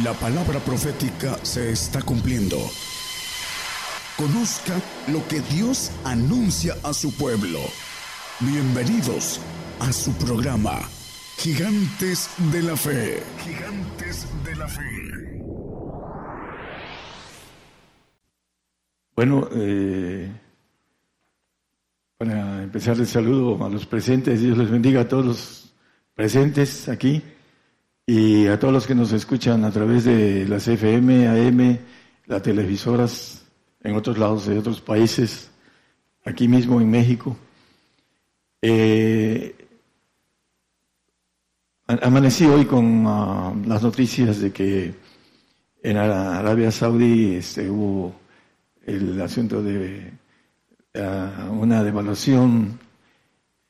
La 0.00 0.14
palabra 0.14 0.58
profética 0.58 1.36
se 1.42 1.70
está 1.70 2.00
cumpliendo. 2.00 2.56
Conozca 4.16 4.80
lo 5.08 5.28
que 5.28 5.40
Dios 5.54 5.92
anuncia 6.02 6.74
a 6.82 6.94
su 6.94 7.14
pueblo. 7.14 7.58
Bienvenidos 8.40 9.38
a 9.80 9.92
su 9.92 10.14
programa, 10.14 10.80
Gigantes 11.36 12.30
de 12.50 12.62
la 12.62 12.74
Fe. 12.74 13.22
Gigantes 13.44 14.26
de 14.42 14.56
la 14.56 14.66
Fe. 14.66 15.42
Bueno, 19.14 19.46
eh, 19.52 20.32
para 22.16 22.62
empezar 22.62 22.96
el 22.96 23.06
saludo 23.06 23.62
a 23.62 23.68
los 23.68 23.84
presentes, 23.84 24.40
Dios 24.40 24.56
les 24.56 24.70
bendiga 24.70 25.02
a 25.02 25.08
todos 25.08 25.26
los 25.26 25.74
presentes 26.14 26.88
aquí 26.88 27.22
y 28.14 28.46
a 28.46 28.58
todos 28.58 28.74
los 28.74 28.86
que 28.86 28.94
nos 28.94 29.10
escuchan 29.12 29.64
a 29.64 29.70
través 29.70 30.04
de 30.04 30.46
las 30.46 30.68
FM, 30.68 31.28
AM, 31.28 31.78
las 32.26 32.42
televisoras 32.42 33.42
en 33.82 33.96
otros 33.96 34.18
lados 34.18 34.44
de 34.44 34.58
otros 34.58 34.82
países, 34.82 35.50
aquí 36.22 36.46
mismo 36.46 36.78
en 36.78 36.90
México. 36.90 37.34
Eh, 38.60 39.56
amanecí 41.86 42.44
hoy 42.44 42.66
con 42.66 43.04
ah, 43.06 43.54
las 43.64 43.82
noticias 43.82 44.42
de 44.42 44.52
que 44.52 44.94
en 45.82 45.96
Arabia 45.96 46.70
Saudí 46.70 47.36
este, 47.36 47.70
hubo 47.70 48.14
el 48.84 49.18
asunto 49.22 49.62
de 49.62 50.12
ah, 50.96 51.48
una 51.50 51.82
devaluación. 51.82 52.78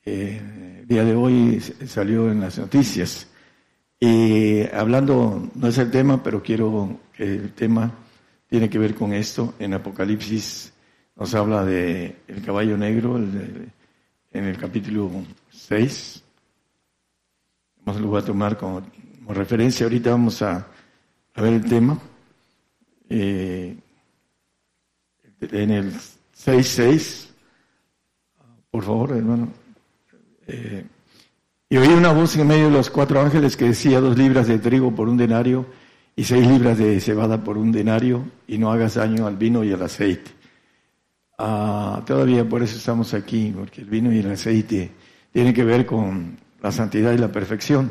Eh, 0.05 0.81
el 0.81 0.89
día 0.89 1.05
de 1.05 1.15
hoy 1.15 1.61
salió 1.87 2.29
en 2.29 2.41
las 2.41 2.59
noticias 2.59 3.29
y 4.05 4.67
hablando, 4.75 5.49
no 5.55 5.69
es 5.69 5.79
el 5.79 5.89
tema, 5.93 6.25
pero 6.25 6.43
quiero 6.43 6.99
que 7.17 7.23
el 7.23 7.53
tema 7.53 7.93
tiene 8.49 8.69
que 8.69 8.77
ver 8.77 8.97
con 8.97 9.13
esto. 9.13 9.55
En 9.61 9.75
Apocalipsis 9.75 10.73
nos 11.15 11.33
habla 11.37 11.65
de 11.65 12.17
el 12.27 12.43
caballo 12.45 12.77
negro 12.77 13.17
en 13.17 13.71
el 14.33 14.59
capítulo 14.59 15.09
6. 15.51 16.21
Vamos 17.85 18.03
lo 18.03 18.09
voy 18.09 18.21
a 18.21 18.25
tomar 18.25 18.59
como, 18.59 18.83
referencia. 19.29 19.87
Ahorita 19.87 20.11
vamos 20.11 20.43
a, 20.43 20.67
ver 21.37 21.53
el 21.53 21.65
tema. 21.65 21.97
Eh, 23.09 23.77
en 25.43 25.71
el 25.71 25.93
6.6, 25.95 27.29
por 28.69 28.83
favor, 28.83 29.13
hermano. 29.13 29.53
Eh, 30.49 30.85
y 31.73 31.79
oí 31.79 31.89
una 31.89 32.13
voz 32.13 32.37
en 32.37 32.47
medio 32.47 32.67
de 32.67 32.71
los 32.71 32.91
cuatro 32.91 33.19
ángeles 33.19 33.57
que 33.57 33.65
decía 33.65 33.99
dos 33.99 34.19
libras 34.19 34.47
de 34.47 34.59
trigo 34.59 34.95
por 34.95 35.09
un 35.09 35.17
denario 35.17 35.65
y 36.15 36.23
seis 36.23 36.47
libras 36.47 36.77
de 36.77 37.01
cebada 37.01 37.43
por 37.43 37.57
un 37.57 37.73
denario 37.73 38.27
y 38.47 38.59
no 38.59 38.71
hagas 38.71 38.97
daño 38.97 39.27
al 39.27 39.39
vino 39.39 39.65
y 39.65 39.73
al 39.73 39.81
aceite. 39.81 40.33
Ah, 41.39 42.03
todavía 42.07 42.47
por 42.47 42.63
eso 42.63 42.77
estamos 42.77 43.15
aquí, 43.15 43.55
porque 43.57 43.81
el 43.81 43.87
vino 43.87 44.13
y 44.13 44.19
el 44.19 44.31
aceite 44.31 44.91
tienen 45.33 45.55
que 45.55 45.65
ver 45.65 45.87
con 45.87 46.37
la 46.61 46.71
santidad 46.71 47.11
y 47.13 47.17
la 47.17 47.33
perfección. 47.33 47.91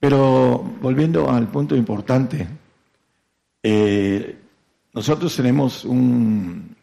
Pero 0.00 0.56
volviendo 0.80 1.30
al 1.30 1.46
punto 1.48 1.76
importante, 1.76 2.48
eh, 3.62 4.34
nosotros 4.94 5.36
tenemos 5.36 5.84
un 5.84 6.74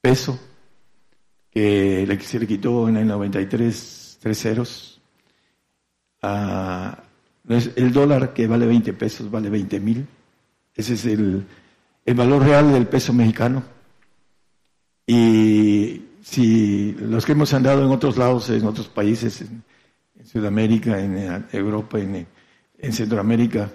peso 0.00 0.40
que 1.50 2.18
se 2.22 2.38
le 2.38 2.46
quitó 2.46 2.88
en 2.88 2.96
el 2.96 3.06
93 3.06 4.03
tres 4.24 4.40
ceros. 4.40 5.02
Ah, 6.22 6.98
el 7.46 7.92
dólar 7.92 8.32
que 8.32 8.46
vale 8.46 8.64
20 8.64 8.94
pesos 8.94 9.30
vale 9.30 9.50
20 9.50 9.80
mil. 9.80 10.06
Ese 10.74 10.94
es 10.94 11.04
el, 11.04 11.46
valor 12.16 12.42
real 12.42 12.72
del 12.72 12.86
peso 12.86 13.12
mexicano. 13.12 13.62
Y 15.06 16.04
si 16.22 16.92
los 16.92 17.26
que 17.26 17.32
hemos 17.32 17.52
andado 17.52 17.84
en 17.84 17.90
otros 17.90 18.16
lados, 18.16 18.48
en 18.48 18.64
otros 18.64 18.88
países, 18.88 19.42
en, 19.42 19.62
Sudamérica, 20.24 20.98
en 20.98 21.46
Europa, 21.52 21.98
en, 21.98 22.26
en 22.78 22.92
Centroamérica, 22.94 23.70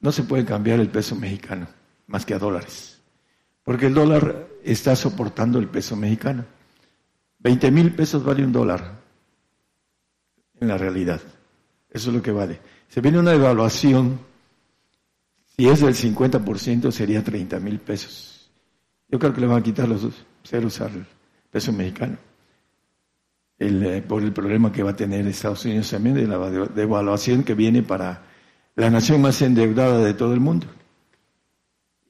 no 0.00 0.12
se 0.12 0.24
puede 0.24 0.44
cambiar 0.44 0.80
el 0.80 0.90
peso 0.90 1.16
mexicano 1.16 1.66
más 2.08 2.26
que 2.26 2.34
a 2.34 2.38
dólares. 2.38 3.00
Porque 3.64 3.86
el 3.86 3.94
dólar 3.94 4.48
está 4.62 4.94
soportando 4.94 5.58
el 5.58 5.68
peso 5.68 5.96
mexicano. 5.96 6.44
20 7.38 7.70
mil 7.70 7.94
pesos 7.94 8.22
vale 8.22 8.44
un 8.44 8.52
dólar 8.52 8.97
en 10.60 10.68
la 10.68 10.78
realidad. 10.78 11.20
Eso 11.90 12.10
es 12.10 12.16
lo 12.16 12.22
que 12.22 12.32
vale. 12.32 12.60
Se 12.88 13.00
viene 13.00 13.18
una 13.18 13.32
evaluación, 13.32 14.18
si 15.56 15.68
es 15.68 15.80
del 15.80 15.94
50% 15.94 16.90
sería 16.90 17.22
30 17.22 17.60
mil 17.60 17.78
pesos. 17.78 18.50
Yo 19.08 19.18
creo 19.18 19.32
que 19.32 19.40
le 19.40 19.46
van 19.46 19.60
a 19.60 19.62
quitar 19.62 19.88
los 19.88 20.06
ceros 20.44 20.80
al 20.80 21.06
peso 21.50 21.72
mexicano. 21.72 22.18
Eh, 23.60 24.04
por 24.06 24.22
el 24.22 24.32
problema 24.32 24.70
que 24.70 24.84
va 24.84 24.90
a 24.90 24.96
tener 24.96 25.26
Estados 25.26 25.64
Unidos 25.64 25.90
también 25.90 26.14
de 26.14 26.28
la 26.28 26.38
devaluación 26.48 27.42
que 27.42 27.54
viene 27.54 27.82
para 27.82 28.22
la 28.76 28.88
nación 28.88 29.20
más 29.20 29.42
endeudada 29.42 29.98
de 29.98 30.14
todo 30.14 30.32
el 30.32 30.40
mundo. 30.40 30.66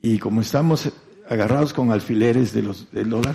Y 0.03 0.19
como 0.19 0.43
estamos 0.43 0.93
agarrados 1.29 1.73
con 1.73 1.91
alfileres 1.91 2.53
de 2.53 2.63
los, 2.63 2.91
del 2.93 3.09
dólar, 3.09 3.35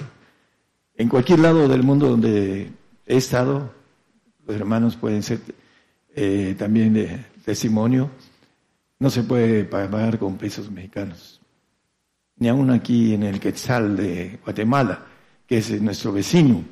en 0.96 1.10
cualquier 1.10 1.40
lado 1.40 1.68
del 1.68 1.82
mundo 1.82 2.08
donde 2.08 2.72
he 3.08 3.18
estado, 3.18 3.74
los 4.46 4.56
hermanos 4.56 4.96
pueden 4.96 5.24
ser 5.24 5.40
eh, 6.16 6.56
también 6.58 6.94
de 6.94 7.26
testimonio, 7.44 8.10
no 9.00 9.10
se 9.10 9.24
puede 9.24 9.66
pagar 9.66 10.18
con 10.20 10.38
pesos 10.38 10.72
mexicanos. 10.72 11.42
Ni 12.38 12.48
aún 12.50 12.72
aquí 12.72 13.14
en 13.14 13.24
el 13.24 13.40
Quetzal 13.40 13.98
de 13.98 14.40
Guatemala, 14.44 15.06
que 15.48 15.58
es 15.58 15.82
nuestro 15.82 16.12
vecino, 16.12 16.64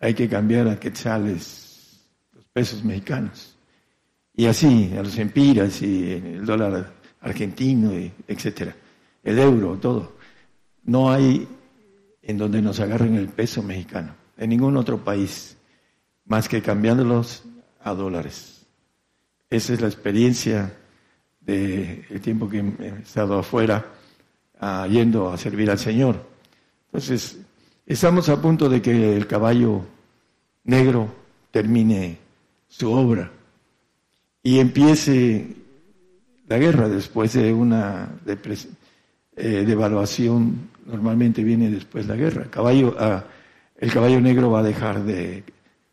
hay 0.00 0.14
que 0.14 0.28
cambiar 0.28 0.68
a 0.68 0.78
quetzales 0.78 2.04
los 2.34 2.44
pesos 2.46 2.84
mexicanos. 2.84 3.56
Y 4.34 4.46
así, 4.46 4.92
a 4.98 5.02
los 5.02 5.16
empiras 5.18 5.80
y 5.82 6.12
el 6.12 6.44
dólar 6.44 6.92
argentino, 7.20 7.92
etcétera, 8.28 8.74
el 9.22 9.38
euro, 9.38 9.78
todo. 9.78 10.16
No 10.84 11.10
hay 11.10 11.48
en 12.20 12.38
donde 12.38 12.60
nos 12.60 12.80
agarren 12.80 13.14
el 13.14 13.28
peso 13.28 13.62
mexicano, 13.62 14.14
en 14.36 14.50
ningún 14.50 14.76
otro 14.76 15.02
país 15.02 15.53
más 16.26 16.48
que 16.48 16.62
cambiándolos 16.62 17.44
a 17.82 17.94
dólares. 17.94 18.66
Esa 19.50 19.74
es 19.74 19.80
la 19.80 19.88
experiencia 19.88 20.72
del 21.40 22.20
tiempo 22.22 22.48
que 22.48 22.58
he 22.58 23.02
estado 23.02 23.38
afuera 23.38 23.84
ah, 24.58 24.86
yendo 24.90 25.30
a 25.30 25.36
servir 25.36 25.70
al 25.70 25.78
Señor. 25.78 26.16
Entonces, 26.86 27.38
estamos 27.86 28.28
a 28.28 28.40
punto 28.40 28.68
de 28.68 28.80
que 28.80 29.16
el 29.16 29.26
caballo 29.26 29.82
negro 30.64 31.14
termine 31.50 32.18
su 32.68 32.90
obra 32.90 33.30
y 34.42 34.58
empiece 34.58 35.46
la 36.48 36.58
guerra 36.58 36.88
después 36.88 37.34
de 37.34 37.52
una 37.52 38.08
eh, 39.36 39.64
devaluación. 39.66 40.70
Normalmente 40.86 41.42
viene 41.44 41.70
después 41.70 42.06
la 42.06 42.16
guerra. 42.16 42.50
caballo, 42.50 42.94
ah, 42.98 43.24
el 43.76 43.92
caballo 43.92 44.20
negro 44.20 44.50
va 44.50 44.60
a 44.60 44.64
dejar 44.64 45.04
de 45.04 45.44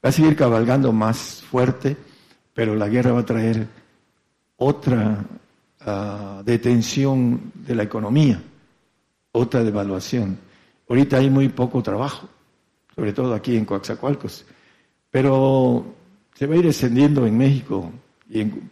Va 0.04 0.10
a 0.10 0.12
seguir 0.12 0.36
cabalgando 0.36 0.92
más 0.92 1.44
fuerte, 1.44 1.96
pero 2.56 2.76
la 2.76 2.90
guerra 2.90 3.12
va 3.12 3.20
a 3.20 3.26
traer 3.26 3.68
otra 4.58 5.24
ah, 5.82 6.42
detención 6.44 7.52
de 7.54 7.76
la 7.76 7.84
economía, 7.84 8.42
otra 9.32 9.64
devaluación. 9.64 10.40
Ahorita 10.90 11.18
hay 11.18 11.30
muy 11.30 11.50
poco 11.50 11.84
trabajo, 11.84 12.28
sobre 12.96 13.14
todo 13.14 13.36
aquí 13.36 13.56
en 13.56 13.66
Coaxacualcos, 13.66 14.44
pero 15.12 15.86
se 16.34 16.48
va 16.48 16.56
a 16.56 16.58
ir 16.58 16.66
extendiendo 16.66 17.28
en 17.28 17.38
México 17.38 17.92
y 18.28 18.42
en 18.42 18.70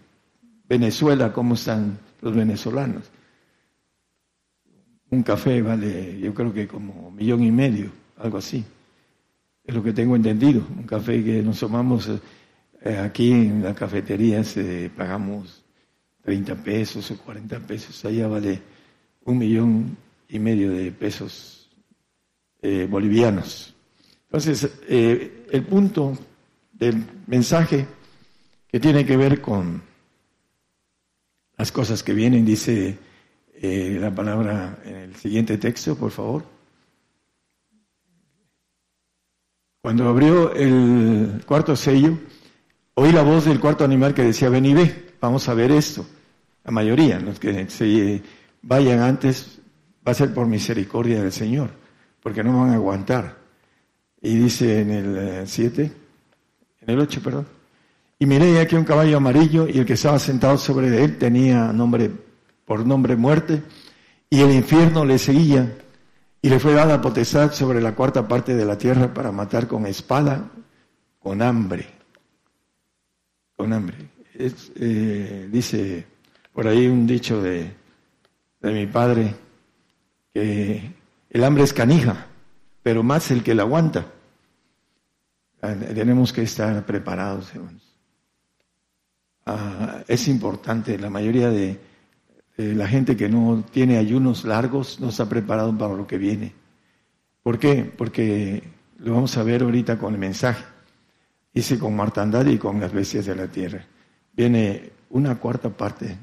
Venezuela, 0.68 1.32
cómo 1.32 1.54
están 1.54 2.00
los 2.22 2.36
venezolanos. 2.36 3.04
Un 5.12 5.22
café 5.22 5.62
vale, 5.62 6.20
yo 6.20 6.34
creo 6.34 6.52
que 6.52 6.68
como 6.68 7.10
un 7.10 7.16
millón 7.16 7.44
y 7.44 7.52
medio, 7.52 7.92
algo 8.18 8.40
así 8.40 8.66
es 9.70 9.76
lo 9.76 9.84
que 9.84 9.94
tengo 9.94 10.16
entendido. 10.16 10.66
Un 10.76 10.84
café 10.84 11.24
que 11.24 11.44
nos 11.44 11.60
tomamos 11.60 12.10
eh, 12.82 12.98
aquí 12.98 13.32
en 13.32 13.62
la 13.64 13.76
cafetería, 13.76 14.44
se 14.44 14.90
pagamos 14.90 15.64
30 16.24 16.56
pesos 16.56 17.12
o 17.12 17.18
40 17.18 17.60
pesos, 17.60 18.04
allá 18.04 18.28
vale 18.28 18.60
un 19.26 19.38
millón 19.38 19.96
y 20.28 20.40
medio 20.40 20.72
de 20.72 20.92
pesos 20.92 21.70
eh, 22.64 22.88
bolivianos. 22.90 23.76
Entonces, 24.24 24.72
eh, 24.88 25.46
el 25.52 25.64
punto 25.66 26.18
del 26.74 27.06
mensaje 27.28 27.86
que 28.68 28.80
tiene 28.80 29.06
que 29.06 29.18
ver 29.18 29.40
con 29.40 29.84
las 31.58 31.72
cosas 31.72 32.02
que 32.02 32.14
vienen, 32.14 32.44
dice 32.44 32.98
la 33.62 34.16
palabra 34.16 34.80
en 34.86 34.96
el 34.96 35.16
siguiente 35.16 35.58
texto, 35.58 35.96
por 35.96 36.12
favor. 36.12 36.59
Cuando 39.82 40.10
abrió 40.10 40.54
el 40.54 41.42
cuarto 41.46 41.76
sello, 41.76 42.18
oí 42.96 43.12
la 43.14 43.24
voz 43.24 43.46
del 43.46 43.60
cuarto 43.60 43.86
animal 43.86 44.14
que 44.14 44.24
decía, 44.24 44.50
ven 44.50 44.66
y 44.66 44.74
ve, 44.74 45.14
vamos 45.22 45.48
a 45.48 45.54
ver 45.54 45.72
esto. 45.72 46.06
la 46.66 46.72
mayoría, 46.72 47.20
los 47.20 47.40
que 47.40 47.70
se 47.70 48.22
vayan 48.62 49.00
antes, 49.00 49.60
va 50.06 50.12
a 50.12 50.16
ser 50.16 50.34
por 50.34 50.48
misericordia 50.48 51.22
del 51.22 51.32
Señor, 51.32 51.70
porque 52.22 52.44
no 52.44 52.60
van 52.60 52.72
a 52.72 52.76
aguantar. 52.76 53.38
Y 54.22 54.36
dice 54.36 54.82
en 54.82 54.92
el 54.92 55.48
7, 55.48 55.82
eh, 55.82 55.92
en 56.82 56.90
el 56.90 57.00
8, 57.00 57.22
perdón, 57.24 57.48
y 58.20 58.26
miré 58.26 58.60
aquí 58.60 58.76
un 58.76 58.84
caballo 58.84 59.16
amarillo 59.16 59.66
y 59.66 59.80
el 59.80 59.86
que 59.86 59.94
estaba 59.94 60.20
sentado 60.20 60.58
sobre 60.58 61.02
él 61.02 61.18
tenía 61.18 61.72
nombre, 61.72 62.12
por 62.66 62.86
nombre 62.86 63.16
muerte, 63.16 63.64
y 64.30 64.42
el 64.42 64.52
infierno 64.52 65.06
le 65.06 65.18
seguía, 65.18 65.74
y 66.42 66.50
le 66.50 66.60
fue 66.60 66.74
dada 66.74 67.02
potestad 67.02 67.52
sobre 67.52 67.82
la 67.82 67.96
cuarta 67.96 68.28
parte 68.28 68.56
de 68.56 68.66
la 68.66 68.78
tierra 68.78 69.14
para 69.14 69.32
matar 69.32 69.68
con 69.68 69.86
espada, 69.86 70.50
con 71.20 71.42
hambre, 71.42 71.88
con 73.56 73.74
hambre. 73.74 73.98
Eh, 74.36 75.50
dice 75.52 76.06
por 76.54 76.68
ahí 76.68 76.88
un 76.88 77.06
dicho 77.06 77.42
de, 77.42 77.74
de 78.62 78.72
mi 78.72 78.88
padre, 78.88 79.36
que 80.34 80.94
el 81.30 81.44
hambre 81.44 81.64
es 81.64 81.74
canija, 81.74 82.28
pero 82.84 83.04
más 83.04 83.32
el 83.32 83.44
que 83.44 83.56
la 83.56 83.64
aguanta. 83.64 84.06
Ah, 85.62 85.76
tenemos 85.94 86.32
que 86.32 86.44
estar 86.44 86.86
preparados, 86.86 87.54
hermanos. 87.54 87.84
Ah, 89.46 90.04
es 90.08 90.28
importante, 90.28 90.98
la 90.98 91.10
mayoría 91.10 91.50
de, 91.50 91.80
la 92.60 92.90
gente 92.90 93.16
que 93.16 93.30
no 93.30 93.64
tiene 93.72 93.98
ayunos 93.98 94.44
largos 94.44 95.00
no 95.00 95.10
está 95.10 95.30
preparado 95.30 95.78
para 95.78 95.94
lo 95.94 96.06
que 96.06 96.18
viene. 96.18 96.54
¿Por 97.42 97.58
qué? 97.58 97.86
Porque 97.86 98.62
lo 98.98 99.14
vamos 99.14 99.38
a 99.38 99.44
ver 99.44 99.64
ahorita 99.64 99.98
con 99.98 100.14
el 100.14 100.20
mensaje. 100.20 100.66
Dice 101.54 101.80
con 101.80 101.96
mortandad 101.96 102.46
y 102.48 102.58
con 102.58 102.82
las 102.82 102.92
bestias 102.92 103.26
de 103.26 103.36
la 103.36 103.48
tierra. 103.48 103.86
Viene 104.34 104.92
una 105.10 105.40
cuarta 105.40 105.70
parte 105.70 106.18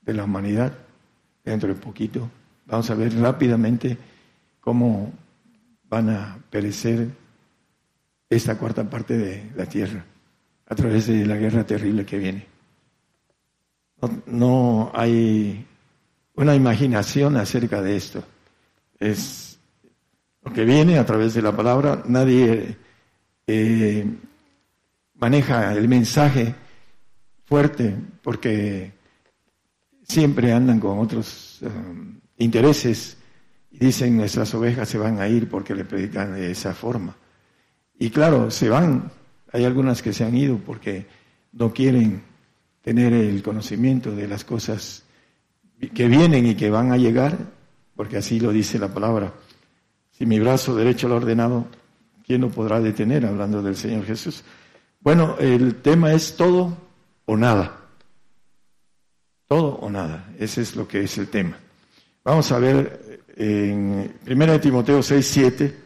de 0.00 0.14
la 0.14 0.22
humanidad 0.22 0.72
dentro 1.44 1.68
de 1.68 1.74
poquito. 1.74 2.30
Vamos 2.66 2.88
a 2.90 2.94
ver 2.94 3.12
rápidamente 3.18 3.98
cómo 4.60 5.12
van 5.88 6.08
a 6.08 6.38
perecer 6.50 7.08
esta 8.30 8.56
cuarta 8.56 8.88
parte 8.88 9.18
de 9.18 9.50
la 9.56 9.66
tierra 9.66 10.04
a 10.66 10.74
través 10.76 11.08
de 11.08 11.26
la 11.26 11.34
guerra 11.34 11.66
terrible 11.66 12.06
que 12.06 12.18
viene. 12.18 12.53
No, 14.26 14.90
hay 14.94 15.66
una 16.34 16.54
imaginación 16.54 17.36
acerca 17.36 17.82
de 17.82 17.96
esto. 17.96 18.24
Es 18.98 19.58
lo 20.42 20.52
que 20.52 20.64
viene 20.64 20.98
a 20.98 21.06
través 21.06 21.34
de 21.34 21.42
la 21.42 21.54
palabra. 21.54 22.02
Nadie 22.06 22.76
eh, 23.46 24.06
maneja 25.14 25.72
el 25.74 25.88
mensaje 25.88 26.54
fuerte 27.44 27.94
porque 28.22 28.92
siempre 30.02 30.52
andan 30.52 30.80
con 30.80 30.98
otros 30.98 31.60
um, 31.62 32.18
intereses 32.38 33.16
y 33.70 33.78
dicen 33.78 34.16
nuestras 34.16 34.54
ovejas 34.54 34.88
se 34.88 34.98
van 34.98 35.20
a 35.20 35.28
ir 35.28 35.48
porque 35.48 35.74
le 35.74 35.84
predican 35.84 36.34
de 36.34 36.50
esa 36.50 36.74
forma. 36.74 37.16
Y 37.98 38.10
claro, 38.10 38.50
se 38.50 38.68
van. 38.68 39.10
Hay 39.52 39.64
algunas 39.64 40.02
que 40.02 40.12
se 40.12 40.24
han 40.24 40.36
ido 40.36 40.58
porque 40.58 41.06
no 41.52 41.72
quieren 41.72 42.22
tener 42.84 43.14
el 43.14 43.42
conocimiento 43.42 44.14
de 44.14 44.28
las 44.28 44.44
cosas 44.44 45.04
que 45.94 46.06
vienen 46.06 46.46
y 46.46 46.54
que 46.54 46.68
van 46.68 46.92
a 46.92 46.98
llegar, 46.98 47.34
porque 47.96 48.18
así 48.18 48.38
lo 48.38 48.52
dice 48.52 48.78
la 48.78 48.92
palabra. 48.92 49.32
Si 50.10 50.26
mi 50.26 50.38
brazo 50.38 50.76
derecho 50.76 51.08
lo 51.08 51.16
ordenado, 51.16 51.66
¿quién 52.26 52.42
lo 52.42 52.50
podrá 52.50 52.80
detener? 52.80 53.24
Hablando 53.24 53.62
del 53.62 53.74
Señor 53.74 54.04
Jesús. 54.04 54.44
Bueno, 55.00 55.36
el 55.38 55.76
tema 55.76 56.12
es 56.12 56.36
todo 56.36 56.76
o 57.24 57.36
nada. 57.38 57.80
Todo 59.48 59.76
o 59.76 59.88
nada. 59.88 60.30
Ese 60.38 60.60
es 60.60 60.76
lo 60.76 60.86
que 60.86 61.04
es 61.04 61.16
el 61.16 61.28
tema. 61.28 61.56
Vamos 62.22 62.52
a 62.52 62.58
ver 62.58 63.24
en 63.34 64.14
1 64.28 64.60
Timoteo 64.60 65.02
6, 65.02 65.26
7. 65.26 65.76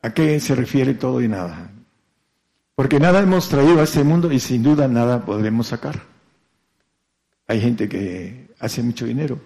¿A 0.00 0.14
qué 0.14 0.40
se 0.40 0.54
refiere 0.54 0.94
todo 0.94 1.20
y 1.20 1.28
nada? 1.28 1.70
Porque 2.74 2.98
nada 2.98 3.20
hemos 3.20 3.48
traído 3.48 3.80
a 3.80 3.84
este 3.84 4.02
mundo 4.02 4.32
y 4.32 4.40
sin 4.40 4.62
duda 4.62 4.88
nada 4.88 5.24
podremos 5.24 5.68
sacar. 5.68 6.02
Hay 7.46 7.60
gente 7.60 7.88
que 7.88 8.48
hace 8.58 8.82
mucho 8.82 9.06
dinero, 9.06 9.38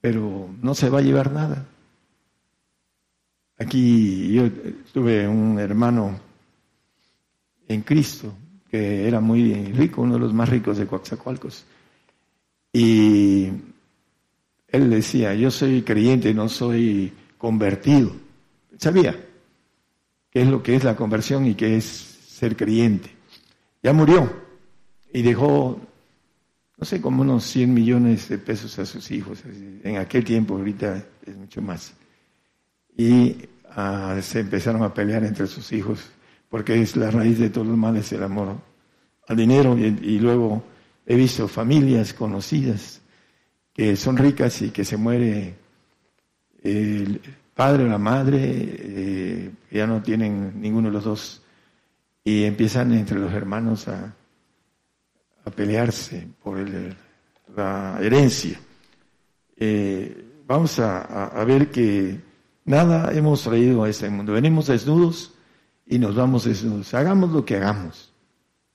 pero 0.00 0.48
no 0.62 0.74
se 0.74 0.88
va 0.88 1.00
a 1.00 1.02
llevar 1.02 1.30
nada. 1.30 1.66
Aquí 3.58 4.32
yo 4.32 4.50
tuve 4.92 5.28
un 5.28 5.58
hermano 5.58 6.18
en 7.68 7.82
Cristo 7.82 8.32
que 8.70 9.06
era 9.06 9.20
muy 9.20 9.52
rico, 9.72 10.00
uno 10.00 10.14
de 10.14 10.20
los 10.20 10.32
más 10.32 10.48
ricos 10.48 10.78
de 10.78 10.86
Coaxacualcos. 10.86 11.66
Y 12.72 13.48
él 14.68 14.88
decía, 14.88 15.34
yo 15.34 15.50
soy 15.50 15.82
creyente, 15.82 16.32
no 16.32 16.48
soy 16.48 17.12
convertido. 17.36 18.12
Sabía 18.78 19.14
qué 20.32 20.42
es 20.42 20.48
lo 20.48 20.62
que 20.62 20.74
es 20.74 20.82
la 20.82 20.96
conversión 20.96 21.46
y 21.46 21.54
qué 21.54 21.76
es 21.76 21.84
ser 21.84 22.56
creyente. 22.56 23.10
Ya 23.82 23.92
murió 23.92 24.32
y 25.12 25.22
dejó, 25.22 25.78
no 26.78 26.84
sé, 26.84 27.00
como 27.00 27.22
unos 27.22 27.44
100 27.44 27.72
millones 27.72 28.28
de 28.28 28.38
pesos 28.38 28.78
a 28.78 28.86
sus 28.86 29.10
hijos. 29.10 29.42
En 29.84 29.98
aquel 29.98 30.24
tiempo, 30.24 30.56
ahorita 30.56 31.04
es 31.26 31.36
mucho 31.36 31.60
más. 31.60 31.92
Y 32.96 33.36
ah, 33.70 34.18
se 34.22 34.40
empezaron 34.40 34.82
a 34.82 34.94
pelear 34.94 35.24
entre 35.24 35.46
sus 35.46 35.70
hijos, 35.72 36.00
porque 36.48 36.80
es 36.80 36.96
la 36.96 37.10
raíz 37.10 37.38
de 37.38 37.50
todos 37.50 37.66
los 37.66 37.76
males 37.76 38.10
el 38.12 38.22
amor 38.22 38.56
al 39.28 39.36
dinero. 39.36 39.76
Y, 39.76 40.18
luego 40.18 40.64
he 41.06 41.16
visto 41.16 41.46
familias 41.48 42.14
conocidas 42.14 43.00
que 43.74 43.96
son 43.96 44.16
ricas 44.16 44.62
y 44.62 44.70
que 44.70 44.84
se 44.84 44.96
muere 44.96 45.56
padre 47.54 47.88
la 47.88 47.98
madre, 47.98 48.38
eh, 48.42 49.50
ya 49.70 49.86
no 49.86 50.02
tienen 50.02 50.60
ninguno 50.60 50.88
de 50.88 50.94
los 50.94 51.04
dos, 51.04 51.42
y 52.24 52.44
empiezan 52.44 52.92
entre 52.92 53.18
los 53.18 53.32
hermanos 53.32 53.88
a, 53.88 54.14
a 55.44 55.50
pelearse 55.50 56.28
por 56.42 56.58
la 57.56 57.98
herencia. 58.00 58.58
Eh, 59.56 60.42
vamos 60.46 60.78
a, 60.78 61.44
ver 61.46 61.70
que 61.70 62.20
nada 62.64 63.12
hemos 63.12 63.42
traído 63.42 63.84
a 63.84 63.88
este 63.88 64.08
mundo. 64.08 64.32
Venimos 64.32 64.66
desnudos 64.66 65.32
y 65.86 65.98
nos 65.98 66.14
vamos 66.14 66.44
desnudos. 66.44 66.92
Hagamos 66.94 67.30
lo 67.30 67.44
que 67.44 67.56
hagamos. 67.56 68.12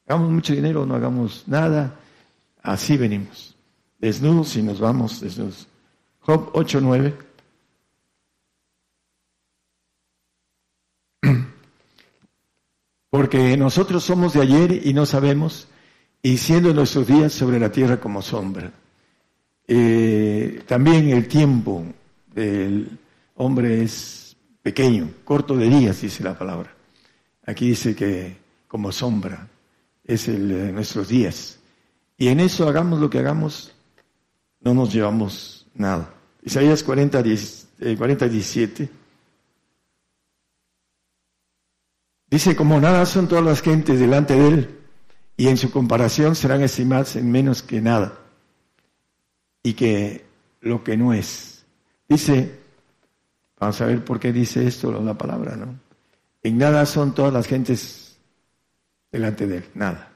Hagamos 0.07 0.31
mucho 0.31 0.53
dinero 0.53 0.86
no 0.86 0.96
hagamos 0.96 1.43
nada. 1.48 2.00
Así 2.62 2.98
venimos. 2.98 3.55
Desnudos 4.00 4.55
y 4.55 4.62
nos 4.62 4.79
vamos 4.79 5.22
desnudos. 5.22 5.67
Job 6.19 6.51
8.9. 6.53 7.26
Porque 13.17 13.57
nosotros 13.57 14.03
somos 14.03 14.33
de 14.33 14.41
ayer 14.41 14.86
y 14.86 14.93
no 14.93 15.07
sabemos 15.07 15.67
y 16.21 16.38
siendo 16.38 16.71
nuestros 16.71 17.07
días 17.07 17.33
sobre 17.33 17.59
la 17.59 17.71
tierra 17.71 18.00
como 18.00 18.21
sombra. 18.21 18.71
Eh, 19.67 20.62
también 20.67 21.09
el 21.09 21.27
tiempo 21.27 21.83
del 22.31 22.95
hombre 23.38 23.81
es 23.81 24.38
pequeño, 24.62 25.09
corto 25.25 25.57
de 25.57 25.67
días, 25.67 26.00
dice 26.00 26.24
la 26.24 26.38
palabra. 26.38 26.71
Aquí 27.43 27.69
dice 27.69 27.95
que 27.95 28.38
como 28.67 28.91
sombra 28.91 29.47
es 30.05 30.27
el 30.27 30.50
de 30.50 30.71
nuestros 30.71 31.07
días. 31.07 31.57
Y 32.19 32.27
en 32.27 32.39
eso 32.39 32.69
hagamos 32.69 33.00
lo 33.00 33.09
que 33.09 33.17
hagamos, 33.17 33.71
no 34.62 34.75
nos 34.75 34.93
llevamos 34.93 35.65
nada. 35.74 36.13
Isaías 36.43 36.83
40, 36.83 37.24
40 37.97 38.27
17. 38.27 38.89
Dice, 42.29 42.55
como 42.55 42.79
nada 42.79 43.05
son 43.05 43.27
todas 43.27 43.46
las 43.46 43.62
gentes 43.62 44.00
delante 44.00 44.36
de 44.36 44.48
él, 44.48 44.77
y 45.38 45.48
en 45.48 45.57
su 45.57 45.72
comparación 45.72 46.36
serán 46.36 46.63
estimadas 46.63 47.15
en 47.15 47.31
menos 47.31 47.62
que 47.62 47.79
nada 47.79 48.17
y 49.62 49.74
que 49.74 50.25
lo 50.62 50.84
que 50.84 50.98
no 50.98 51.13
es. 51.13 51.65
Dice, 52.10 52.60
vamos 53.60 53.79
a 53.79 53.86
ver 53.86 54.03
por 54.03 54.19
qué 54.19 54.34
dice 54.34 54.65
esto 54.67 54.91
la 54.91 55.17
palabra, 55.17 55.55
¿no? 55.55 55.79
En 56.41 56.57
nada 56.57 56.86
son 56.86 57.13
todas 57.13 57.31
las 57.31 57.46
gentes 57.46 58.17
delante 59.12 59.46
de 59.46 59.57
él, 59.57 59.65
nada. 59.75 60.12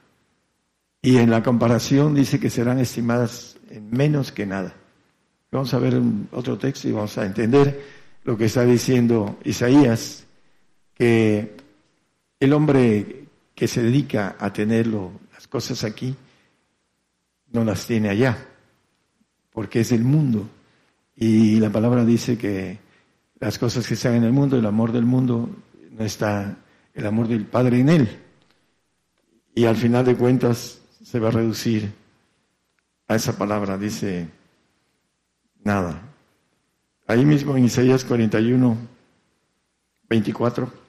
Y 1.02 1.18
en 1.18 1.30
la 1.30 1.44
comparación 1.44 2.16
dice 2.16 2.40
que 2.40 2.50
serán 2.50 2.80
estimadas 2.80 3.58
en 3.70 3.90
menos 3.92 4.32
que 4.32 4.46
nada. 4.46 4.74
Vamos 5.52 5.74
a 5.74 5.80
ver 5.80 6.02
otro 6.32 6.58
texto 6.58 6.88
y 6.88 6.94
vamos 6.94 7.18
a 7.18 7.26
entender 7.26 7.86
lo 8.24 8.38
que 8.38 8.46
está 8.46 8.64
diciendo 8.64 9.38
Isaías, 9.44 10.26
que 10.94 11.58
el 12.42 12.54
hombre 12.54 13.28
que 13.54 13.68
se 13.68 13.84
dedica 13.84 14.36
a 14.40 14.52
tener 14.52 14.88
las 14.88 15.48
cosas 15.48 15.84
aquí, 15.84 16.16
no 17.52 17.64
las 17.64 17.86
tiene 17.86 18.10
allá, 18.10 18.36
porque 19.52 19.82
es 19.82 19.92
del 19.92 20.04
mundo. 20.04 20.50
Y 21.16 21.60
la 21.60 21.70
palabra 21.70 22.04
dice 22.04 22.40
que 22.40 22.80
las 23.40 23.60
cosas 23.60 23.88
que 23.88 23.94
están 23.94 24.16
en 24.16 24.24
el 24.24 24.32
mundo, 24.32 24.58
el 24.58 24.66
amor 24.66 24.92
del 24.92 25.06
mundo, 25.06 25.50
no 25.92 26.04
está 26.04 26.58
el 26.96 27.06
amor 27.06 27.28
del 27.28 27.46
Padre 27.46 27.80
en 27.80 27.90
él. 27.90 28.20
Y 29.54 29.66
al 29.66 29.76
final 29.76 30.04
de 30.04 30.16
cuentas 30.16 30.82
se 31.04 31.20
va 31.20 31.28
a 31.28 31.32
reducir 31.32 31.94
a 33.08 33.16
esa 33.16 33.38
palabra, 33.38 33.78
dice 33.78 34.28
nada. 35.64 36.02
Ahí 37.06 37.24
mismo 37.24 37.56
en 37.56 37.66
Isaías 37.66 38.04
41, 38.04 38.78
24. 40.10 40.81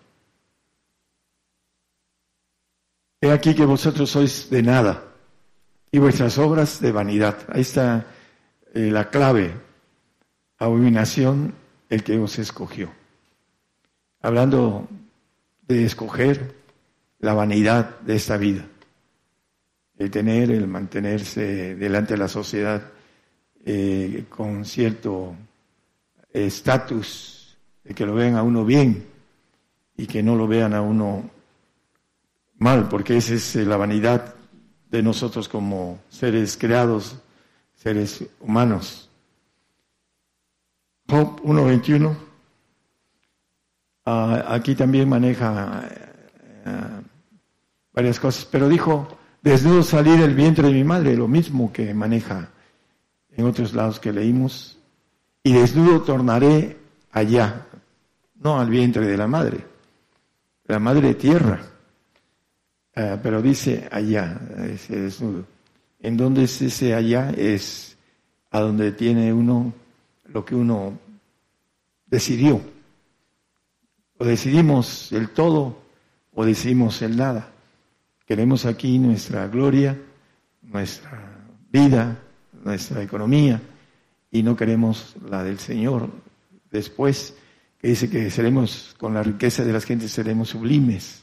He 3.23 3.31
aquí 3.31 3.55
que 3.55 3.65
vosotros 3.65 4.11
sois 4.11 4.51
de 4.51 4.65
nada 4.65 5.05
y 5.93 6.01
vuestras 6.01 6.39
obras 6.39 6.81
de 6.81 6.91
vanidad. 6.91 7.39
Ahí 7.51 7.61
está 7.61 8.05
eh, 8.75 8.91
la 8.91 9.11
clave. 9.11 9.55
Abominación 10.59 11.55
el 11.89 12.03
que 12.03 12.19
os 12.19 12.41
escogió. 12.41 12.91
Hablando 14.23 14.89
de 15.69 15.85
escoger 15.85 16.53
la 17.21 17.33
vanidad 17.33 18.01
de 18.01 18.17
esta 18.17 18.37
vida. 18.37 18.67
El 19.97 20.11
tener, 20.11 20.51
el 20.51 20.67
mantenerse 20.67 21.77
delante 21.77 22.15
de 22.15 22.19
la 22.19 22.29
sociedad 22.29 22.83
eh, 23.65 24.25
con 24.29 24.65
cierto 24.65 25.37
estatus, 26.33 27.57
de 27.85 27.95
que 27.95 28.05
lo 28.05 28.15
vean 28.15 28.35
a 28.35 28.43
uno 28.43 28.65
bien 28.65 29.07
y 29.97 30.09
que 30.09 30.25
no 30.25 30.35
lo 30.35 30.49
vean 30.49 30.75
a 30.75 30.83
uno 30.83 31.31
mal, 32.63 32.89
porque 32.89 33.17
esa 33.17 33.35
es 33.35 33.57
eh, 33.57 33.67
la 33.67 33.77
vanidad 33.77 34.35
de 34.91 35.03
nosotros 35.03 35.49
como 35.49 35.99
seres 36.09 36.57
creados, 36.57 37.17
seres 37.75 38.25
humanos. 38.41 39.11
Job 41.09 41.43
1.21, 41.43 42.17
ah, 44.07 44.45
aquí 44.49 44.75
también 44.75 45.09
maneja 45.09 45.89
eh, 46.65 47.01
varias 47.93 48.21
cosas, 48.21 48.47
pero 48.51 48.69
dijo, 48.69 49.09
desnudo 49.43 49.83
salir 49.83 50.21
del 50.21 50.35
vientre 50.35 50.69
de 50.69 50.75
mi 50.75 50.85
madre, 50.85 51.17
lo 51.17 51.29
mismo 51.29 51.73
que 51.73 51.93
maneja 51.93 52.51
en 53.37 53.45
otros 53.45 53.75
lados 53.75 53.99
que 53.99 54.13
leímos, 54.13 54.79
y 55.43 55.53
desnudo 55.53 56.03
tornaré 56.03 56.79
allá, 57.11 57.67
no 58.37 58.61
al 58.61 58.71
vientre 58.71 59.07
de 59.07 59.17
la 59.17 59.27
madre, 59.27 59.67
la 60.67 60.79
madre 60.79 61.15
tierra, 61.15 61.72
ah, 62.95 63.19
pero 63.23 63.43
dice 63.43 63.89
allá, 63.91 64.41
ese 64.69 65.01
desnudo. 65.01 65.47
¿En 66.01 66.17
dónde 66.17 66.45
es 66.45 66.61
ese 66.61 66.95
allá? 66.95 67.31
Es 67.31 67.97
a 68.51 68.61
donde 68.61 68.93
tiene 68.93 69.33
uno 69.33 69.73
lo 70.27 70.45
que 70.45 70.55
uno 70.55 70.99
decidió. 72.07 72.61
O 74.19 74.25
decidimos 74.25 75.13
el 75.13 75.31
todo 75.31 75.83
o 76.35 76.45
decidimos 76.45 77.01
el 77.03 77.17
nada. 77.17 77.53
Queremos 78.27 78.67
aquí 78.67 78.99
nuestra 78.99 79.47
gloria, 79.49 79.99
nuestra 80.63 81.47
vida, 81.71 82.19
nuestra 82.65 83.03
economía 83.03 83.61
y 84.31 84.43
no 84.43 84.57
queremos 84.57 85.15
la 85.29 85.45
del 85.45 85.59
Señor. 85.59 86.11
Después, 86.71 87.37
que 87.79 87.89
dice 87.89 88.09
que 88.09 88.31
seremos, 88.31 88.95
con 88.99 89.15
la 89.15 89.23
riqueza 89.23 89.65
de 89.65 89.73
las 89.73 89.85
gentes, 89.85 90.13
seremos 90.13 90.51
sublimes 90.51 91.22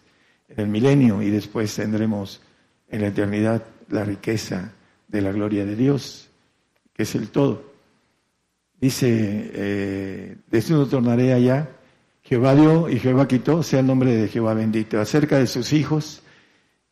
en 0.50 0.60
el 0.60 0.68
milenio 0.68 1.22
y 1.22 1.29
después 1.29 1.74
tendremos 1.75 2.41
en 2.89 3.01
la 3.01 3.08
eternidad 3.08 3.63
la 3.89 4.03
riqueza 4.03 4.74
de 5.08 5.22
la 5.22 5.32
gloria 5.32 5.65
de 5.65 5.75
Dios, 5.75 6.29
que 6.94 7.03
es 7.03 7.15
el 7.15 7.29
todo. 7.29 7.70
Dice, 8.79 9.08
eh, 9.53 10.38
desnudo 10.50 10.88
tornaré 10.88 11.34
allá, 11.34 11.70
Jehová 12.22 12.56
dio 12.56 12.89
y 12.89 13.00
Jehová 13.00 13.27
quitó, 13.27 13.63
sea 13.63 13.79
el 13.79 13.88
nombre 13.88 14.15
de 14.15 14.27
Jehová 14.27 14.53
bendito. 14.53 15.00
Acerca 15.00 15.38
de 15.38 15.48
sus 15.48 15.74
hijos 15.74 16.22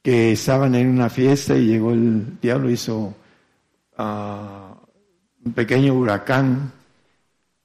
que 0.02 0.32
estaban 0.32 0.76
en 0.76 0.88
una 0.88 1.10
fiesta 1.10 1.56
y 1.56 1.68
llegó 1.68 1.92
el 1.92 2.40
diablo, 2.42 2.70
hizo 2.70 3.14
uh, 3.98 4.04
un 5.46 5.54
pequeño 5.54 5.94
huracán, 5.94 6.72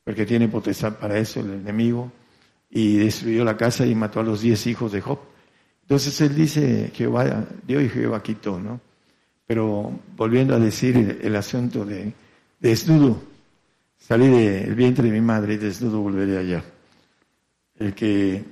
porque 0.05 0.27
tiene 0.27 0.49
potestad 0.49 0.99
para 0.99 1.19
eso 1.19 1.41
el 1.41 1.53
enemigo, 1.53 2.13
y 2.69 2.97
destruyó 2.97 3.45
la 3.45 3.57
casa 3.57 3.87
y 3.87 3.95
mató 3.95 4.21
a 4.21 4.25
los 4.25 4.41
diez 4.41 4.67
hijos 4.67 4.93
de 4.93 5.01
Job. 5.01 5.19
Entonces 5.93 6.19
él 6.23 6.35
dice, 6.35 6.91
Jehová 6.95 7.45
dio 7.67 7.79
y 7.79 7.87
Jehová 7.87 8.23
quitó, 8.23 8.59
¿no? 8.59 8.81
Pero 9.47 9.93
volviendo 10.17 10.55
a 10.55 10.59
decir 10.59 11.19
el, 11.21 11.37
asunto 11.37 11.85
de, 11.85 12.15
desnudo, 12.59 13.23
salí 13.99 14.27
del 14.27 14.75
vientre 14.75 15.05
de 15.05 15.13
mi 15.13 15.21
madre 15.21 15.53
y 15.53 15.57
desnudo 15.59 16.01
volveré 16.01 16.39
allá. 16.39 16.65
El 17.79 17.93
que 17.93 18.43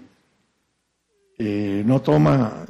eh, 1.38 1.82
no 1.86 2.02
toma 2.02 2.66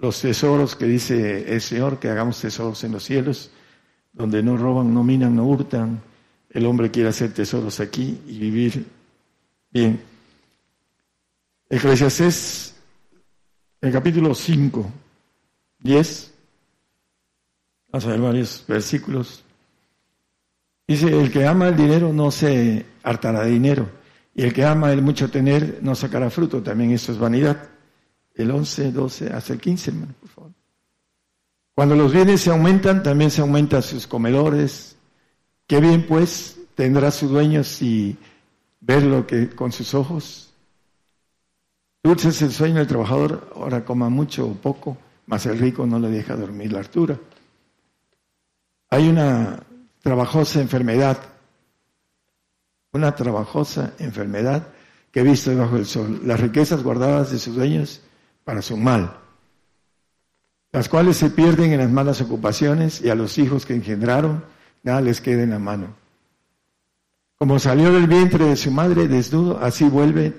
los 0.00 0.18
tesoros 0.18 0.76
que 0.76 0.86
dice 0.86 1.52
el 1.52 1.60
Señor, 1.60 1.98
que 1.98 2.08
hagamos 2.08 2.40
tesoros 2.40 2.82
en 2.84 2.92
los 2.92 3.04
cielos, 3.04 3.50
donde 4.14 4.42
no 4.42 4.56
roban, 4.56 4.94
no 4.94 5.04
minan, 5.04 5.36
no 5.36 5.44
hurtan. 5.44 6.00
El 6.48 6.64
hombre 6.64 6.90
quiere 6.90 7.10
hacer 7.10 7.34
tesoros 7.34 7.80
aquí 7.80 8.18
y 8.26 8.38
vivir 8.38 8.86
bien. 9.70 10.00
Eclesiastés, 11.68 12.75
el 13.80 13.92
capítulo 13.92 14.34
5, 14.34 14.90
10, 15.80 16.34
vamos 17.90 18.06
a 18.06 18.10
ver 18.10 18.20
varios 18.20 18.64
versículos. 18.66 19.44
Dice, 20.86 21.08
el 21.08 21.32
que 21.32 21.46
ama 21.46 21.68
el 21.68 21.76
dinero 21.76 22.12
no 22.12 22.30
se 22.30 22.86
hartará 23.02 23.42
de 23.42 23.50
dinero, 23.50 23.88
y 24.34 24.42
el 24.42 24.52
que 24.52 24.64
ama 24.64 24.92
el 24.92 25.02
mucho 25.02 25.30
tener 25.30 25.80
no 25.82 25.94
sacará 25.94 26.30
fruto, 26.30 26.62
también 26.62 26.92
eso 26.92 27.12
es 27.12 27.18
vanidad. 27.18 27.70
El 28.34 28.50
11, 28.50 28.92
12, 28.92 29.32
hasta 29.32 29.54
el 29.54 29.60
15, 29.60 29.90
hermano, 29.90 30.14
por 30.20 30.28
favor. 30.28 30.52
Cuando 31.74 31.94
los 31.94 32.12
bienes 32.12 32.40
se 32.40 32.50
aumentan, 32.50 33.02
también 33.02 33.30
se 33.30 33.40
aumentan 33.42 33.82
sus 33.82 34.06
comedores. 34.06 34.96
Qué 35.66 35.80
bien 35.80 36.06
pues 36.06 36.58
tendrá 36.74 37.10
su 37.10 37.28
dueño 37.28 37.64
si 37.64 38.16
ver 38.80 39.02
lo 39.02 39.26
que 39.26 39.50
con 39.50 39.72
sus 39.72 39.92
ojos. 39.94 40.45
Dulce 42.06 42.28
es 42.28 42.42
el 42.42 42.52
sueño 42.52 42.76
del 42.76 42.86
trabajador, 42.86 43.50
ahora 43.54 43.84
coma 43.84 44.08
mucho 44.08 44.46
o 44.46 44.54
poco, 44.54 44.96
mas 45.26 45.44
el 45.46 45.58
rico 45.58 45.86
no 45.86 45.98
le 45.98 46.08
deja 46.08 46.36
dormir 46.36 46.72
la 46.72 46.78
altura. 46.78 47.18
Hay 48.90 49.08
una 49.08 49.60
trabajosa 50.00 50.60
enfermedad, 50.60 51.18
una 52.92 53.14
trabajosa 53.14 53.92
enfermedad 53.98 54.68
que 55.10 55.20
he 55.20 55.24
visto 55.24 55.50
debajo 55.50 55.74
del 55.74 55.86
sol, 55.86 56.20
las 56.24 56.40
riquezas 56.40 56.82
guardadas 56.82 57.30
de 57.30 57.38
sus 57.38 57.56
dueños 57.56 58.02
para 58.44 58.62
su 58.62 58.76
mal 58.76 59.26
las 60.76 60.90
cuales 60.90 61.16
se 61.16 61.30
pierden 61.30 61.72
en 61.72 61.78
las 61.78 61.90
malas 61.90 62.20
ocupaciones 62.20 63.00
y 63.00 63.08
a 63.08 63.14
los 63.14 63.38
hijos 63.38 63.64
que 63.64 63.74
engendraron 63.74 64.44
nada 64.82 65.00
les 65.00 65.22
queda 65.22 65.42
en 65.42 65.48
la 65.48 65.58
mano. 65.58 65.94
Como 67.38 67.58
salió 67.58 67.90
del 67.94 68.06
vientre 68.06 68.44
de 68.44 68.56
su 68.56 68.70
madre 68.70 69.08
desnudo, 69.08 69.58
así 69.58 69.84
vuelve 69.84 70.34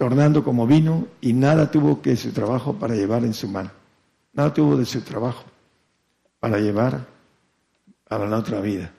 tornando 0.00 0.42
como 0.42 0.66
vino 0.66 1.08
y 1.20 1.34
nada 1.34 1.70
tuvo 1.70 2.00
que 2.00 2.16
su 2.16 2.32
trabajo 2.32 2.72
para 2.72 2.94
llevar 2.94 3.22
en 3.22 3.34
su 3.34 3.46
mano. 3.48 3.70
Nada 4.32 4.54
tuvo 4.54 4.78
de 4.78 4.86
su 4.86 5.02
trabajo 5.02 5.44
para 6.38 6.58
llevar 6.58 7.06
a 8.08 8.18
la 8.18 8.38
otra 8.38 8.62
vida. 8.62 8.90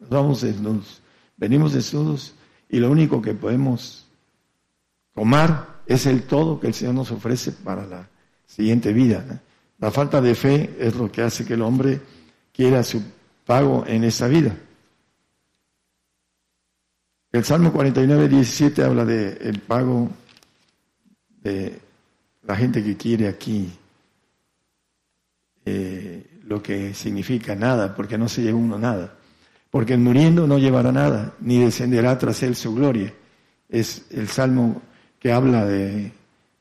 Nos 0.00 0.08
vamos 0.08 0.40
desnudos, 0.40 1.00
venimos 1.36 1.74
desnudos 1.74 2.34
y 2.68 2.80
lo 2.80 2.90
único 2.90 3.22
que 3.22 3.34
podemos 3.34 4.08
tomar 5.14 5.78
es 5.86 6.06
el 6.06 6.24
todo 6.24 6.58
que 6.58 6.66
el 6.66 6.74
Señor 6.74 6.96
nos 6.96 7.12
ofrece 7.12 7.52
para 7.52 7.86
la 7.86 8.08
siguiente 8.44 8.92
vida. 8.92 9.40
La 9.78 9.92
falta 9.92 10.20
de 10.20 10.34
fe 10.34 10.76
es 10.80 10.96
lo 10.96 11.12
que 11.12 11.22
hace 11.22 11.46
que 11.46 11.54
el 11.54 11.62
hombre 11.62 12.00
quiera 12.52 12.82
su 12.82 13.00
pago 13.46 13.84
en 13.86 14.02
esa 14.02 14.26
vida. 14.26 14.56
El 17.30 17.44
Salmo 17.44 17.72
49, 17.72 18.28
17 18.28 18.82
habla 18.82 19.04
del 19.04 19.38
el 19.40 19.60
pago 19.60 20.10
la 22.42 22.56
gente 22.56 22.82
que 22.82 22.96
quiere 22.96 23.28
aquí 23.28 23.70
eh, 25.64 26.24
lo 26.44 26.62
que 26.62 26.94
significa 26.94 27.54
nada, 27.54 27.94
porque 27.94 28.16
no 28.16 28.26
se 28.26 28.42
lleva 28.42 28.56
uno 28.56 28.78
nada. 28.78 29.14
Porque 29.70 29.98
muriendo 29.98 30.46
no 30.46 30.58
llevará 30.58 30.90
nada, 30.92 31.34
ni 31.40 31.58
descenderá 31.58 32.18
tras 32.18 32.42
él 32.42 32.56
su 32.56 32.74
gloria. 32.74 33.12
Es 33.68 34.06
el 34.10 34.28
salmo 34.28 34.80
que 35.18 35.30
habla 35.30 35.66
de 35.66 36.10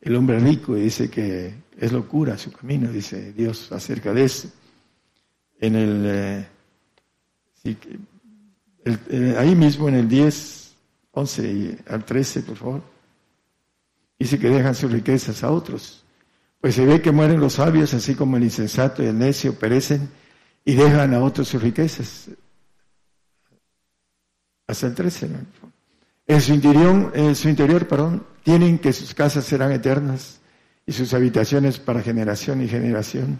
el 0.01 0.15
hombre 0.15 0.39
rico 0.39 0.75
y 0.75 0.81
dice 0.81 1.09
que 1.09 1.53
es 1.79 1.91
locura 1.93 2.37
su 2.37 2.51
camino, 2.51 2.91
dice 2.91 3.31
Dios 3.31 3.71
acerca 3.71 4.13
de 4.13 4.25
eso. 4.25 4.49
En 5.59 5.75
el, 5.75 6.03
eh, 6.05 6.47
eh, 9.09 9.35
ahí 9.37 9.55
mismo 9.55 9.87
en 9.87 9.95
el 9.95 10.09
10, 10.09 10.75
11 11.11 11.51
y 11.51 11.77
al 11.87 12.03
13, 12.03 12.41
por 12.41 12.57
favor, 12.57 12.96
dice 14.19 14.39
que 14.39 14.49
dejan 14.49 14.75
sus 14.75 14.91
riquezas 14.91 15.43
a 15.43 15.51
otros. 15.51 16.03
Pues 16.59 16.75
se 16.75 16.85
ve 16.85 17.01
que 17.01 17.11
mueren 17.11 17.39
los 17.39 17.53
sabios, 17.53 17.93
así 17.93 18.15
como 18.15 18.37
el 18.37 18.43
insensato 18.43 19.03
y 19.03 19.07
el 19.07 19.17
necio 19.17 19.57
perecen 19.57 20.09
y 20.65 20.75
dejan 20.75 21.13
a 21.13 21.23
otros 21.23 21.47
sus 21.47 21.61
riquezas. 21.61 22.29
Hasta 24.67 24.87
el 24.87 24.95
13, 24.95 25.29
En 26.27 26.41
su 26.41 26.53
interior, 26.53 27.11
en 27.15 27.35
su 27.35 27.47
interior, 27.47 27.87
perdón, 27.87 28.25
tienen 28.43 28.79
que 28.79 28.91
sus 28.91 29.13
casas 29.13 29.45
serán 29.45 29.71
eternas 29.71 30.39
y 30.85 30.91
sus 30.91 31.13
habitaciones 31.13 31.79
para 31.79 32.01
generación 32.01 32.61
y 32.61 32.67
generación. 32.67 33.39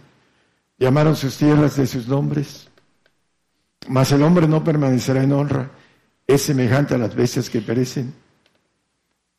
Llamaron 0.78 1.16
sus 1.16 1.38
tierras 1.38 1.76
de 1.76 1.88
sus 1.88 2.08
nombres. 2.08 2.70
Mas 3.90 4.12
el 4.12 4.22
hombre 4.22 4.48
no 4.48 4.64
permanecerá 4.64 5.24
en 5.24 5.34
honra. 5.34 5.72
Es 6.26 6.44
semejante 6.44 6.96
a 6.96 6.98
las 6.98 7.16
bestias 7.16 7.50
que 7.50 7.62
perecen. 7.62 8.14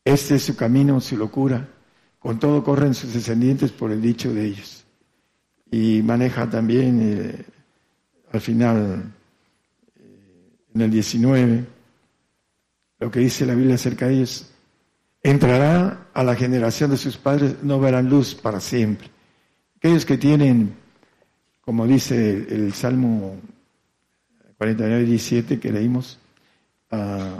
Este 0.08 0.36
es 0.36 0.44
su 0.44 0.56
camino, 0.56 1.02
su 1.02 1.18
locura. 1.18 1.68
Con 2.18 2.38
todo 2.38 2.64
corren 2.64 2.94
sus 2.94 3.12
descendientes 3.12 3.72
por 3.72 3.92
el 3.92 4.00
dicho 4.00 4.32
de 4.32 4.46
ellos. 4.46 4.86
Y 5.70 6.00
maneja 6.00 6.48
también 6.48 6.98
eh, 7.02 7.44
al 8.32 8.40
final, 8.40 9.12
eh, 9.96 10.50
en 10.74 10.80
el 10.80 10.90
19, 10.90 11.66
lo 13.00 13.10
que 13.10 13.20
dice 13.20 13.44
la 13.44 13.54
Biblia 13.54 13.74
acerca 13.74 14.06
de 14.06 14.14
ellos. 14.14 14.50
Entrará 15.22 16.08
a 16.14 16.24
la 16.24 16.34
generación 16.34 16.90
de 16.90 16.96
sus 16.96 17.18
padres, 17.18 17.56
no 17.62 17.78
verán 17.78 18.08
luz 18.08 18.34
para 18.34 18.60
siempre. 18.60 19.10
Aquellos 19.76 20.06
que 20.06 20.16
tienen, 20.16 20.74
como 21.60 21.86
dice 21.86 22.46
el, 22.48 22.72
Salmo 22.72 23.36
49, 24.56 25.04
17 25.04 25.60
que 25.60 25.70
leímos, 25.70 26.18
ah, 26.92 27.36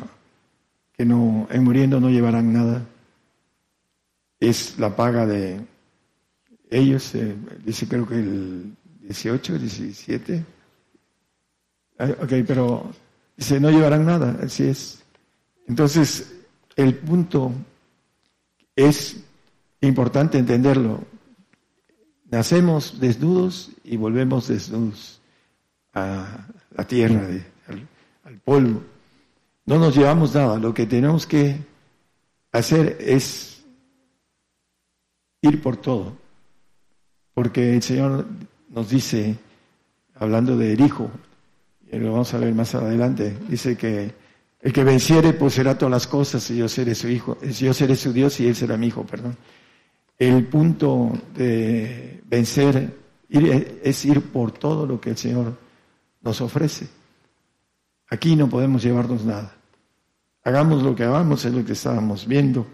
que 0.99 1.05
no, 1.05 1.47
en 1.49 1.63
muriendo 1.63 2.01
no 2.01 2.11
llevarán 2.11 2.53
nada, 2.53 2.85
es 4.41 4.77
la 4.81 4.97
paga 4.97 5.27
de 5.27 5.61
ellos, 6.71 7.15
eh, 7.15 7.37
dice 7.65 7.87
creo 7.87 8.07
que 8.07 8.17
el 8.17 8.77
18, 9.03 9.59
17. 9.61 10.45
Ah, 12.01 12.09
ok, 12.21 12.33
pero 12.45 12.91
dice, 13.37 13.61
no 13.61 13.71
llevarán 13.71 14.07
nada, 14.07 14.41
así 14.43 14.65
es. 14.65 15.05
Entonces, 15.69 16.35
el 16.75 16.97
punto 16.97 17.53
es 18.75 19.21
importante 19.81 20.37
entenderlo. 20.37 21.05
Nacemos 22.29 22.99
desnudos 22.99 23.71
y 23.85 23.97
volvemos 23.97 24.49
desnudos 24.49 25.21
a 25.95 26.45
la 26.73 26.85
tierra, 26.89 27.25
al 28.25 28.41
polvo. 28.41 28.83
No 29.69 29.79
nos 29.79 29.95
llevamos 29.95 30.35
nada, 30.35 30.59
lo 30.59 30.73
que 30.73 30.87
tenemos 30.87 31.27
que 31.27 31.55
hacer 32.53 32.97
es 33.01 33.67
ir 35.43 35.61
por 35.61 35.77
todo. 35.77 36.17
Porque 37.35 37.75
el 37.75 37.83
Señor 37.83 38.25
nos 38.71 38.89
dice, 38.89 39.37
hablando 40.15 40.57
del 40.57 40.81
Hijo, 40.81 41.11
y 41.93 41.99
lo 41.99 42.13
vamos 42.13 42.33
a 42.33 42.39
ver 42.39 42.55
más 42.55 42.75
adelante, 42.75 43.37
dice 43.47 43.77
que 43.77 44.11
el 44.63 44.73
que 44.73 44.85
venciere 44.85 45.35
poseerá 45.35 45.77
todas 45.77 45.93
las 45.93 46.07
cosas 46.07 46.51
y 46.51 46.57
yo 46.57 46.67
seré 46.67 46.95
su 46.95 47.09
hijo, 47.09 47.37
yo 47.43 47.75
seré 47.75 47.95
su 47.95 48.11
Dios 48.15 48.41
y 48.41 48.47
él 48.47 48.57
será 48.57 48.79
mi 48.79 48.87
hijo, 48.87 49.05
perdón. 49.05 49.37
El 50.17 50.47
punto 50.47 51.13
de 51.37 52.23
vencer 52.25 52.97
es 53.29 54.05
ir 54.07 54.23
por 54.33 54.51
todo 54.51 54.87
lo 54.87 54.99
que 54.99 55.11
el 55.11 55.19
Señor 55.19 55.59
nos 56.23 56.41
ofrece. 56.41 56.89
Aquí 58.09 58.35
no 58.35 58.49
podemos 58.49 58.83
llevarnos 58.83 59.27
nada. 59.27 59.58
Hagamos 60.45 60.83
lo 60.83 60.95
que 60.95 61.05
hagamos, 61.05 61.45
es 61.45 61.53
lo 61.53 61.65
que 61.65 61.73
estábamos 61.73 62.27
viendo. 62.27 62.67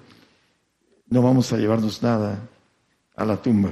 No 1.09 1.23
vamos 1.23 1.53
a 1.53 1.57
llevarnos 1.57 2.03
nada 2.03 2.39
a 3.17 3.25
la 3.25 3.41
tumba. 3.41 3.71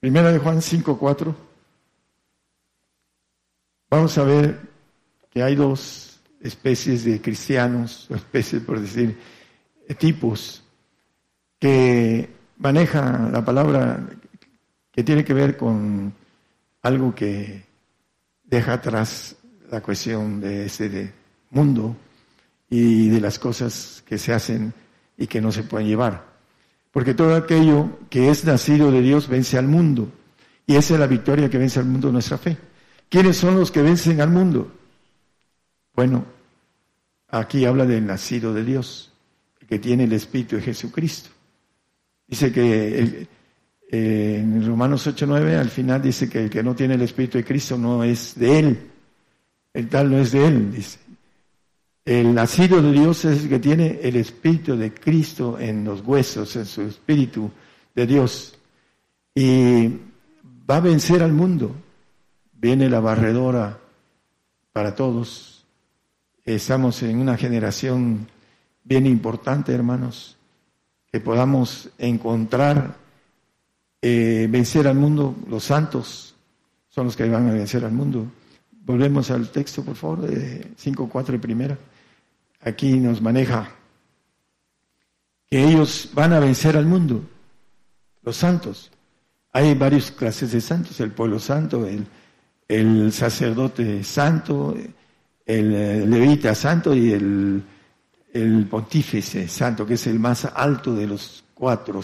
Primera 0.00 0.32
de 0.32 0.38
Juan 0.38 0.58
5.4. 0.58 1.34
Vamos 3.90 4.18
a 4.18 4.24
ver 4.24 4.60
que 5.30 5.42
hay 5.42 5.54
dos 5.54 6.18
especies 6.40 7.04
de 7.04 7.20
cristianos, 7.20 8.10
o 8.10 8.14
especies 8.16 8.62
por 8.62 8.80
decir, 8.80 9.18
tipos, 9.98 10.64
que 11.58 12.28
manejan 12.58 13.32
la 13.32 13.44
palabra 13.44 14.08
que 14.90 15.04
tiene 15.04 15.24
que 15.24 15.34
ver 15.34 15.56
con 15.56 16.12
algo 16.82 17.14
que 17.14 17.64
deja 18.44 18.74
atrás 18.74 19.36
la 19.70 19.80
cuestión 19.80 20.40
de 20.40 20.66
ese 20.66 21.12
mundo 21.52 21.96
y 22.68 23.08
de 23.08 23.20
las 23.20 23.38
cosas 23.38 24.02
que 24.06 24.18
se 24.18 24.32
hacen 24.32 24.72
y 25.16 25.26
que 25.26 25.40
no 25.40 25.52
se 25.52 25.62
pueden 25.62 25.86
llevar. 25.86 26.32
Porque 26.90 27.14
todo 27.14 27.34
aquello 27.36 28.00
que 28.10 28.28
es 28.30 28.44
nacido 28.44 28.90
de 28.90 29.00
Dios 29.00 29.28
vence 29.28 29.56
al 29.56 29.68
mundo. 29.68 30.10
Y 30.66 30.76
esa 30.76 30.94
es 30.94 31.00
la 31.00 31.06
victoria 31.06 31.48
que 31.48 31.58
vence 31.58 31.78
al 31.78 31.86
mundo 31.86 32.10
nuestra 32.12 32.38
fe. 32.38 32.56
¿Quiénes 33.08 33.36
son 33.36 33.56
los 33.56 33.70
que 33.70 33.82
vencen 33.82 34.20
al 34.20 34.30
mundo? 34.30 34.72
Bueno, 35.94 36.24
aquí 37.28 37.64
habla 37.64 37.84
del 37.84 38.06
nacido 38.06 38.54
de 38.54 38.64
Dios, 38.64 39.12
el 39.60 39.66
que 39.66 39.78
tiene 39.78 40.04
el 40.04 40.12
Espíritu 40.12 40.56
de 40.56 40.62
Jesucristo. 40.62 41.30
Dice 42.26 42.50
que 42.50 43.26
eh, 43.90 44.38
en 44.38 44.66
Romanos 44.66 45.06
8:9 45.06 45.58
al 45.58 45.68
final 45.68 46.00
dice 46.00 46.28
que 46.28 46.44
el 46.44 46.50
que 46.50 46.62
no 46.62 46.74
tiene 46.74 46.94
el 46.94 47.02
Espíritu 47.02 47.36
de 47.36 47.44
Cristo 47.44 47.76
no 47.76 48.02
es 48.02 48.34
de 48.38 48.58
Él. 48.58 48.78
El 49.74 49.88
tal 49.88 50.10
no 50.10 50.18
es 50.18 50.32
de 50.32 50.46
Él, 50.46 50.72
dice. 50.72 50.98
El 52.04 52.34
nacido 52.34 52.82
de 52.82 52.90
Dios 52.90 53.24
es 53.24 53.44
el 53.44 53.48
que 53.48 53.60
tiene 53.60 54.00
el 54.02 54.16
Espíritu 54.16 54.76
de 54.76 54.92
Cristo 54.92 55.58
en 55.60 55.84
los 55.84 56.00
huesos, 56.00 56.56
en 56.56 56.66
su 56.66 56.82
Espíritu 56.82 57.48
de 57.94 58.06
Dios. 58.08 58.58
Y 59.32 59.88
va 60.68 60.78
a 60.78 60.80
vencer 60.80 61.22
al 61.22 61.32
mundo. 61.32 61.70
Viene 62.54 62.90
la 62.90 62.98
barredora 62.98 63.78
para 64.72 64.96
todos. 64.96 65.64
Estamos 66.44 67.04
en 67.04 67.18
una 67.18 67.36
generación 67.36 68.26
bien 68.82 69.06
importante, 69.06 69.72
hermanos, 69.72 70.36
que 71.12 71.20
podamos 71.20 71.88
encontrar, 71.98 72.96
eh, 74.00 74.48
vencer 74.50 74.88
al 74.88 74.96
mundo. 74.96 75.36
Los 75.48 75.62
santos 75.62 76.34
son 76.88 77.06
los 77.06 77.16
que 77.16 77.28
van 77.28 77.48
a 77.48 77.52
vencer 77.52 77.84
al 77.84 77.92
mundo. 77.92 78.26
Volvemos 78.84 79.30
al 79.30 79.50
texto, 79.50 79.84
por 79.84 79.94
favor, 79.94 80.22
de 80.22 80.74
5.4 80.74 81.34
y 81.36 81.38
primera 81.38 81.78
aquí 82.62 82.92
nos 82.98 83.20
maneja, 83.20 83.70
que 85.50 85.62
ellos 85.62 86.08
van 86.14 86.32
a 86.32 86.40
vencer 86.40 86.76
al 86.76 86.86
mundo, 86.86 87.22
los 88.22 88.36
santos. 88.36 88.90
Hay 89.52 89.74
varias 89.74 90.10
clases 90.10 90.52
de 90.52 90.60
santos, 90.60 90.98
el 91.00 91.10
pueblo 91.10 91.38
santo, 91.38 91.86
el, 92.68 93.12
sacerdote 93.12 94.02
santo, 94.02 94.74
el 95.44 96.10
levita 96.10 96.54
santo 96.54 96.94
y 96.94 97.12
el, 97.12 97.62
el, 98.32 98.66
pontífice 98.66 99.46
santo, 99.48 99.84
que 99.84 99.94
es 99.94 100.06
el 100.06 100.18
más 100.18 100.46
alto 100.46 100.94
de 100.94 101.06
los 101.06 101.44
cuatro 101.52 102.00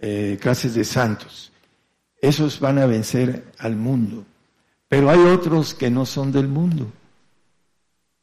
eh, 0.00 0.38
clases 0.40 0.74
de 0.74 0.84
santos. 0.84 1.52
Esos 2.20 2.60
van 2.60 2.78
a 2.78 2.86
vencer 2.86 3.52
al 3.58 3.76
mundo. 3.76 4.24
Pero 4.88 5.08
hay 5.08 5.20
otros 5.20 5.72
que 5.72 5.90
no 5.90 6.04
son 6.04 6.30
del 6.30 6.48
mundo. 6.48 6.92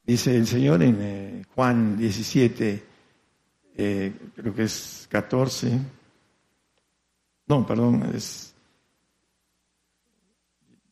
Dice 0.09 0.35
el 0.35 0.47
Señor 0.47 0.81
en 0.81 0.97
eh, 0.99 1.45
Juan 1.53 1.95
17, 1.95 2.83
eh, 3.77 4.13
creo 4.35 4.55
que 4.55 4.63
es 4.63 5.07
14, 5.07 5.79
no, 7.45 7.67
perdón, 7.67 8.09
es, 8.15 8.55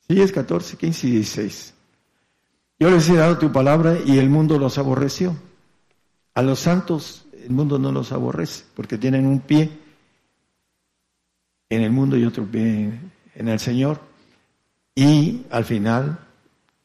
sí, 0.07 0.21
es 0.21 0.31
14, 0.31 0.77
15 0.77 1.07
y 1.07 1.11
16. 1.13 1.73
Yo 2.77 2.91
les 2.91 3.09
he 3.09 3.15
dado 3.15 3.39
tu 3.39 3.51
palabra 3.51 3.97
y 4.05 4.19
el 4.19 4.29
mundo 4.29 4.59
los 4.59 4.77
aborreció. 4.77 5.35
A 6.35 6.43
los 6.43 6.59
santos 6.59 7.25
el 7.43 7.49
mundo 7.49 7.79
no 7.79 7.91
los 7.91 8.11
aborrece 8.11 8.65
porque 8.75 8.99
tienen 8.99 9.25
un 9.25 9.39
pie 9.39 9.71
en 11.69 11.81
el 11.81 11.89
mundo 11.89 12.17
y 12.17 12.23
otro 12.23 12.45
pie 12.45 12.91
en 13.33 13.47
el 13.47 13.59
Señor. 13.59 13.99
Y 14.93 15.41
al 15.49 15.65
final 15.65 16.19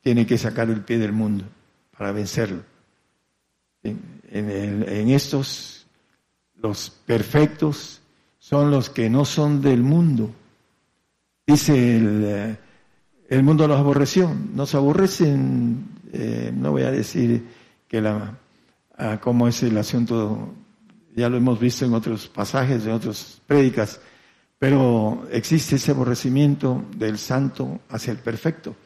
tiene 0.01 0.27
que 0.27 0.39
sacar 0.39 0.71
el 0.71 0.81
pie 0.81 0.97
del 0.97 1.13
mundo 1.13 1.45
para 1.97 2.13
vencerlo. 2.13 2.63
En, 3.83 5.09
estos, 5.11 5.87
los 6.57 6.91
perfectos 6.91 8.01
son 8.39 8.71
los 8.71 8.91
que 8.91 9.11
no 9.11 9.25
son 9.25 9.61
del 9.61 9.83
mundo. 9.83 10.31
Dice 11.47 11.97
el, 11.97 12.57
eh, 13.29 13.43
mundo 13.43 13.67
los 13.67 13.79
aborreció, 13.79 14.33
nos 14.55 14.75
aborrecen, 14.75 15.85
eh, 16.13 16.53
no 16.55 16.71
voy 16.73 16.83
a 16.83 16.91
decir 16.91 17.45
que 17.89 18.01
la, 18.01 18.39
ah, 18.97 19.19
cómo 19.21 19.49
es 19.49 19.63
el 19.63 19.77
asunto, 19.77 20.55
ya 21.15 21.29
lo 21.29 21.37
hemos 21.37 21.59
visto 21.59 21.85
en 21.85 21.95
otros 21.95 22.29
pasajes, 22.29 22.85
en 22.87 22.93
otras 22.93 23.41
prédicas, 23.47 24.01
pero 24.59 25.27
existe 25.33 25.77
ese 25.77 25.91
aborrecimiento 25.91 26.85
del 26.97 27.19
santo 27.19 27.81
hacia 27.89 28.13
el 28.13 28.19
perfecto. 28.19 28.77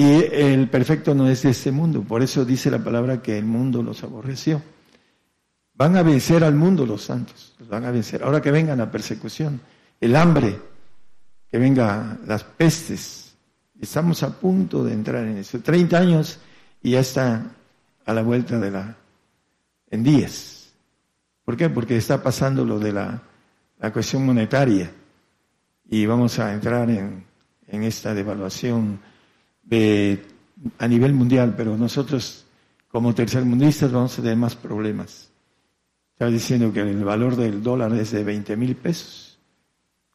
Y 0.00 0.24
el 0.32 0.70
perfecto 0.70 1.14
no 1.14 1.28
es 1.28 1.42
de 1.42 1.50
este 1.50 1.70
mundo, 1.70 2.00
por 2.00 2.22
eso 2.22 2.42
dice 2.46 2.70
la 2.70 2.78
palabra 2.78 3.20
que 3.20 3.36
el 3.36 3.44
mundo 3.44 3.82
los 3.82 4.02
aborreció. 4.02 4.62
Van 5.74 5.94
a 5.94 6.02
vencer 6.02 6.42
al 6.42 6.54
mundo 6.54 6.86
los 6.86 7.02
santos, 7.02 7.52
los 7.58 7.68
van 7.68 7.84
a 7.84 7.90
vencer. 7.90 8.22
Ahora 8.22 8.40
que 8.40 8.50
venga 8.50 8.74
la 8.74 8.90
persecución, 8.90 9.60
el 10.00 10.16
hambre, 10.16 10.58
que 11.50 11.58
venga 11.58 12.16
las 12.26 12.44
pestes. 12.44 13.34
Estamos 13.78 14.22
a 14.22 14.30
punto 14.40 14.82
de 14.82 14.94
entrar 14.94 15.22
en 15.26 15.36
eso. 15.36 15.60
30 15.60 15.98
años 15.98 16.38
y 16.82 16.92
ya 16.92 17.00
está 17.00 17.50
a 18.06 18.14
la 18.14 18.22
vuelta 18.22 18.58
de 18.58 18.70
la... 18.70 18.96
en 19.90 20.02
días. 20.02 20.72
¿Por 21.44 21.58
qué? 21.58 21.68
Porque 21.68 21.98
está 21.98 22.22
pasando 22.22 22.64
lo 22.64 22.78
de 22.78 22.94
la, 22.94 23.20
la 23.78 23.92
cuestión 23.92 24.24
monetaria. 24.24 24.90
y 25.90 26.06
vamos 26.06 26.38
a 26.38 26.54
entrar 26.54 26.88
en, 26.88 27.22
en 27.68 27.82
esta 27.82 28.14
devaluación 28.14 29.09
de, 29.70 30.22
a 30.78 30.88
nivel 30.88 31.14
mundial, 31.14 31.54
pero 31.56 31.76
nosotros 31.76 32.44
como 32.88 33.14
tercermundistas 33.14 33.92
vamos 33.92 34.18
a 34.18 34.22
tener 34.22 34.36
más 34.36 34.56
problemas. 34.56 35.30
Estaba 36.12 36.30
diciendo 36.30 36.72
que 36.72 36.80
el 36.80 37.04
valor 37.04 37.36
del 37.36 37.62
dólar 37.62 37.94
es 37.94 38.10
de 38.10 38.24
20 38.24 38.56
mil 38.56 38.76
pesos. 38.76 39.38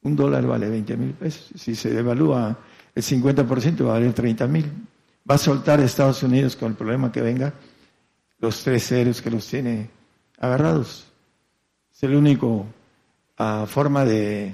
Un 0.03 0.15
dólar 0.15 0.45
vale 0.45 0.69
20 0.69 0.97
mil 0.97 1.11
pesos. 1.13 1.49
Si 1.55 1.73
se 1.73 1.89
devalúa 1.89 2.55
el 2.93 3.03
50% 3.03 3.85
va 3.85 3.89
a 3.89 3.93
valer 3.93 4.13
30 4.13 4.47
mil. 4.47 4.71
Va 5.29 5.35
a 5.35 5.39
soltar 5.39 5.79
Estados 5.79 6.21
Unidos 6.23 6.55
con 6.55 6.71
el 6.71 6.77
problema 6.77 7.11
que 7.11 7.21
venga 7.21 7.53
los 8.39 8.63
tres 8.63 8.87
ceros 8.87 9.21
que 9.21 9.31
los 9.31 9.47
tiene 9.47 9.89
agarrados. 10.39 11.07
Es 11.93 12.03
el 12.03 12.15
único 12.15 12.65
ah, 13.37 13.65
forma 13.67 14.05
de 14.05 14.53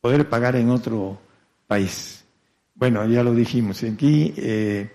poder 0.00 0.28
pagar 0.28 0.56
en 0.56 0.70
otro 0.70 1.18
país. 1.66 2.17
Bueno, 2.78 3.04
ya 3.06 3.24
lo 3.24 3.34
dijimos. 3.34 3.82
Aquí 3.82 4.32
eh, 4.36 4.88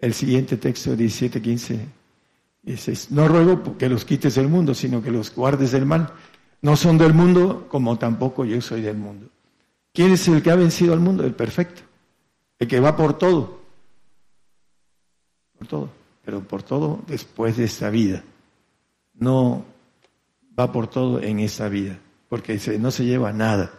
el 0.00 0.14
siguiente 0.14 0.56
texto 0.56 0.96
17:15 0.96 1.78
dice, 2.62 2.94
no 3.10 3.28
ruego 3.28 3.78
que 3.78 3.88
los 3.88 4.04
quites 4.04 4.34
del 4.34 4.48
mundo, 4.48 4.74
sino 4.74 5.00
que 5.00 5.12
los 5.12 5.32
guardes 5.32 5.70
del 5.70 5.86
mal. 5.86 6.12
No 6.60 6.76
son 6.76 6.98
del 6.98 7.14
mundo 7.14 7.68
como 7.68 7.98
tampoco 7.98 8.44
yo 8.44 8.60
soy 8.60 8.82
del 8.82 8.96
mundo. 8.96 9.28
¿Quién 9.92 10.12
es 10.12 10.26
el 10.26 10.42
que 10.42 10.50
ha 10.50 10.56
vencido 10.56 10.92
al 10.92 10.98
mundo? 10.98 11.24
El 11.24 11.34
perfecto. 11.34 11.82
El 12.58 12.66
que 12.66 12.80
va 12.80 12.96
por 12.96 13.16
todo. 13.16 13.60
Por 15.58 15.68
todo. 15.68 15.90
Pero 16.24 16.40
por 16.40 16.64
todo 16.64 17.00
después 17.06 17.56
de 17.56 17.64
esta 17.64 17.90
vida. 17.90 18.24
No 19.14 19.64
va 20.58 20.72
por 20.72 20.88
todo 20.88 21.20
en 21.22 21.38
esta 21.38 21.68
vida. 21.68 21.98
Porque 22.28 22.60
no 22.80 22.90
se 22.90 23.04
lleva 23.04 23.32
nada. 23.32 23.72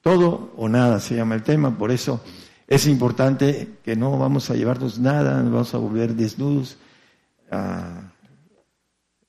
Todo 0.00 0.52
o 0.56 0.68
nada 0.68 1.00
se 1.00 1.16
llama 1.16 1.34
el 1.34 1.42
tema, 1.42 1.76
por 1.76 1.90
eso 1.90 2.20
es 2.66 2.86
importante 2.86 3.78
que 3.84 3.96
no 3.96 4.18
vamos 4.18 4.50
a 4.50 4.54
llevarnos 4.54 4.98
nada, 4.98 5.42
no 5.42 5.50
vamos 5.50 5.74
a 5.74 5.78
volver 5.78 6.14
desnudos, 6.14 6.78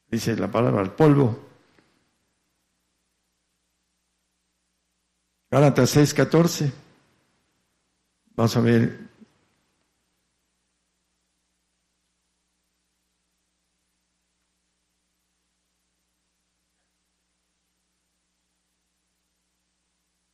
dice 0.09 0.35
la 0.35 0.51
palabra, 0.51 0.81
al 0.81 0.95
polvo. 0.95 1.39
Gálatas 5.51 5.89
6, 5.91 6.13
14. 6.13 6.71
Vamos 8.35 8.57
a 8.57 8.61
ver 8.61 9.05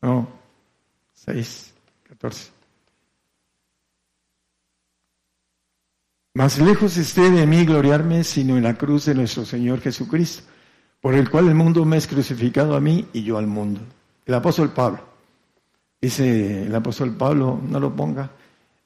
No, 0.01 0.27
6, 1.13 1.73
14. 2.09 2.60
Más 6.33 6.59
lejos 6.59 6.95
esté 6.95 7.29
de 7.29 7.45
mí 7.45 7.65
gloriarme, 7.65 8.23
sino 8.23 8.55
en 8.55 8.63
la 8.63 8.77
cruz 8.77 9.03
de 9.05 9.15
nuestro 9.15 9.43
Señor 9.43 9.81
Jesucristo, 9.81 10.43
por 11.01 11.13
el 11.13 11.29
cual 11.29 11.49
el 11.49 11.55
mundo 11.55 11.83
me 11.83 11.97
es 11.97 12.07
crucificado 12.07 12.73
a 12.73 12.79
mí 12.79 13.05
y 13.11 13.23
yo 13.23 13.37
al 13.37 13.47
mundo. 13.47 13.81
El 14.25 14.35
apóstol 14.35 14.71
Pablo. 14.71 15.03
Dice 15.99 16.63
el 16.63 16.73
apóstol 16.73 17.17
Pablo, 17.17 17.59
no 17.67 17.81
lo 17.81 17.93
ponga, 17.93 18.31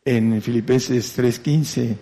en 0.04 0.42
Filipenses 0.42 1.16
3:15, 1.16 1.98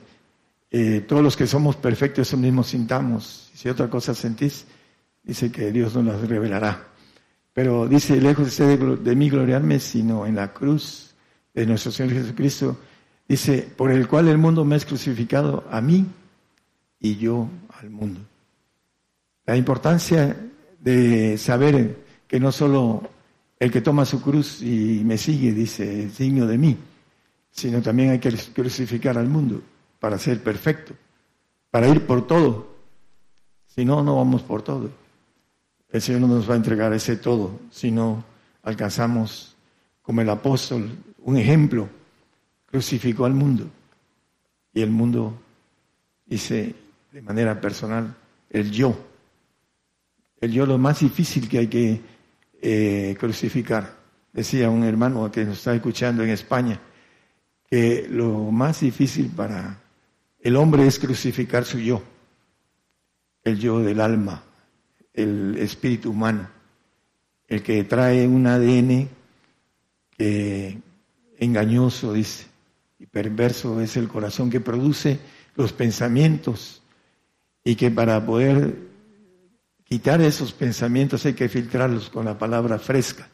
eh, 0.71 1.01
todos 1.01 1.21
los 1.21 1.35
que 1.35 1.45
somos 1.45 1.75
perfectos 1.75 2.29
eso 2.29 2.37
mismo 2.37 2.63
sintamos. 2.63 3.51
Si 3.53 3.67
otra 3.67 3.89
cosa 3.89 4.15
sentís, 4.15 4.65
dice 5.23 5.51
que 5.51 5.73
Dios 5.73 5.93
nos 5.93 6.05
las 6.05 6.21
revelará. 6.25 6.87
Pero 7.53 7.85
dice, 7.89 8.15
lejos 8.21 8.47
esté 8.47 8.77
de, 8.77 8.95
de 8.95 9.15
mí 9.15 9.29
gloriarme, 9.29 9.79
sino 9.79 10.25
en 10.25 10.37
la 10.37 10.53
cruz 10.53 11.15
de 11.53 11.65
nuestro 11.65 11.91
Señor 11.91 12.13
Jesucristo. 12.13 12.77
Dice, 13.27 13.67
por 13.75 13.91
el 13.91 14.07
cual 14.07 14.27
el 14.27 14.37
mundo 14.37 14.65
me 14.65 14.75
ha 14.75 14.79
crucificado 14.79 15.65
a 15.71 15.81
mí 15.81 16.05
y 16.99 17.15
yo 17.15 17.47
al 17.79 17.89
mundo. 17.89 18.19
La 19.45 19.57
importancia 19.57 20.35
de 20.79 21.37
saber 21.37 22.03
que 22.27 22.39
no 22.39 22.51
solo 22.51 23.09
el 23.59 23.71
que 23.71 23.81
toma 23.81 24.05
su 24.05 24.21
cruz 24.21 24.61
y 24.61 25.01
me 25.05 25.17
sigue, 25.17 25.53
dice, 25.53 26.05
es 26.05 26.17
digno 26.17 26.45
de 26.45 26.57
mí, 26.57 26.77
sino 27.51 27.81
también 27.81 28.11
hay 28.11 28.19
que 28.19 28.31
crucificar 28.53 29.17
al 29.17 29.27
mundo 29.27 29.61
para 29.99 30.17
ser 30.19 30.43
perfecto, 30.43 30.93
para 31.71 31.87
ir 31.87 32.05
por 32.05 32.27
todo. 32.27 32.73
Si 33.67 33.85
no, 33.85 34.03
no 34.03 34.17
vamos 34.17 34.41
por 34.41 34.61
todo. 34.61 34.89
El 35.89 36.01
Señor 36.01 36.21
no 36.21 36.27
nos 36.27 36.49
va 36.49 36.55
a 36.55 36.57
entregar 36.57 36.91
ese 36.93 37.15
todo 37.15 37.59
si 37.71 37.91
no 37.91 38.23
alcanzamos, 38.63 39.55
como 40.01 40.21
el 40.21 40.29
apóstol, 40.29 40.91
un 41.19 41.37
ejemplo. 41.37 41.87
Crucificó 42.73 43.25
al 43.25 43.35
mundo. 43.35 43.69
Y 44.73 44.81
el 44.81 44.89
mundo 44.89 45.39
dice 46.25 46.73
de 47.11 47.21
manera 47.21 47.61
personal, 47.61 48.15
el 48.49 48.71
yo. 48.71 48.97
El 50.41 50.51
yo 50.51 50.65
lo 50.65 50.79
más 50.79 51.01
difícil 51.01 51.47
que 51.47 51.59
hay 51.59 51.67
que 51.67 52.01
eh, 52.63 53.15
crucificar. 53.19 53.95
Decía 54.33 54.71
un 54.71 54.83
hermano 54.83 55.29
que 55.29 55.45
nos 55.45 55.59
está 55.59 55.75
escuchando 55.75 56.23
en 56.23 56.31
España, 56.31 56.79
que 57.69 58.07
lo 58.09 58.49
más 58.49 58.79
difícil 58.79 59.29
para 59.29 59.79
el 60.39 60.55
hombre 60.55 60.87
es 60.87 60.97
crucificar 60.97 61.65
su 61.65 61.77
yo, 61.77 62.01
el 63.43 63.59
yo 63.59 63.81
del 63.81 64.01
alma, 64.01 64.43
el 65.13 65.57
espíritu 65.59 66.09
humano, 66.09 66.49
el 67.47 67.61
que 67.61 67.83
trae 67.83 68.27
un 68.27 68.47
ADN 68.47 69.09
que 70.17 70.79
engañoso, 71.37 72.13
dice, 72.13 72.52
y 73.03 73.05
perverso 73.05 73.81
es 73.81 73.97
el 73.97 74.07
corazón 74.07 74.49
que 74.49 74.61
produce 74.61 75.19
los 75.55 75.73
pensamientos 75.73 76.81
y 77.61 77.75
que 77.75 77.91
para 77.91 78.25
poder 78.25 78.77
quitar 79.83 80.21
esos 80.21 80.53
pensamientos 80.53 81.25
hay 81.25 81.33
que 81.33 81.49
filtrarlos 81.49 82.09
con 82.09 82.23
la 82.23 82.37
palabra 82.37 82.79
fresca. 82.79 83.27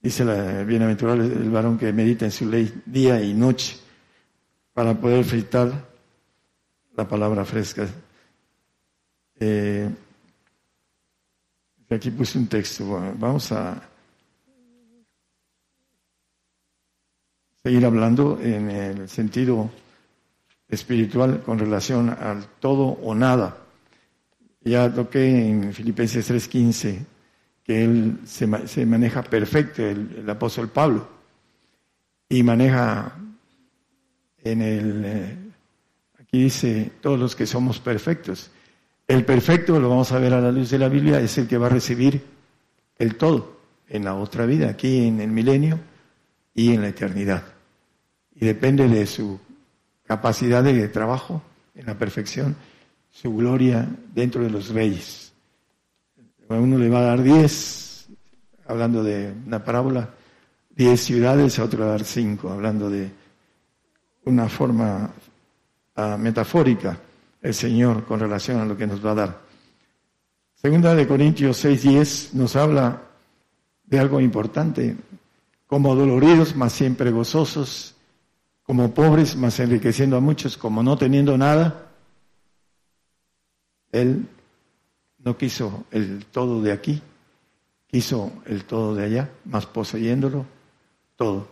Dice 0.00 0.24
la 0.24 0.64
bienaventurada 0.64 1.24
el 1.24 1.50
varón 1.50 1.78
que 1.78 1.92
medita 1.92 2.24
en 2.24 2.32
su 2.32 2.50
ley 2.50 2.82
día 2.84 3.22
y 3.22 3.32
noche 3.32 3.76
para 4.72 4.92
poder 4.92 5.24
filtrar 5.24 5.70
la 6.96 7.06
palabra 7.06 7.44
fresca. 7.44 7.86
Eh, 9.38 9.88
Aquí 11.90 12.10
puse 12.10 12.38
un 12.38 12.48
texto. 12.48 12.84
vamos 13.18 13.52
a 13.52 13.80
seguir 17.64 17.86
hablando 17.86 18.38
en 18.42 18.68
el 18.68 19.08
sentido 19.08 19.70
espiritual 20.68 21.40
con 21.42 21.58
relación 21.58 22.10
al 22.10 22.44
todo 22.60 22.84
o 22.84 23.14
nada. 23.14 23.56
Ya 24.60 24.92
toqué 24.92 25.48
en 25.48 25.72
Filipenses 25.72 26.30
3:15 26.30 27.06
que 27.64 27.82
él 27.82 28.18
se, 28.26 28.84
maneja 28.84 29.22
perfecto, 29.22 29.82
el, 29.82 30.28
apóstol 30.28 30.68
Pablo, 30.68 31.08
y 32.28 32.42
maneja 32.42 33.16
en 34.42 34.60
el, 34.60 35.02
eh, 35.06 35.36
aquí 36.20 36.42
dice, 36.42 36.92
todos 37.00 37.18
los 37.18 37.34
que 37.34 37.46
somos 37.46 37.80
perfectos. 37.80 38.50
El 39.08 39.24
perfecto, 39.24 39.80
lo 39.80 39.88
vamos 39.88 40.12
a 40.12 40.18
ver 40.18 40.34
a 40.34 40.42
la 40.42 40.52
luz 40.52 40.68
de 40.68 40.78
la 40.78 40.90
Biblia, 40.90 41.18
es 41.18 41.38
el 41.38 41.48
que 41.48 41.56
va 41.56 41.68
a 41.68 41.70
recibir 41.70 42.22
el 42.98 43.16
todo 43.16 43.58
en 43.88 44.04
la 44.04 44.14
otra 44.14 44.44
vida, 44.44 44.68
aquí 44.68 45.06
en 45.06 45.22
el 45.22 45.30
milenio 45.30 45.80
y 46.54 46.74
en 46.74 46.82
la 46.82 46.88
eternidad. 46.88 47.53
Y 48.36 48.44
depende 48.46 48.88
de 48.88 49.06
su 49.06 49.38
capacidad 50.04 50.62
de 50.62 50.88
trabajo 50.88 51.42
en 51.74 51.86
la 51.86 51.98
perfección, 51.98 52.56
su 53.10 53.34
gloria 53.34 53.88
dentro 54.14 54.42
de 54.42 54.50
los 54.50 54.68
reyes. 54.68 55.32
A 56.48 56.54
uno 56.54 56.78
le 56.78 56.88
va 56.88 56.98
a 56.98 57.02
dar 57.02 57.22
diez, 57.22 58.06
hablando 58.66 59.02
de 59.02 59.32
una 59.46 59.64
parábola, 59.64 60.10
diez 60.70 61.00
ciudades, 61.00 61.58
a 61.58 61.64
otro 61.64 61.80
le 61.80 61.84
va 61.86 61.90
a 61.92 61.98
dar 61.98 62.04
cinco, 62.04 62.50
hablando 62.50 62.90
de 62.90 63.10
una 64.24 64.48
forma 64.48 65.10
ah, 65.96 66.16
metafórica 66.18 66.98
el 67.40 67.54
Señor 67.54 68.04
con 68.04 68.20
relación 68.20 68.60
a 68.60 68.64
lo 68.64 68.76
que 68.76 68.86
nos 68.86 69.04
va 69.04 69.12
a 69.12 69.14
dar. 69.14 69.40
Segunda 70.54 70.94
de 70.94 71.06
Corintios 71.06 71.62
6:10 71.64 72.32
nos 72.32 72.56
habla 72.56 73.02
de 73.84 73.98
algo 73.98 74.18
importante, 74.18 74.96
como 75.66 75.94
doloridos, 75.94 76.56
mas 76.56 76.72
siempre 76.72 77.10
gozosos, 77.10 77.93
como 78.64 78.92
pobres, 78.92 79.36
mas 79.36 79.60
enriqueciendo 79.60 80.16
a 80.16 80.20
muchos, 80.20 80.56
como 80.56 80.82
no 80.82 80.96
teniendo 80.96 81.36
nada. 81.36 81.90
Él 83.92 84.26
no 85.18 85.36
quiso 85.36 85.84
el 85.90 86.24
todo 86.26 86.60
de 86.62 86.72
aquí, 86.72 87.00
quiso 87.86 88.32
el 88.46 88.64
todo 88.64 88.94
de 88.94 89.04
allá, 89.04 89.30
mas 89.44 89.66
poseyéndolo 89.66 90.46
todo. 91.16 91.48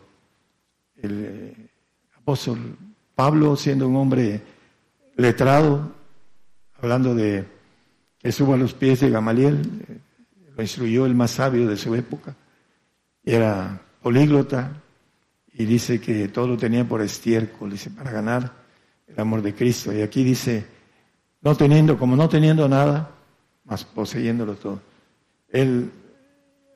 El 0.97 1.25
eh, 1.25 1.71
apóstol 2.17 2.77
Pablo, 3.15 3.57
siendo 3.57 3.87
un 3.87 3.97
hombre 3.97 4.43
letrado, 5.17 5.93
hablando 6.81 7.15
de 7.15 7.45
que 8.19 8.33
subo 8.33 8.55
a 8.55 8.57
los 8.57 8.73
pies 8.73 9.01
de 9.01 9.11
Gamaliel, 9.11 9.61
lo 10.57 10.63
instruyó 10.63 11.05
el 11.07 11.15
más 11.15 11.33
sabio 11.33 11.69
de 11.69 11.77
su 11.77 11.95
época, 11.95 12.35
era 13.23 13.81
políglota 14.01 14.82
y 15.55 15.65
dice 15.65 16.01
que 16.01 16.29
todo 16.29 16.47
lo 16.49 16.57
tenía 16.57 16.87
por 16.87 17.03
estiércol, 17.03 17.71
dice, 17.71 17.91
para 17.91 18.11
ganar 18.11 18.53
el 19.07 19.21
amor 19.21 19.43
de 19.43 19.55
Cristo. 19.55 19.93
Y 19.93 20.01
aquí 20.01 20.25
dice, 20.25 20.65
no 21.43 21.57
teniendo, 21.57 21.99
como 21.99 22.17
no 22.17 22.29
teniendo 22.29 22.69
nada, 22.69 23.11
más 23.65 23.85
poseyéndolo 23.85 24.55
todo. 24.55 24.81
Él 25.49 25.91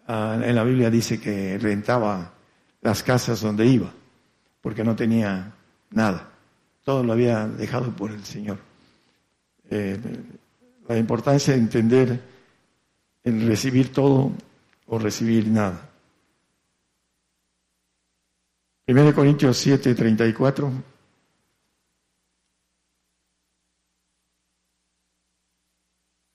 ah, 0.06 0.38
en 0.42 0.54
la 0.54 0.64
Biblia 0.64 0.90
dice 0.90 1.18
que 1.18 1.58
rentaba 1.58 2.32
las 2.82 3.02
casas 3.02 3.40
donde 3.40 3.66
iba, 3.66 3.90
porque 4.60 4.84
no 4.84 4.94
tenía 4.94 5.52
nada. 5.90 6.28
Todo 6.84 7.02
lo 7.02 7.12
había 7.12 7.46
dejado 7.48 7.90
por 7.96 8.10
el 8.10 8.24
Señor. 8.24 8.58
Eh, 9.70 9.98
la 10.86 10.96
importancia 10.98 11.54
de 11.54 11.60
entender 11.60 12.20
el 13.24 13.46
recibir 13.46 13.92
todo 13.92 14.30
o 14.86 14.98
recibir 14.98 15.48
nada. 15.48 15.90
1 18.88 19.14
Corintios 19.14 19.56
7, 19.56 19.94
34. 19.96 20.70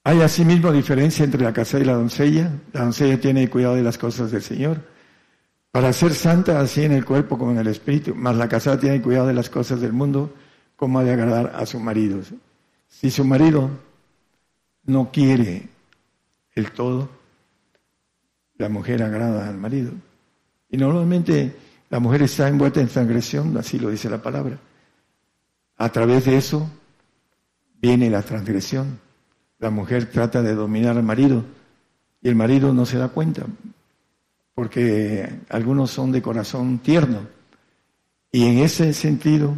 Hay 0.03 0.21
asimismo 0.21 0.71
diferencia 0.73 1.23
entre 1.23 1.41
la 1.41 1.53
casa 1.53 1.79
y 1.79 1.85
la 1.85 1.93
doncella. 1.93 2.51
La 2.73 2.81
doncella 2.81 3.21
tiene 3.21 3.49
cuidado 3.49 3.75
de 3.75 3.83
las 3.83 3.97
cosas 3.97 4.31
del 4.31 4.41
Señor. 4.41 4.81
Para 5.71 5.93
ser 5.93 6.13
santa 6.13 6.59
así 6.59 6.83
en 6.83 6.91
el 6.91 7.05
cuerpo 7.05 7.37
como 7.37 7.51
en 7.51 7.59
el 7.59 7.67
espíritu, 7.67 8.13
más 8.15 8.35
la 8.35 8.49
casada 8.49 8.77
tiene 8.77 9.01
cuidado 9.01 9.27
de 9.27 9.33
las 9.33 9.49
cosas 9.49 9.79
del 9.79 9.93
mundo, 9.93 10.33
como 10.75 10.99
ha 10.99 11.05
de 11.05 11.13
agradar 11.13 11.53
a 11.55 11.65
su 11.65 11.79
marido. 11.79 12.19
Si 12.89 13.09
su 13.09 13.23
marido 13.23 13.69
no 14.83 15.09
quiere 15.13 15.69
el 16.53 16.71
todo, 16.73 17.09
la 18.57 18.67
mujer 18.67 19.03
agrada 19.03 19.47
al 19.47 19.57
marido. 19.57 19.93
Y 20.69 20.75
normalmente 20.75 21.55
la 21.91 21.99
mujer 21.99 22.23
está 22.23 22.47
envuelta 22.47 22.79
en 22.79 22.87
transgresión, 22.87 23.57
así 23.57 23.77
lo 23.77 23.89
dice 23.89 24.09
la 24.09 24.21
palabra. 24.21 24.57
A 25.75 25.89
través 25.89 26.23
de 26.23 26.37
eso 26.37 26.69
viene 27.81 28.09
la 28.09 28.21
transgresión. 28.21 28.97
La 29.59 29.71
mujer 29.71 30.09
trata 30.09 30.41
de 30.41 30.55
dominar 30.55 30.95
al 30.95 31.03
marido 31.03 31.43
y 32.21 32.29
el 32.29 32.35
marido 32.35 32.73
no 32.73 32.85
se 32.85 32.97
da 32.97 33.09
cuenta, 33.09 33.45
porque 34.55 35.41
algunos 35.49 35.91
son 35.91 36.13
de 36.13 36.21
corazón 36.21 36.79
tierno. 36.79 37.27
Y 38.31 38.45
en 38.45 38.59
ese 38.59 38.93
sentido, 38.93 39.53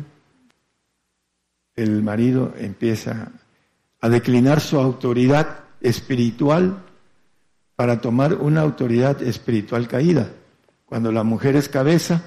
el 1.76 2.02
marido 2.02 2.56
empieza 2.58 3.32
a 4.02 4.10
declinar 4.10 4.60
su 4.60 4.80
autoridad 4.80 5.66
espiritual 5.82 6.84
para 7.76 8.02
tomar 8.02 8.34
una 8.34 8.62
autoridad 8.62 9.22
espiritual 9.22 9.88
caída. 9.88 10.32
Cuando 10.94 11.12
la 11.12 11.24
mujer 11.24 11.56
es 11.56 11.70
cabeza, 11.70 12.22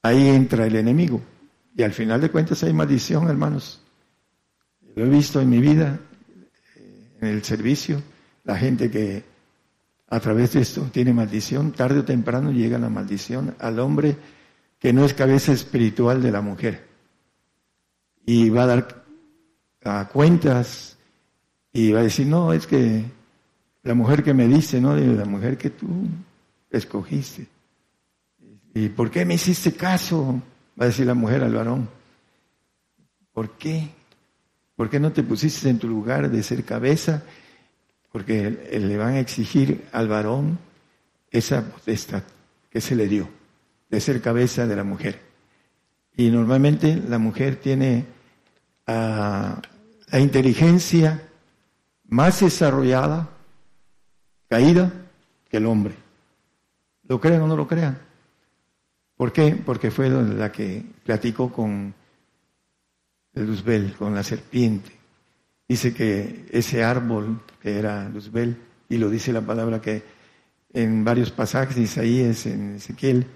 ahí 0.00 0.26
entra 0.26 0.66
el 0.66 0.74
enemigo. 0.74 1.20
Y 1.76 1.82
al 1.82 1.92
final 1.92 2.18
de 2.18 2.30
cuentas 2.30 2.62
hay 2.62 2.72
maldición, 2.72 3.28
hermanos. 3.28 3.82
Lo 4.96 5.04
he 5.04 5.08
visto 5.10 5.38
en 5.38 5.50
mi 5.50 5.58
vida, 5.58 6.00
eh, 6.76 7.18
en 7.20 7.28
el 7.28 7.44
servicio, 7.44 8.02
la 8.44 8.56
gente 8.56 8.90
que 8.90 9.22
a 10.08 10.18
través 10.18 10.54
de 10.54 10.62
esto 10.62 10.88
tiene 10.90 11.12
maldición, 11.12 11.72
tarde 11.72 11.98
o 11.98 12.04
temprano 12.06 12.50
llega 12.50 12.78
la 12.78 12.88
maldición 12.88 13.54
al 13.58 13.80
hombre 13.80 14.16
que 14.78 14.94
no 14.94 15.04
es 15.04 15.12
cabeza 15.12 15.52
espiritual 15.52 16.22
de 16.22 16.32
la 16.32 16.40
mujer. 16.40 16.88
Y 18.24 18.48
va 18.48 18.62
a 18.62 18.82
dar 19.82 20.08
cuentas 20.10 20.96
y 21.70 21.92
va 21.92 22.00
a 22.00 22.04
decir, 22.04 22.26
no, 22.26 22.54
es 22.54 22.66
que 22.66 23.04
la 23.82 23.92
mujer 23.92 24.22
que 24.22 24.32
me 24.32 24.48
dice, 24.48 24.80
¿no? 24.80 24.96
La 24.96 25.26
mujer 25.26 25.58
que 25.58 25.68
tú 25.68 25.86
escogiste. 26.78 27.46
¿Y 28.74 28.88
por 28.88 29.10
qué 29.10 29.24
me 29.24 29.34
hiciste 29.34 29.72
caso? 29.72 30.42
Va 30.78 30.84
a 30.84 30.88
decir 30.88 31.06
la 31.06 31.14
mujer 31.14 31.42
al 31.44 31.54
varón. 31.54 31.88
¿Por 33.32 33.50
qué? 33.56 33.88
¿Por 34.76 34.90
qué 34.90 34.98
no 34.98 35.12
te 35.12 35.22
pusiste 35.22 35.68
en 35.68 35.78
tu 35.78 35.88
lugar 35.88 36.30
de 36.30 36.42
ser 36.42 36.64
cabeza? 36.64 37.22
Porque 38.10 38.50
le 38.72 38.96
van 38.96 39.14
a 39.14 39.20
exigir 39.20 39.86
al 39.92 40.08
varón 40.08 40.58
esa 41.30 41.64
potestad 41.64 42.22
que 42.70 42.80
se 42.80 42.96
le 42.96 43.08
dio, 43.08 43.28
de 43.88 44.00
ser 44.00 44.20
cabeza 44.20 44.66
de 44.66 44.76
la 44.76 44.84
mujer. 44.84 45.20
Y 46.16 46.30
normalmente 46.30 46.96
la 47.08 47.18
mujer 47.18 47.56
tiene 47.56 48.06
ah, 48.86 49.60
la 50.10 50.20
inteligencia 50.20 51.22
más 52.08 52.40
desarrollada, 52.40 53.28
caída, 54.48 54.92
que 55.48 55.56
el 55.56 55.66
hombre. 55.66 56.03
¿Lo 57.08 57.20
crean 57.20 57.42
o 57.42 57.46
no 57.46 57.56
lo 57.56 57.66
crean? 57.66 57.98
¿Por 59.16 59.32
qué? 59.32 59.60
Porque 59.64 59.90
fue 59.90 60.08
la 60.08 60.50
que 60.50 60.84
platicó 61.04 61.52
con 61.52 61.94
Luzbel, 63.34 63.94
con 63.94 64.14
la 64.14 64.22
serpiente. 64.22 64.90
Dice 65.68 65.94
que 65.94 66.46
ese 66.50 66.82
árbol 66.82 67.40
que 67.60 67.78
era 67.78 68.08
Luzbel, 68.08 68.56
y 68.88 68.98
lo 68.98 69.08
dice 69.08 69.32
la 69.32 69.40
palabra 69.40 69.80
que 69.80 70.02
en 70.72 71.04
varios 71.04 71.30
pasajes, 71.30 71.76
Isaías, 71.76 72.46
en 72.46 72.76
Ezequiel, 72.76 73.26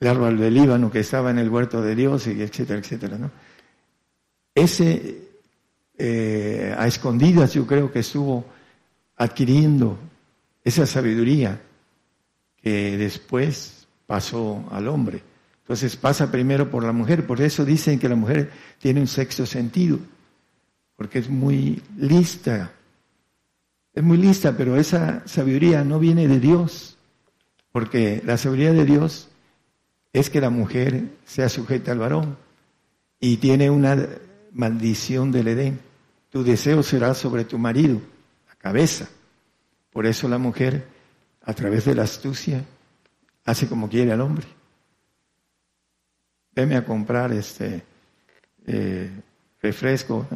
el 0.00 0.08
árbol 0.08 0.38
del 0.38 0.54
Líbano 0.54 0.90
que 0.90 1.00
estaba 1.00 1.30
en 1.30 1.38
el 1.38 1.50
huerto 1.50 1.82
de 1.82 1.94
Dios, 1.94 2.26
y 2.28 2.40
etcétera, 2.40 2.78
etcétera. 2.78 3.18
Ese, 4.54 5.28
eh, 5.96 6.74
a 6.76 6.86
escondidas, 6.86 7.54
yo 7.54 7.66
creo 7.66 7.90
que 7.90 7.98
estuvo 8.00 8.44
adquiriendo 9.16 9.98
esa 10.62 10.86
sabiduría 10.86 11.60
después 12.68 13.86
pasó 14.06 14.64
al 14.70 14.88
hombre. 14.88 15.22
Entonces 15.62 15.96
pasa 15.96 16.30
primero 16.30 16.70
por 16.70 16.82
la 16.82 16.92
mujer, 16.92 17.26
por 17.26 17.40
eso 17.42 17.64
dicen 17.64 17.98
que 17.98 18.08
la 18.08 18.16
mujer 18.16 18.50
tiene 18.78 19.00
un 19.00 19.06
sexto 19.06 19.44
sentido, 19.44 19.98
porque 20.96 21.18
es 21.18 21.28
muy 21.28 21.82
lista, 21.96 22.72
es 23.92 24.02
muy 24.02 24.16
lista, 24.16 24.56
pero 24.56 24.76
esa 24.76 25.22
sabiduría 25.26 25.84
no 25.84 25.98
viene 25.98 26.26
de 26.26 26.40
Dios, 26.40 26.96
porque 27.70 28.22
la 28.24 28.38
sabiduría 28.38 28.72
de 28.72 28.86
Dios 28.86 29.28
es 30.12 30.30
que 30.30 30.40
la 30.40 30.50
mujer 30.50 31.04
sea 31.26 31.48
sujeta 31.48 31.92
al 31.92 31.98
varón 31.98 32.36
y 33.20 33.36
tiene 33.36 33.68
una 33.68 34.08
maldición 34.52 35.32
del 35.32 35.48
Edén. 35.48 35.80
Tu 36.30 36.44
deseo 36.44 36.82
será 36.82 37.14
sobre 37.14 37.44
tu 37.44 37.58
marido, 37.58 38.00
la 38.48 38.54
cabeza. 38.54 39.08
Por 39.90 40.06
eso 40.06 40.28
la 40.28 40.38
mujer 40.38 40.86
a 41.48 41.54
través 41.54 41.86
de 41.86 41.94
la 41.94 42.02
astucia, 42.02 42.62
hace 43.46 43.66
como 43.66 43.88
quiere 43.88 44.12
al 44.12 44.20
hombre. 44.20 44.46
Veme 46.54 46.76
a 46.76 46.84
comprar 46.84 47.32
este 47.32 47.82
eh, 48.66 49.10
refresco. 49.62 50.26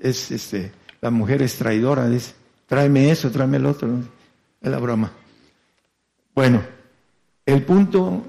Es 0.00 0.30
este, 0.30 0.70
la 1.00 1.10
mujer 1.10 1.42
es 1.42 1.56
traidora, 1.56 2.08
dice, 2.08 2.34
tráeme 2.66 3.10
eso, 3.10 3.32
tráeme 3.32 3.56
el 3.56 3.66
otro. 3.66 3.98
Es 4.60 4.70
la 4.70 4.78
broma. 4.78 5.12
Bueno, 6.32 6.62
el 7.44 7.64
punto 7.64 8.24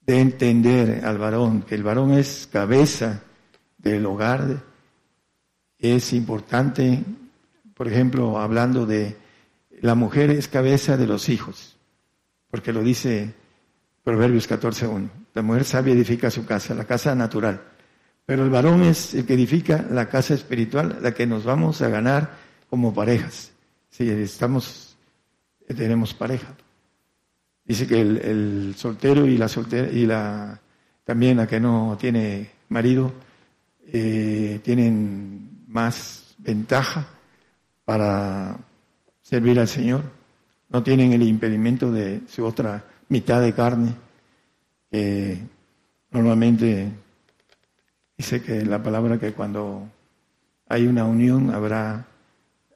de 0.00 0.20
entender 0.20 1.04
al 1.04 1.18
varón, 1.18 1.64
que 1.64 1.74
el 1.74 1.82
varón 1.82 2.12
es 2.12 2.48
cabeza 2.50 3.24
del 3.76 4.06
hogar, 4.06 4.62
es 5.78 6.14
importante, 6.14 7.04
por 7.74 7.88
ejemplo, 7.88 8.38
hablando 8.38 8.86
de 8.86 9.20
la 9.80 9.94
mujer 9.94 10.30
es 10.30 10.48
cabeza 10.48 10.96
de 10.96 11.06
los 11.06 11.28
hijos, 11.28 11.76
porque 12.50 12.72
lo 12.72 12.82
dice 12.82 13.34
Proverbios 14.04 14.48
14.1. 14.48 15.08
La 15.34 15.42
mujer 15.42 15.64
sabia 15.64 15.94
edifica 15.94 16.30
su 16.30 16.44
casa, 16.44 16.74
la 16.74 16.84
casa 16.84 17.14
natural. 17.14 17.62
Pero 18.26 18.44
el 18.44 18.50
varón 18.50 18.82
es 18.82 19.14
el 19.14 19.26
que 19.26 19.34
edifica 19.34 19.84
la 19.90 20.08
casa 20.08 20.34
espiritual, 20.34 20.98
la 21.00 21.12
que 21.14 21.26
nos 21.26 21.44
vamos 21.44 21.82
a 21.82 21.88
ganar 21.88 22.36
como 22.68 22.92
parejas. 22.92 23.52
Si 23.88 24.08
estamos, 24.08 24.96
tenemos 25.66 26.14
pareja. 26.14 26.54
Dice 27.64 27.86
que 27.86 28.00
el, 28.00 28.74
soltero 28.76 29.26
y 29.26 29.38
la 29.38 29.48
soltera 29.48 29.90
y 29.90 30.06
la 30.06 30.60
también 31.04 31.38
la 31.38 31.46
que 31.46 31.58
no 31.58 31.96
tiene 31.98 32.50
marido 32.68 33.12
eh, 33.86 34.60
tienen 34.62 35.64
más 35.66 36.34
ventaja 36.38 37.06
para 37.84 38.56
servir 39.30 39.60
al 39.60 39.68
Señor. 39.68 40.02
No 40.70 40.82
tienen 40.82 41.12
el 41.12 41.22
impedimento 41.22 41.92
de 41.92 42.22
su 42.26 42.44
otra 42.44 42.84
mitad 43.08 43.40
de 43.40 43.52
carne, 43.52 43.94
que 44.90 45.38
normalmente 46.10 46.90
dice 48.18 48.42
que 48.42 48.64
la 48.64 48.82
palabra 48.82 49.20
que 49.20 49.32
cuando 49.32 49.88
hay 50.68 50.86
una 50.86 51.04
unión 51.04 51.54
habrá 51.54 52.06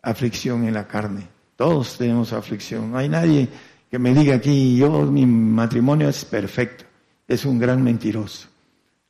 aflicción 0.00 0.64
en 0.64 0.74
la 0.74 0.86
carne. 0.86 1.26
Todos 1.56 1.98
tenemos 1.98 2.32
aflicción. 2.32 2.92
No 2.92 2.98
hay 2.98 3.08
nadie 3.08 3.48
que 3.90 3.98
me 3.98 4.14
diga 4.14 4.36
aquí, 4.36 4.76
yo, 4.76 5.02
mi 5.02 5.26
matrimonio 5.26 6.08
es 6.08 6.24
perfecto. 6.24 6.84
Es 7.26 7.44
un 7.44 7.58
gran 7.58 7.82
mentiroso. 7.82 8.48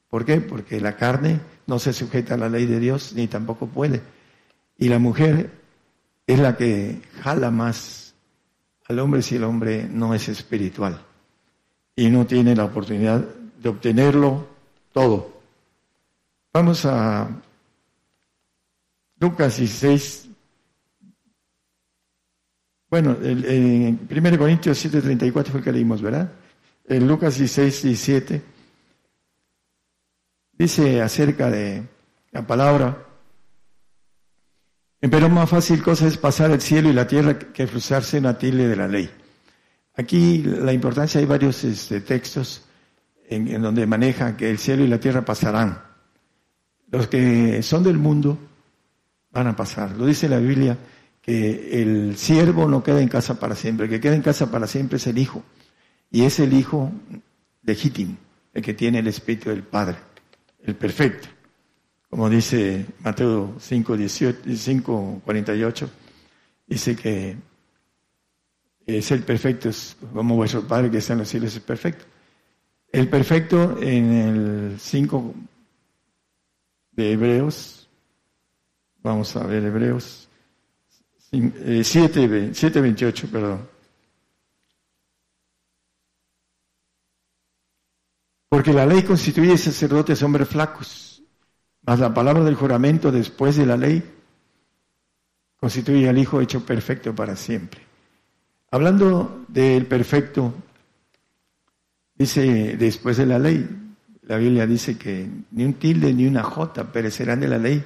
¿Por 0.09 0.24
qué? 0.24 0.40
Porque 0.40 0.80
la 0.80 0.96
carne 0.96 1.40
no 1.66 1.78
se 1.78 1.92
sujeta 1.92 2.35
a 2.35 2.38
la 2.38 2.48
ley 2.48 2.64
de 2.64 2.80
Dios 2.80 3.12
ni 3.14 3.26
tampoco 3.26 3.66
puede. 3.66 4.00
Y 4.78 4.88
la 4.88 4.98
mujer 4.98 5.63
es 6.27 6.39
la 6.39 6.57
que 6.57 7.03
jala 7.23 7.51
más 7.51 8.15
al 8.87 8.99
hombre 8.99 9.23
si 9.23 9.37
el 9.37 9.45
hombre 9.45 9.89
no 9.89 10.15
es 10.15 10.29
espiritual 10.29 11.01
y 11.97 12.09
no 12.11 12.27
tiene 12.27 12.55
la 12.55 12.65
oportunidad 12.65 13.21
de 13.21 13.69
obtenerlo 13.69 14.47
todo. 14.93 15.41
Vamos 16.53 16.85
a 16.85 17.29
Lucas 19.19 19.57
16. 19.57 20.29
Bueno, 22.91 23.17
el, 23.23 23.99
1 24.09 24.39
Corintios 24.39 24.85
7:34 24.85 25.45
fue 25.47 25.59
el 25.59 25.65
que 25.65 25.73
leímos, 25.73 26.01
¿verdad? 26.01 26.31
En 26.87 27.09
Lucas 27.09 27.39
16, 27.39 27.83
17 27.83 28.55
dice 30.57 31.03
acerca 31.03 31.51
de 31.51 31.83
la 32.31 32.47
palabra, 32.47 33.07
pero 35.11 35.29
más 35.29 35.51
fácil 35.51 35.83
cosa 35.83 36.07
es 36.07 36.17
pasar 36.17 36.51
el 36.51 36.61
cielo 36.61 36.88
y 36.88 36.93
la 36.93 37.07
tierra 37.07 37.38
que 37.38 37.67
cruzarse 37.67 38.17
en 38.17 38.25
la 38.25 38.38
tilde 38.38 38.69
de 38.69 38.77
la 38.77 38.88
ley. 38.88 39.11
Aquí 39.97 40.43
la 40.43 40.73
importancia, 40.73 41.21
hay 41.21 41.27
varios 41.27 41.62
este, 41.64 42.01
textos 42.01 42.64
en, 43.29 43.61
donde 43.62 43.87
maneja 43.87 44.37
que 44.37 44.51
el 44.51 44.59
cielo 44.59 44.85
y 44.85 44.88
la 44.88 44.99
tierra 44.99 45.25
pasarán. 45.25 45.81
Los 46.90 47.09
que 47.09 47.62
son 47.62 47.83
del 47.83 47.99
mundo 47.99 48.38
van 49.31 49.47
a 49.47 49.57
pasar. 49.57 49.93
Lo 49.97 50.07
dice 50.07 50.29
la 50.29 50.38
Biblia 50.38 50.79
que 51.21 51.83
el 51.83 52.17
siervo 52.17 52.69
no 52.69 52.83
queda 52.83 53.01
en 53.01 53.09
casa 53.09 53.38
para 53.38 53.55
siempre, 53.55 53.87
el 53.87 53.90
que 53.90 54.01
queda 54.01 54.14
en 54.14 54.23
casa 54.23 54.51
para 54.51 54.67
siempre 54.67 54.97
es 54.97 55.07
el 55.07 55.19
hijo. 55.19 55.43
Y 56.11 56.25
es 56.25 56.38
el 56.38 56.53
hijo 56.53 56.93
legítimo, 57.62 58.17
el 58.53 58.62
que 58.62 58.75
tiene 58.75 59.01
el 59.01 59.07
espíritu 59.09 59.51
del 59.51 59.62
Padre, 59.62 59.97
el 60.62 60.77
perfecto. 60.77 61.29
Como 62.14 62.31
dice 62.31 62.87
Mateo 63.00 63.57
5, 63.59 63.96
18, 63.96 65.20
48, 65.24 65.90
dice 66.64 66.94
que 66.94 67.37
es 68.87 69.11
el 69.11 69.24
perfecto, 69.24 69.68
es 69.68 69.96
como 70.12 70.37
vuestro 70.37 70.62
Padre 70.62 70.92
que 70.92 70.98
está 70.98 71.14
en 71.14 71.18
los 71.18 71.29
cielos 71.29 71.57
es 71.57 71.61
perfecto. 71.61 72.05
El 72.92 73.09
perfecto 73.09 73.77
en 73.83 74.12
el 74.12 74.79
5 74.79 75.35
de 76.92 77.12
Hebreos, 77.14 77.88
vamos 79.03 79.35
a 79.35 79.44
ver 79.44 79.64
Hebreos 79.64 80.29
7, 81.33 82.29
28, 82.29 83.27
eh, 83.27 83.29
perdón. 83.33 83.68
Porque 88.48 88.72
la 88.72 88.87
ley 88.87 89.03
constituye 89.03 89.59
sacerdotes 89.59 90.22
hombres 90.22 90.46
flacos, 90.46 91.13
mas 91.87 91.99
la 92.01 92.12
palabra 92.14 92.44
del 92.44 92.55
juramento 92.55 93.12
después 93.12 93.57
de 93.57 93.66
la 93.66 93.77
ley 93.77 94.03
constituye 95.57 96.09
al 96.09 96.18
Hijo 96.18 96.40
hecho 96.40 96.64
perfecto 96.64 97.14
para 97.14 97.37
siempre. 97.37 97.81
Hablando 98.70 99.44
del 99.49 99.87
perfecto, 99.87 100.53
Dice, 102.16 102.77
después 102.79 103.16
de 103.16 103.27
la 103.27 103.38
ley, 103.38 103.68
la 104.23 104.37
Biblia 104.37 104.66
dice 104.66 104.97
que 104.97 105.29
ni 105.51 105.64
un 105.64 105.75
tilde 105.75 106.14
ni 106.14 106.27
una 106.27 106.44
jota 106.44 106.92
perecerán 106.92 107.40
de 107.40 107.49
la 107.49 107.59
ley, 107.59 107.85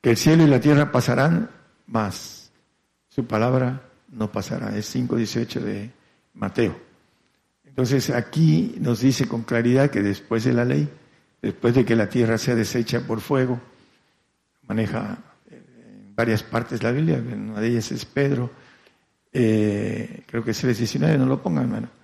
que 0.00 0.10
el 0.10 0.16
cielo 0.16 0.42
y 0.42 0.48
la 0.48 0.60
tierra 0.60 0.90
pasarán, 0.90 1.48
mas 1.86 2.50
su 3.08 3.24
palabra 3.24 3.82
no 4.10 4.32
pasará. 4.32 4.76
Es 4.76 4.94
5.18 4.94 5.60
de 5.60 5.90
Mateo. 6.34 6.76
Entonces 7.64 8.10
aquí 8.10 8.74
nos 8.80 9.00
dice 9.00 9.28
con 9.28 9.44
claridad 9.44 9.90
que 9.90 10.02
después 10.02 10.42
de 10.44 10.52
la 10.52 10.64
ley, 10.64 10.90
después 11.42 11.74
de 11.74 11.84
que 11.84 11.96
la 11.96 12.08
tierra 12.08 12.38
sea 12.38 12.54
deshecha 12.54 13.00
por 13.00 13.20
fuego, 13.20 13.60
maneja 14.68 15.18
en 15.50 16.14
varias 16.14 16.42
partes 16.42 16.82
la 16.82 16.92
Biblia, 16.92 17.18
una 17.18 17.60
de 17.60 17.68
ellas 17.68 17.92
es 17.92 18.04
Pedro, 18.04 18.50
eh, 19.32 20.22
creo 20.26 20.44
que 20.44 20.52
es 20.52 20.64
el 20.64 20.74
19, 20.74 21.18
no 21.18 21.26
lo 21.26 21.42
pongan, 21.42 21.64
hermano 21.64 22.02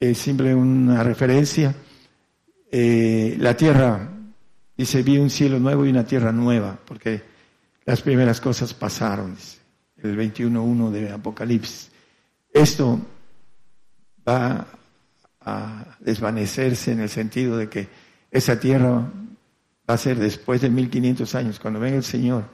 es 0.00 0.18
simple 0.18 0.54
una 0.54 1.02
referencia. 1.02 1.74
Eh, 2.70 3.36
la 3.38 3.56
tierra, 3.56 4.08
dice, 4.76 5.02
vi 5.02 5.18
un 5.18 5.30
cielo 5.30 5.58
nuevo 5.58 5.84
y 5.84 5.90
una 5.90 6.04
tierra 6.04 6.32
nueva, 6.32 6.78
porque 6.84 7.22
las 7.84 8.02
primeras 8.02 8.40
cosas 8.40 8.74
pasaron, 8.74 9.34
dice, 9.34 9.58
el 10.02 10.16
21.1 10.16 10.90
de 10.90 11.10
Apocalipsis. 11.10 11.90
Esto 12.52 13.00
va 14.26 14.66
a 15.40 15.96
desvanecerse 16.00 16.92
en 16.92 17.00
el 17.00 17.08
sentido 17.08 17.56
de 17.56 17.68
que 17.68 17.88
esa 18.30 18.58
tierra 18.60 19.10
va 19.88 19.94
a 19.94 19.98
ser 19.98 20.18
después 20.18 20.60
de 20.60 20.70
1500 20.70 21.34
años, 21.34 21.58
cuando 21.58 21.80
venga 21.80 21.96
el 21.96 22.04
Señor, 22.04 22.44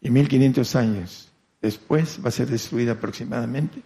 y 0.00 0.10
1500 0.10 0.76
años 0.76 1.32
después 1.60 2.20
va 2.24 2.28
a 2.28 2.32
ser 2.32 2.48
destruida 2.48 2.92
aproximadamente, 2.92 3.82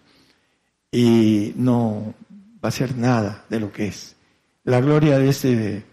y 0.93 1.53
no 1.57 2.15
va 2.63 2.69
a 2.69 2.73
ser 2.73 2.97
nada 2.97 3.45
de 3.49 3.61
lo 3.61 3.73
que 3.73 3.89
es. 3.89 4.17
La 4.65 4.81
gloria 4.81 5.19
de 5.19 5.29
este 5.29 5.85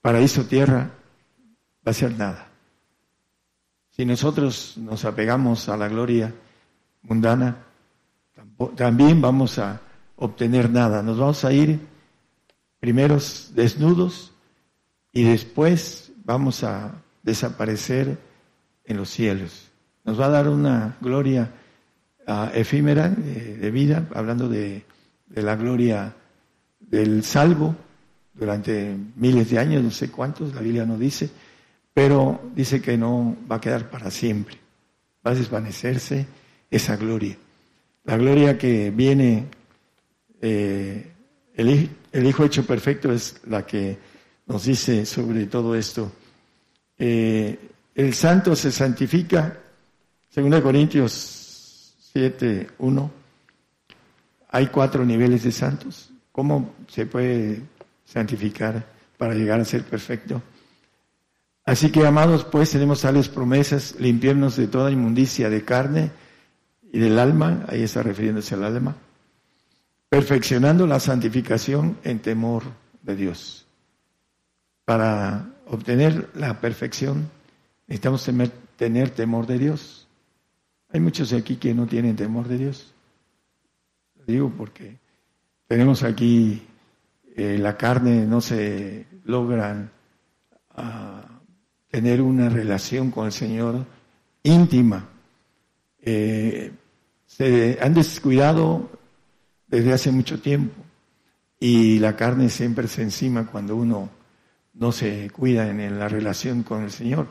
paraíso 0.00 0.44
tierra 0.44 0.90
va 1.86 1.90
a 1.90 1.94
ser 1.94 2.16
nada. 2.16 2.48
Si 3.90 4.04
nosotros 4.04 4.74
nos 4.76 5.04
apegamos 5.04 5.68
a 5.68 5.76
la 5.76 5.88
gloria 5.88 6.32
mundana, 7.02 7.64
también 8.76 9.20
vamos 9.20 9.58
a 9.58 9.80
obtener 10.16 10.70
nada. 10.70 11.02
Nos 11.02 11.18
vamos 11.18 11.44
a 11.44 11.52
ir 11.52 11.80
primeros 12.78 13.50
desnudos 13.54 14.32
y 15.12 15.24
después 15.24 16.12
vamos 16.24 16.64
a 16.64 16.92
desaparecer 17.22 18.18
en 18.84 18.96
los 18.96 19.10
cielos. 19.10 19.68
Nos 20.04 20.20
va 20.20 20.26
a 20.26 20.30
dar 20.30 20.48
una 20.48 20.96
gloria 21.00 21.50
ah, 22.26 22.50
efímera 22.54 23.08
de 23.08 23.70
vida, 23.70 24.06
hablando 24.14 24.48
de 24.48 24.84
la 25.34 25.56
gloria 25.56 26.14
del 26.80 27.22
salvo 27.24 27.76
durante 28.38 28.96
miles 29.16 29.50
de 29.50 29.58
años, 29.58 29.82
no 29.82 29.90
sé 29.90 30.10
cuántos, 30.10 30.54
la 30.54 30.60
Biblia 30.60 30.86
no 30.86 30.96
dice, 30.96 31.28
pero 31.92 32.40
dice 32.54 32.80
que 32.80 32.96
no 32.96 33.36
va 33.50 33.56
a 33.56 33.60
quedar 33.60 33.90
para 33.90 34.10
siempre, 34.10 34.56
va 35.26 35.32
a 35.32 35.34
desvanecerse 35.34 36.26
esa 36.70 36.96
gloria. 36.96 37.36
La 38.04 38.16
gloria 38.16 38.56
que 38.56 38.90
viene, 38.90 39.46
eh, 40.40 41.12
el, 41.54 42.26
Hijo 42.26 42.44
hecho 42.44 42.64
perfecto 42.64 43.12
es 43.12 43.40
la 43.46 43.66
que 43.66 43.98
nos 44.48 44.64
dice 44.64 45.06
sobre 45.06 45.46
todo 45.46 45.74
esto. 45.74 46.10
Eh, 46.98 47.58
el 47.94 48.14
santo 48.14 48.56
se 48.56 48.72
santifica, 48.72 49.58
según 50.30 50.60
Corintios 50.60 51.94
7, 52.12 52.70
1, 52.78 53.10
hay 54.50 54.66
cuatro 54.68 55.04
niveles 55.04 55.44
de 55.44 55.52
santos. 55.52 56.10
¿Cómo 56.32 56.74
se 56.88 57.06
puede 57.06 57.62
santificar 58.04 58.84
para 59.16 59.34
llegar 59.34 59.60
a 59.60 59.64
ser 59.64 59.84
perfecto? 59.84 60.42
Así 61.64 61.90
que, 61.90 62.06
amados, 62.06 62.44
pues 62.44 62.70
tenemos 62.70 63.02
tales 63.02 63.28
promesas, 63.28 63.96
limpiarnos 63.98 64.56
de 64.56 64.68
toda 64.68 64.90
inmundicia 64.90 65.50
de 65.50 65.64
carne 65.64 66.10
y 66.90 66.98
del 66.98 67.18
alma, 67.18 67.66
ahí 67.68 67.82
está 67.82 68.02
refiriéndose 68.02 68.54
al 68.54 68.64
alma, 68.64 68.96
perfeccionando 70.08 70.86
la 70.86 70.98
santificación 70.98 71.98
en 72.04 72.20
temor 72.20 72.62
de 73.02 73.16
Dios. 73.16 73.67
Para 74.88 75.50
obtener 75.66 76.30
la 76.34 76.62
perfección 76.62 77.28
necesitamos 77.86 78.26
tener 78.76 79.10
temor 79.10 79.46
de 79.46 79.58
Dios. 79.58 80.08
Hay 80.88 81.00
muchos 81.00 81.34
aquí 81.34 81.56
que 81.56 81.74
no 81.74 81.86
tienen 81.86 82.16
temor 82.16 82.48
de 82.48 82.56
Dios 82.56 82.94
digo 84.32 84.52
porque 84.56 84.98
tenemos 85.66 86.02
aquí 86.02 86.62
eh, 87.34 87.56
la 87.58 87.76
carne, 87.76 88.26
no 88.26 88.40
se 88.40 89.06
logran 89.24 89.90
ah, 90.76 91.24
tener 91.90 92.20
una 92.20 92.48
relación 92.48 93.10
con 93.10 93.26
el 93.26 93.32
Señor 93.32 93.86
íntima. 94.42 95.08
Eh, 96.00 96.72
se 97.26 97.78
han 97.80 97.94
descuidado 97.94 98.90
desde 99.66 99.92
hace 99.94 100.10
mucho 100.12 100.40
tiempo 100.40 100.76
y 101.58 101.98
la 101.98 102.14
carne 102.14 102.50
siempre 102.50 102.86
se 102.86 103.02
encima 103.02 103.46
cuando 103.46 103.76
uno 103.76 104.10
no 104.78 104.92
se 104.92 105.28
cuida 105.30 105.68
en 105.68 105.98
la 105.98 106.08
relación 106.08 106.62
con 106.62 106.84
el 106.84 106.90
Señor. 106.90 107.26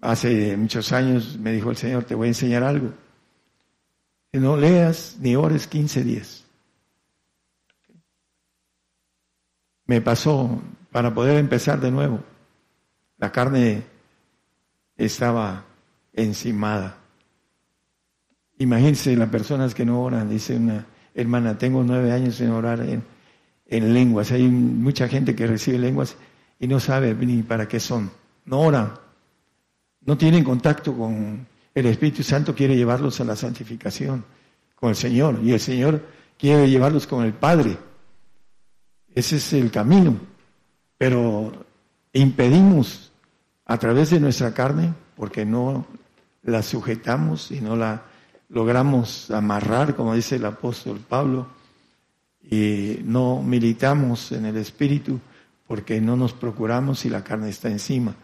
Hace 0.00 0.56
muchos 0.56 0.92
años 0.92 1.38
me 1.38 1.52
dijo 1.52 1.70
el 1.70 1.76
Señor, 1.76 2.04
te 2.04 2.14
voy 2.14 2.26
a 2.26 2.28
enseñar 2.28 2.62
algo 2.62 2.92
que 4.30 4.38
no 4.38 4.56
leas 4.56 5.16
ni 5.20 5.34
ores 5.34 5.66
15 5.66 6.04
días. 6.04 6.44
Me 9.86 10.00
pasó 10.00 10.60
para 10.90 11.14
poder 11.14 11.38
empezar 11.38 11.80
de 11.80 11.90
nuevo. 11.90 12.20
La 13.16 13.32
carne 13.32 13.84
estaba 14.96 15.64
encimada. 16.12 16.98
Imagínense 18.58 19.16
las 19.16 19.30
personas 19.30 19.74
que 19.74 19.84
no 19.84 20.02
oran, 20.02 20.28
dice 20.28 20.56
una 20.56 20.86
hermana, 21.14 21.56
tengo 21.56 21.82
nueve 21.82 22.12
años 22.12 22.34
sin 22.34 22.50
orar 22.50 22.84
en 23.66 23.94
lenguas. 23.94 24.32
Hay 24.32 24.48
mucha 24.48 25.08
gente 25.08 25.34
que 25.34 25.46
recibe 25.46 25.78
lenguas 25.78 26.16
y 26.58 26.66
no 26.66 26.80
sabe 26.80 27.14
ni 27.14 27.42
para 27.42 27.68
qué 27.68 27.80
son. 27.80 28.10
No 28.44 28.60
oran. 28.60 28.94
No 30.02 30.16
tienen 30.18 30.44
contacto 30.44 30.96
con 30.96 31.46
el 31.74 31.86
Espíritu 31.86 32.22
Santo 32.22 32.54
quiere 32.54 32.76
llevarlos 32.76 33.20
a 33.20 33.24
la 33.24 33.34
santificación, 33.34 34.24
con 34.76 34.90
el 34.90 34.96
Señor 34.96 35.40
y 35.42 35.52
el 35.52 35.60
Señor 35.60 36.06
quiere 36.38 36.70
llevarlos 36.70 37.06
con 37.06 37.24
el 37.24 37.32
Padre. 37.32 37.76
Ese 39.12 39.36
es 39.36 39.52
el 39.52 39.70
camino. 39.70 40.16
Pero 40.96 41.52
impedimos 42.12 43.12
a 43.66 43.78
través 43.78 44.10
de 44.10 44.20
nuestra 44.20 44.54
carne 44.54 44.94
porque 45.16 45.44
no 45.44 45.86
la 46.42 46.62
sujetamos 46.62 47.50
y 47.50 47.60
no 47.60 47.76
la 47.76 48.02
logramos 48.48 49.30
amarrar, 49.30 49.96
como 49.96 50.14
dice 50.14 50.36
el 50.36 50.44
apóstol 50.44 51.00
Pablo, 51.00 51.48
y 52.50 53.00
no 53.04 53.42
militamos 53.42 54.32
en 54.32 54.46
el 54.46 54.56
espíritu 54.56 55.20
porque 55.66 56.00
no 56.00 56.16
nos 56.16 56.32
procuramos 56.32 57.04
y 57.04 57.10
la 57.10 57.24
carne 57.24 57.48
está 57.48 57.68
encima. 57.68 58.14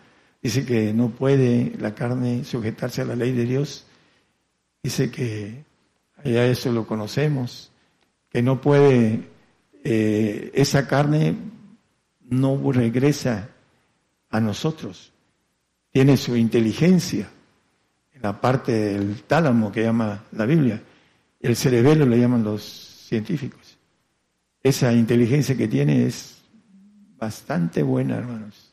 Dice 0.43 0.65
que 0.65 0.93
no 0.93 1.11
puede 1.11 1.75
la 1.79 1.95
carne 1.95 2.45
sujetarse 2.45 3.03
a 3.03 3.07
la 3.07 3.17
ley 3.17 3.33
de 3.33 3.45
Dios. 3.45 3.87
Dice 4.83 5.11
que 5.11 5.65
ya 6.25 6.47
eso 6.47 6.73
lo 6.73 6.87
conocemos, 6.87 7.71
que 8.31 8.43
no 8.43 8.61
puede, 8.61 9.29
eh, 9.85 10.51
esa 10.55 10.87
carne 10.87 11.37
no 12.29 12.73
regresa 12.73 13.51
a 14.31 14.41
nosotros. 14.41 15.13
Tiene 15.91 16.17
su 16.17 16.37
inteligencia 16.37 17.29
en 18.15 18.23
la 18.23 18.41
parte 18.41 18.73
del 18.73 19.23
tálamo 19.23 19.73
que 19.73 19.83
llama 19.83 20.25
la 20.33 20.47
Biblia. 20.47 20.83
El 21.41 21.57
cerebelo 21.57 22.07
le 22.07 22.19
llaman 22.19 22.45
los 22.45 22.63
científicos. 22.63 23.80
Esa 24.63 24.93
inteligencia 24.93 25.57
que 25.57 25.69
tiene 25.69 26.07
es 26.07 26.43
bastante 27.19 27.83
buena, 27.83 28.17
hermanos. 28.17 28.73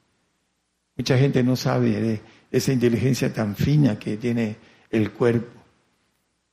Mucha 0.95 1.17
gente 1.17 1.43
no 1.43 1.55
sabe 1.55 2.01
de 2.01 2.21
esa 2.51 2.73
inteligencia 2.73 3.31
tan 3.33 3.55
fina 3.55 3.99
que 3.99 4.17
tiene 4.17 4.55
el 4.89 5.11
cuerpo. 5.11 5.61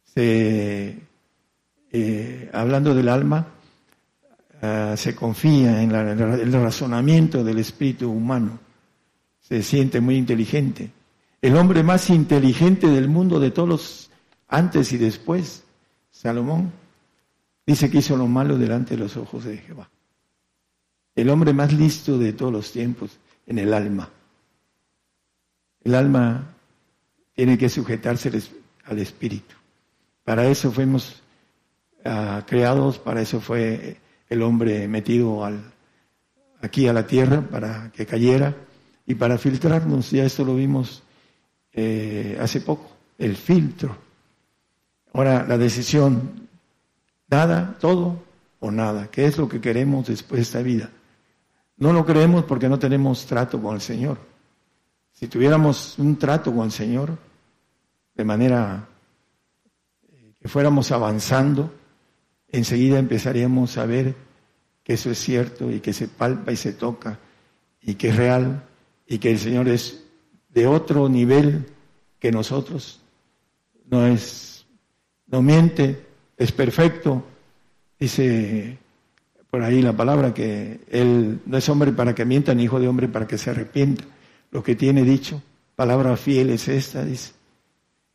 Se, 0.04 0.98
eh, 1.90 2.50
hablando 2.52 2.94
del 2.94 3.08
alma, 3.08 3.48
ah, 4.60 4.94
se 4.96 5.14
confía 5.14 5.82
en, 5.82 5.92
el 5.92 6.52
razonamiento 6.52 7.42
del 7.42 7.58
espíritu 7.58 8.10
humano. 8.10 8.58
Se 9.40 9.62
siente 9.62 10.00
muy 10.00 10.16
inteligente. 10.16 10.90
El 11.40 11.56
hombre 11.56 11.82
más 11.82 12.10
inteligente 12.10 12.88
del 12.88 13.08
mundo 13.08 13.40
de 13.40 13.50
todos 13.50 13.68
los 13.68 14.10
antes 14.48 14.92
y 14.92 14.98
después, 14.98 15.64
Salomón, 16.10 16.72
dice 17.66 17.90
que 17.90 17.98
hizo 17.98 18.16
lo 18.16 18.26
malo 18.26 18.58
delante 18.58 18.96
de 18.96 19.02
los 19.02 19.16
ojos 19.16 19.44
de 19.44 19.58
Jehová 19.58 19.88
el 21.14 21.30
hombre 21.30 21.52
más 21.52 21.72
listo 21.72 22.18
de 22.18 22.32
todos 22.32 22.52
los 22.52 22.72
tiempos 22.72 23.18
en 23.46 23.58
el 23.58 23.72
alma. 23.72 24.10
El 25.82 25.94
alma 25.94 26.54
tiene 27.34 27.58
que 27.58 27.68
sujetarse 27.68 28.30
al 28.84 28.98
espíritu. 28.98 29.54
Para 30.24 30.46
eso 30.46 30.72
fuimos 30.72 31.22
ah, 32.04 32.42
creados, 32.46 32.98
para 32.98 33.20
eso 33.20 33.40
fue 33.40 33.98
el 34.28 34.42
hombre 34.42 34.88
metido 34.88 35.44
al, 35.44 35.62
aquí 36.60 36.88
a 36.88 36.92
la 36.92 37.06
tierra, 37.06 37.42
para 37.42 37.92
que 37.92 38.06
cayera 38.06 38.56
y 39.06 39.14
para 39.14 39.38
filtrarnos. 39.38 40.10
Ya 40.10 40.24
esto 40.24 40.44
lo 40.44 40.56
vimos 40.56 41.02
eh, 41.72 42.38
hace 42.40 42.60
poco, 42.60 42.90
el 43.18 43.36
filtro. 43.36 43.96
Ahora 45.12 45.46
la 45.46 45.58
decisión, 45.58 46.43
nada, 47.28 47.76
todo 47.80 48.22
o 48.60 48.70
nada. 48.70 49.08
¿Qué 49.10 49.26
es 49.26 49.38
lo 49.38 49.48
que 49.48 49.60
queremos 49.60 50.06
después 50.06 50.38
de 50.38 50.42
esta 50.42 50.62
vida? 50.62 50.90
No 51.76 51.92
lo 51.92 52.04
creemos 52.04 52.44
porque 52.44 52.68
no 52.68 52.78
tenemos 52.78 53.26
trato 53.26 53.60
con 53.60 53.74
el 53.74 53.80
Señor. 53.80 54.18
Si 55.12 55.28
tuviéramos 55.28 55.98
un 55.98 56.16
trato 56.16 56.54
con 56.54 56.66
el 56.66 56.72
Señor, 56.72 57.16
de 58.14 58.24
manera 58.24 58.88
eh, 60.08 60.32
que 60.38 60.48
fuéramos 60.48 60.92
avanzando, 60.92 61.72
enseguida 62.48 62.98
empezaríamos 62.98 63.76
a 63.78 63.86
ver 63.86 64.14
que 64.82 64.94
eso 64.94 65.10
es 65.10 65.18
cierto 65.18 65.70
y 65.70 65.80
que 65.80 65.92
se 65.92 66.08
palpa 66.08 66.52
y 66.52 66.56
se 66.56 66.72
toca 66.72 67.18
y 67.80 67.94
que 67.94 68.08
es 68.08 68.16
real 68.16 68.64
y 69.06 69.18
que 69.18 69.32
el 69.32 69.38
Señor 69.38 69.68
es 69.68 70.04
de 70.50 70.66
otro 70.66 71.08
nivel 71.08 71.66
que 72.18 72.30
nosotros. 72.30 73.00
No 73.86 74.06
es, 74.06 74.66
no 75.26 75.42
miente, 75.42 76.06
es 76.36 76.52
perfecto. 76.52 77.24
Dice 77.98 78.78
por 79.54 79.62
ahí 79.62 79.82
la 79.82 79.92
palabra 79.92 80.34
que 80.34 80.80
él 80.90 81.38
no 81.46 81.56
es 81.56 81.68
hombre 81.68 81.92
para 81.92 82.12
que 82.12 82.24
mienta, 82.24 82.52
ni 82.54 82.64
hijo 82.64 82.80
de 82.80 82.88
hombre 82.88 83.06
para 83.06 83.28
que 83.28 83.38
se 83.38 83.50
arrepienta. 83.50 84.02
Lo 84.50 84.64
que 84.64 84.74
tiene 84.74 85.04
dicho, 85.04 85.40
palabra 85.76 86.16
fiel 86.16 86.50
es 86.50 86.66
esta, 86.66 87.04
dice, 87.04 87.34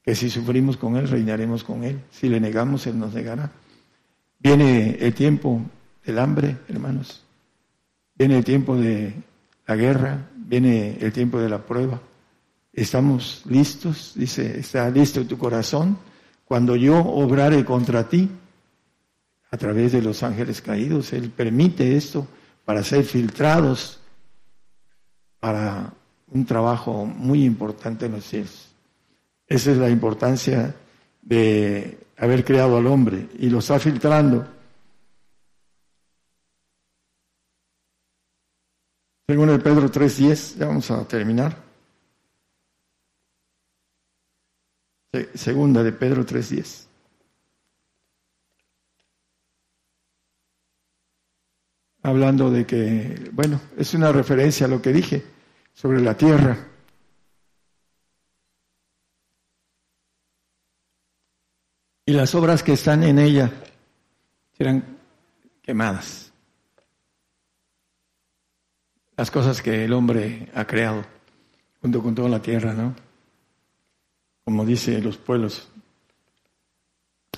que 0.03 0.15
si 0.15 0.29
sufrimos 0.29 0.75
con 0.75 0.97
él, 0.97 1.07
reinaremos 1.07 1.63
con 1.63 1.85
él. 1.85 2.01
Si 2.11 2.27
le 2.27 2.41
negamos, 2.41 2.87
él 2.87 2.99
nos 2.99 3.13
negará. 3.13 3.51
Viene 4.37 4.97
el 4.99 5.13
tiempo 5.13 5.61
del 6.05 6.19
hambre, 6.19 6.57
hermanos. 6.67 7.23
Viene 8.15 8.37
el 8.37 8.43
tiempo 8.43 8.75
de 8.75 9.13
la 9.65 9.77
guerra, 9.77 10.29
viene 10.35 10.97
el 10.99 11.13
tiempo 11.13 11.39
de 11.39 11.47
la 11.47 11.65
prueba. 11.65 12.01
Estamos 12.73 13.43
listos, 13.45 14.11
dice, 14.13 14.59
está 14.59 14.89
listo 14.89 15.25
tu 15.25 15.37
corazón. 15.37 15.97
Cuando 16.49 16.75
yo 16.75 16.97
obrare 16.97 17.63
contra 17.63 18.09
ti, 18.09 18.29
a 19.51 19.57
través 19.57 19.91
de 19.91 20.01
los 20.01 20.23
ángeles 20.23 20.61
caídos. 20.61 21.13
Él 21.13 21.31
permite 21.31 21.97
esto 21.97 22.27
para 22.65 22.83
ser 22.83 23.03
filtrados 23.03 23.99
para 25.39 25.93
un 26.27 26.45
trabajo 26.45 27.05
muy 27.05 27.43
importante 27.43 28.05
en 28.05 28.13
los 28.13 28.25
cielos. 28.25 28.69
Esa 29.47 29.71
es 29.71 29.77
la 29.77 29.89
importancia 29.89 30.75
de 31.21 31.97
haber 32.17 32.43
creado 32.45 32.77
al 32.77 32.87
hombre 32.87 33.29
y 33.39 33.49
lo 33.49 33.59
está 33.59 33.79
filtrando. 33.79 34.47
Según 39.27 39.49
el 39.49 39.61
Pedro 39.61 39.89
3.10, 39.89 40.57
ya 40.57 40.67
vamos 40.67 40.89
a 40.91 41.07
terminar. 41.07 41.68
Segunda 45.33 45.83
de 45.83 45.91
Pedro 45.91 46.25
3.10. 46.25 46.89
hablando 52.01 52.49
de 52.49 52.65
que, 52.65 53.29
bueno, 53.31 53.59
es 53.77 53.93
una 53.93 54.11
referencia 54.11 54.65
a 54.65 54.69
lo 54.69 54.81
que 54.81 54.93
dije 54.93 55.23
sobre 55.73 56.01
la 56.01 56.15
tierra. 56.15 56.57
Y 62.05 62.13
las 62.13 62.33
obras 62.33 62.63
que 62.63 62.73
están 62.73 63.03
en 63.03 63.19
ella 63.19 63.51
serán 64.57 64.83
quemadas. 65.61 66.33
Las 69.15 69.29
cosas 69.29 69.61
que 69.61 69.85
el 69.85 69.93
hombre 69.93 70.49
ha 70.55 70.65
creado 70.65 71.05
junto 71.81 72.01
con 72.01 72.15
toda 72.15 72.29
la 72.29 72.41
tierra, 72.41 72.73
¿no? 72.73 73.08
Como 74.49 74.65
dice 74.65 74.99
los 74.99 75.15
pueblos. 75.15 75.69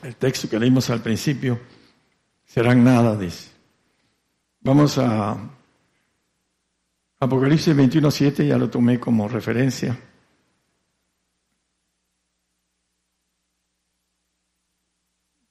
El 0.02 0.16
texto 0.16 0.48
que 0.48 0.58
leímos 0.58 0.90
al 0.90 1.02
principio, 1.02 1.60
serán 2.46 2.86
nada, 2.86 3.18
dice. 3.18 3.50
Vamos 4.62 4.98
a 4.98 5.38
Apocalipsis 7.20 7.76
21.7, 7.76 8.48
ya 8.48 8.58
lo 8.58 8.70
tomé 8.70 8.98
como 8.98 9.28
referencia. 9.28 10.00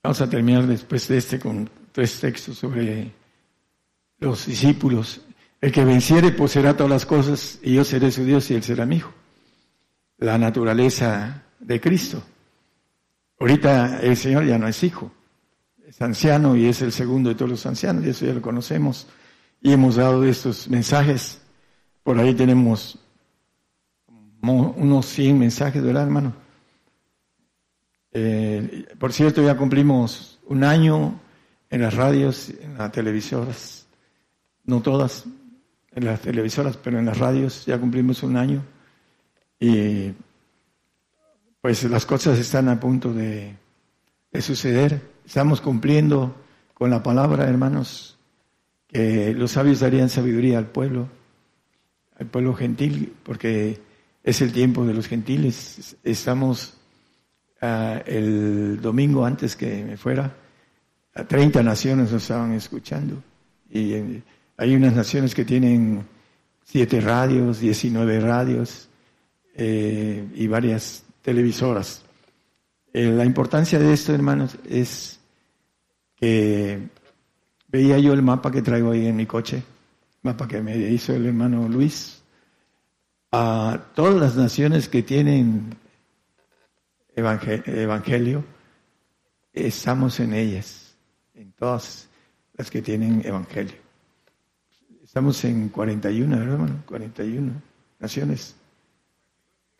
Vamos 0.02 0.20
a 0.22 0.30
terminar 0.30 0.66
después 0.66 1.06
de 1.08 1.18
este 1.18 1.38
con 1.38 1.68
tres 1.92 2.20
textos 2.20 2.56
sobre 2.56 3.12
los 4.18 4.46
discípulos. 4.46 5.20
El 5.60 5.70
que 5.70 5.84
venciere 5.84 6.32
poseerá 6.32 6.74
todas 6.74 6.90
las 6.90 7.04
cosas 7.04 7.58
y 7.62 7.74
yo 7.74 7.84
seré 7.84 8.10
su 8.10 8.24
Dios 8.24 8.50
y 8.50 8.54
él 8.54 8.62
será 8.62 8.86
mi 8.86 8.96
hijo. 8.96 9.12
La 10.16 10.36
naturaleza 10.36 11.44
de 11.60 11.80
Cristo. 11.80 12.22
Ahorita 13.38 14.00
el 14.00 14.16
Señor 14.16 14.44
ya 14.44 14.58
no 14.58 14.66
es 14.66 14.82
hijo 14.82 15.12
es 15.90 16.00
anciano 16.00 16.54
y 16.54 16.66
es 16.66 16.82
el 16.82 16.92
segundo 16.92 17.30
de 17.30 17.34
todos 17.34 17.50
los 17.50 17.66
ancianos, 17.66 18.06
y 18.06 18.10
eso 18.10 18.24
ya 18.24 18.32
lo 18.32 18.40
conocemos. 18.40 19.08
Y 19.60 19.72
hemos 19.72 19.96
dado 19.96 20.24
estos 20.24 20.68
mensajes. 20.68 21.42
Por 22.04 22.18
ahí 22.20 22.32
tenemos 22.32 22.96
unos 24.40 25.06
100 25.06 25.36
mensajes, 25.36 25.82
¿verdad, 25.82 26.04
hermano? 26.04 26.32
Eh, 28.12 28.86
por 29.00 29.12
cierto, 29.12 29.42
ya 29.42 29.56
cumplimos 29.56 30.38
un 30.46 30.62
año 30.62 31.20
en 31.68 31.82
las 31.82 31.94
radios, 31.94 32.50
en 32.50 32.78
las 32.78 32.92
televisoras, 32.92 33.88
no 34.64 34.80
todas, 34.82 35.24
en 35.90 36.04
las 36.04 36.20
televisoras, 36.20 36.76
pero 36.76 37.00
en 37.00 37.06
las 37.06 37.18
radios 37.18 37.66
ya 37.66 37.78
cumplimos 37.78 38.22
un 38.22 38.36
año. 38.36 38.62
Y 39.58 40.12
pues 41.60 41.84
las 41.84 42.06
cosas 42.06 42.38
están 42.38 42.68
a 42.68 42.80
punto 42.80 43.12
de, 43.12 43.54
de 44.32 44.42
suceder. 44.42 45.00
Estamos 45.26 45.60
cumpliendo 45.60 46.34
con 46.74 46.90
la 46.90 47.02
palabra, 47.02 47.48
hermanos, 47.48 48.18
que 48.86 49.34
los 49.34 49.52
sabios 49.52 49.80
darían 49.80 50.08
sabiduría 50.08 50.58
al 50.58 50.66
pueblo, 50.66 51.08
al 52.18 52.26
pueblo 52.26 52.54
gentil, 52.54 53.14
porque 53.22 53.80
es 54.24 54.40
el 54.40 54.52
tiempo 54.52 54.86
de 54.86 54.94
los 54.94 55.06
gentiles. 55.06 55.96
Estamos 56.02 56.74
ah, 57.60 58.02
el 58.06 58.80
domingo 58.80 59.24
antes 59.24 59.56
que 59.56 59.84
me 59.84 59.96
fuera, 59.96 60.34
a 61.14 61.24
30 61.24 61.62
naciones 61.62 62.12
nos 62.12 62.22
estaban 62.22 62.52
escuchando. 62.52 63.22
Y 63.68 63.92
eh, 63.92 64.22
hay 64.56 64.74
unas 64.74 64.94
naciones 64.94 65.34
que 65.34 65.44
tienen 65.44 66.06
siete 66.64 67.00
radios, 67.00 67.60
19 67.60 68.20
radios 68.20 68.88
eh, 69.54 70.24
y 70.34 70.46
varias 70.46 71.04
televisoras. 71.22 72.02
Eh, 72.92 73.06
la 73.06 73.24
importancia 73.24 73.78
de 73.78 73.92
esto, 73.92 74.14
hermanos, 74.14 74.56
es 74.68 75.20
que 76.16 76.88
veía 77.68 77.98
yo 77.98 78.12
el 78.12 78.22
mapa 78.22 78.50
que 78.50 78.62
traigo 78.62 78.90
ahí 78.90 79.06
en 79.06 79.16
mi 79.16 79.26
coche, 79.26 79.62
mapa 80.22 80.48
que 80.48 80.60
me 80.60 80.76
hizo 80.76 81.14
el 81.14 81.26
hermano 81.26 81.68
Luis, 81.68 82.22
a 83.32 83.78
todas 83.94 84.16
las 84.16 84.36
naciones 84.36 84.88
que 84.88 85.02
tienen 85.02 85.76
evangelio, 87.14 88.44
estamos 89.52 90.18
en 90.20 90.34
ellas, 90.34 90.96
en 91.34 91.52
todas 91.52 92.08
las 92.54 92.70
que 92.70 92.82
tienen 92.82 93.22
evangelio. 93.24 93.76
Estamos 95.02 95.44
en 95.44 95.68
41, 95.70 96.36
¿verdad, 96.36 96.52
hermano? 96.54 96.82
41 96.86 97.52
naciones. 97.98 98.56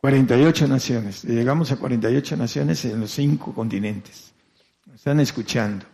48 0.01 0.67
naciones. 0.67 1.25
Llegamos 1.25 1.73
a 1.73 1.77
48 1.77 2.37
naciones 2.37 2.85
en 2.85 3.01
los 3.01 3.11
cinco 3.11 3.53
continentes. 3.55 4.33
Están 4.95 5.21
escuchando. 5.21 5.85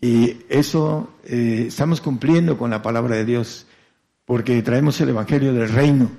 Y 0.00 0.38
eso 0.48 1.14
eh, 1.24 1.66
estamos 1.68 2.00
cumpliendo 2.00 2.56
con 2.58 2.70
la 2.70 2.82
palabra 2.82 3.16
de 3.16 3.24
Dios, 3.24 3.66
porque 4.24 4.62
traemos 4.62 5.00
el 5.00 5.10
Evangelio 5.10 5.52
del 5.52 5.68
Reino, 5.68 6.10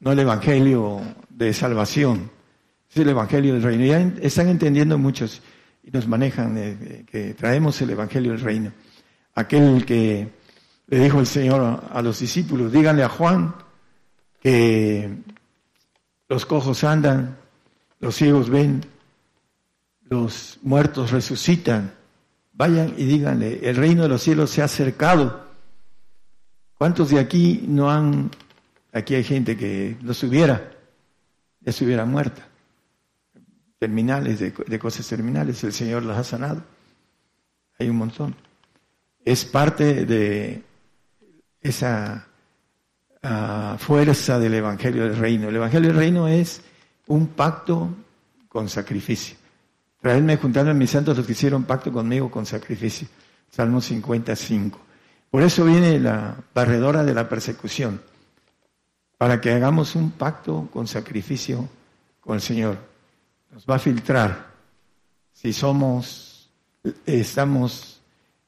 no 0.00 0.12
el 0.12 0.18
Evangelio 0.18 1.00
de 1.28 1.52
salvación, 1.52 2.30
es 2.90 2.96
el 2.96 3.08
Evangelio 3.08 3.54
del 3.54 3.62
Reino. 3.62 3.84
Ya 3.84 4.00
están 4.22 4.48
entendiendo 4.48 4.96
muchos 4.98 5.42
y 5.82 5.90
nos 5.90 6.06
manejan 6.08 6.54
que 7.06 7.34
traemos 7.34 7.80
el 7.82 7.90
Evangelio 7.90 8.32
del 8.32 8.40
Reino. 8.40 8.72
Aquel 9.34 9.84
que 9.84 10.28
le 10.86 10.98
dijo 10.98 11.20
el 11.20 11.26
Señor 11.26 11.84
a 11.90 12.02
los 12.02 12.18
discípulos, 12.20 12.72
díganle 12.72 13.02
a 13.02 13.08
Juan 13.08 13.54
que 14.40 15.18
los 16.28 16.44
cojos 16.44 16.84
andan, 16.84 17.36
los 18.00 18.14
ciegos 18.14 18.50
ven, 18.50 18.84
los 20.02 20.58
muertos 20.62 21.10
resucitan. 21.10 21.94
Vayan 22.52 22.94
y 22.96 23.04
díganle, 23.04 23.68
el 23.68 23.76
reino 23.76 24.02
de 24.02 24.08
los 24.08 24.22
cielos 24.22 24.50
se 24.50 24.62
ha 24.62 24.66
acercado. 24.66 25.46
¿Cuántos 26.76 27.10
de 27.10 27.18
aquí 27.18 27.64
no 27.66 27.90
han, 27.90 28.30
aquí 28.92 29.14
hay 29.14 29.24
gente 29.24 29.56
que 29.56 29.96
no 30.02 30.12
estuviera, 30.12 30.72
ya 31.60 31.70
estuviera 31.70 32.04
muerta? 32.04 32.46
Terminales, 33.78 34.40
de, 34.40 34.50
de 34.50 34.78
cosas 34.78 35.06
terminales, 35.08 35.62
el 35.64 35.72
Señor 35.72 36.02
las 36.02 36.18
ha 36.18 36.24
sanado. 36.24 36.62
Hay 37.78 37.88
un 37.88 37.96
montón. 37.96 38.34
Es 39.24 39.44
parte 39.44 40.04
de 40.04 40.62
esa 41.60 42.27
fuerza 43.78 44.38
del 44.38 44.54
Evangelio 44.54 45.04
del 45.04 45.16
Reino. 45.16 45.48
El 45.48 45.56
Evangelio 45.56 45.88
del 45.88 45.98
Reino 45.98 46.28
es 46.28 46.60
un 47.06 47.28
pacto 47.28 47.90
con 48.48 48.68
sacrificio. 48.68 49.36
Traedme 50.00 50.36
juntando 50.36 50.70
a 50.70 50.74
mis 50.74 50.90
santos 50.90 51.16
los 51.16 51.26
que 51.26 51.32
hicieron 51.32 51.64
pacto 51.64 51.92
conmigo 51.92 52.30
con 52.30 52.46
sacrificio. 52.46 53.08
Salmo 53.50 53.80
55. 53.80 54.78
Por 55.30 55.42
eso 55.42 55.64
viene 55.64 55.98
la 55.98 56.36
barredora 56.54 57.04
de 57.04 57.14
la 57.14 57.28
persecución, 57.28 58.00
para 59.18 59.40
que 59.40 59.52
hagamos 59.52 59.94
un 59.94 60.12
pacto 60.12 60.68
con 60.72 60.86
sacrificio 60.86 61.68
con 62.20 62.36
el 62.36 62.40
Señor. 62.40 62.78
Nos 63.52 63.66
va 63.66 63.76
a 63.76 63.78
filtrar 63.78 64.48
si 65.32 65.52
somos, 65.52 66.48
estamos 67.04 68.00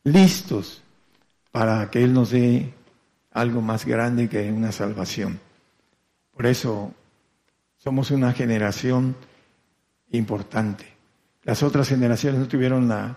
listos 0.05 0.83
para 1.53 1.91
que 1.91 2.03
Él 2.03 2.13
nos 2.13 2.31
dé 2.31 2.73
algo 3.33 3.61
más 3.61 3.85
grande 3.85 4.29
que 4.29 4.51
una 4.51 4.73
salvación. 4.73 5.39
Por 6.33 6.47
eso 6.47 6.93
somos 7.77 8.11
una 8.11 8.33
generación 8.33 9.15
importante. 10.11 10.87
Las 11.45 11.63
otras 11.63 11.89
generaciones 11.89 12.41
no 12.41 12.49
tuvieron 12.49 12.89
la 12.89 13.17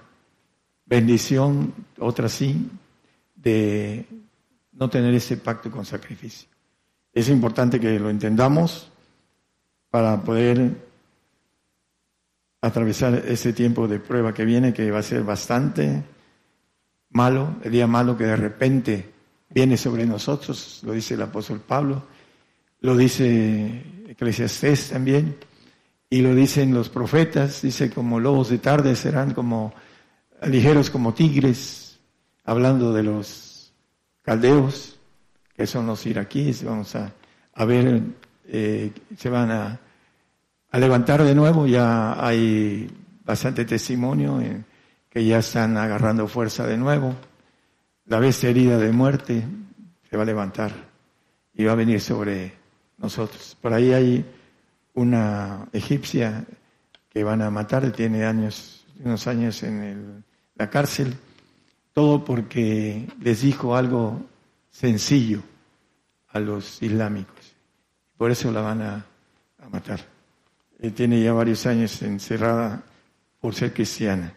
bendición, 0.86 1.74
otras 1.99 2.32
sí, 2.32 2.70
de 3.36 4.05
no 4.74 4.89
tener 4.89 5.14
ese 5.14 5.38
pacto 5.38 5.70
con 5.70 5.86
sacrificio. 5.86 6.47
Es 7.14 7.30
importante 7.30 7.80
que 7.80 7.99
lo 7.99 8.09
entendamos 8.09 8.91
para 9.89 10.22
poder 10.22 10.72
atravesar 12.61 13.16
ese 13.28 13.53
tiempo 13.53 13.88
de 13.88 13.99
prueba 13.99 14.34
que 14.34 14.45
viene, 14.45 14.74
que 14.74 14.89
va 14.89 14.99
a 14.99 15.03
ser 15.03 15.24
bastante 15.24 16.03
malo, 17.09 17.57
el 17.64 17.72
día 17.72 17.88
malo 17.88 18.18
que 18.18 18.24
de 18.24 18.36
repente 18.36 19.12
viene 19.54 19.78
sobre 19.78 20.06
nosotros, 20.06 20.82
lo 20.84 20.93
dice 20.93 21.14
el 21.14 21.22
apóstol 21.22 21.62
Pablo, 21.62 22.04
lo 22.82 22.97
dice 22.97 23.84
Eclesiastés 24.08 24.89
también, 24.89 25.38
y 26.10 26.22
lo 26.22 26.36
dicen 26.36 26.74
los 26.74 26.89
profetas, 26.89 27.62
dice 27.62 27.89
como 27.89 28.20
lobos 28.20 28.49
de 28.49 28.58
tarde 28.58 28.95
serán 28.95 29.34
como 29.34 29.74
ligeros 30.47 30.89
como 30.89 31.14
tigres, 31.14 31.99
hablando 32.43 32.93
de 32.93 33.04
los 33.04 33.74
caldeos, 34.22 34.99
que 35.56 35.68
son 35.68 35.88
los 35.88 36.06
iraquíes, 36.06 36.64
vamos 36.64 36.95
a, 36.95 37.66
ver, 37.66 38.01
eh, 38.47 38.91
se 39.18 39.30
van 39.30 39.51
a, 39.51 39.80
a, 40.72 40.80
levantar 40.80 41.24
de 41.24 41.36
nuevo, 41.36 41.68
ya 41.68 42.26
hay 42.26 42.89
bastante 43.24 43.66
testimonio 43.66 44.41
en, 44.41 44.66
que 45.10 45.24
ya 45.24 45.38
están 45.39 45.78
agarrando 45.78 46.28
fuerza 46.28 46.66
de 46.66 46.78
nuevo 46.78 47.16
la 48.06 48.20
bestia 48.20 48.49
herida 48.49 48.78
de 48.78 48.91
muerte 48.91 49.43
se 50.10 50.18
va 50.18 50.24
a 50.24 50.26
levantar 50.26 50.72
y 51.54 51.64
va 51.64 51.74
a 51.74 51.76
venir 51.76 52.01
sobre 52.01 52.54
nosotros. 52.97 53.58
Por 53.62 53.74
ahí 53.74 53.93
hay 53.93 54.26
una 54.93 55.68
egipcia 55.72 56.45
que 57.10 57.24
van 57.24 57.41
a 57.41 57.49
matar, 57.49 57.91
tiene 57.91 58.26
años, 58.26 58.86
unos 59.04 59.28
años 59.28 59.64
en 59.64 60.24
la 60.56 60.70
cárcel, 60.70 61.16
todo 61.93 62.26
porque 62.26 63.08
les 63.22 63.41
dijo 63.41 63.76
algo 63.76 64.22
sencillo 64.70 65.41
a 66.30 66.39
los 66.39 66.82
islámicos. 66.82 67.54
Por 68.18 68.32
eso 68.32 68.51
la 68.51 68.62
van 68.62 68.82
a, 68.82 69.06
a 69.60 69.70
matar. 69.70 69.99
tiene 70.95 71.22
ya 71.22 71.34
varios 71.34 71.66
años 71.66 72.01
encerrada 72.01 72.84
por 73.39 73.54
ser 73.54 73.74
cristiana. 73.74 74.34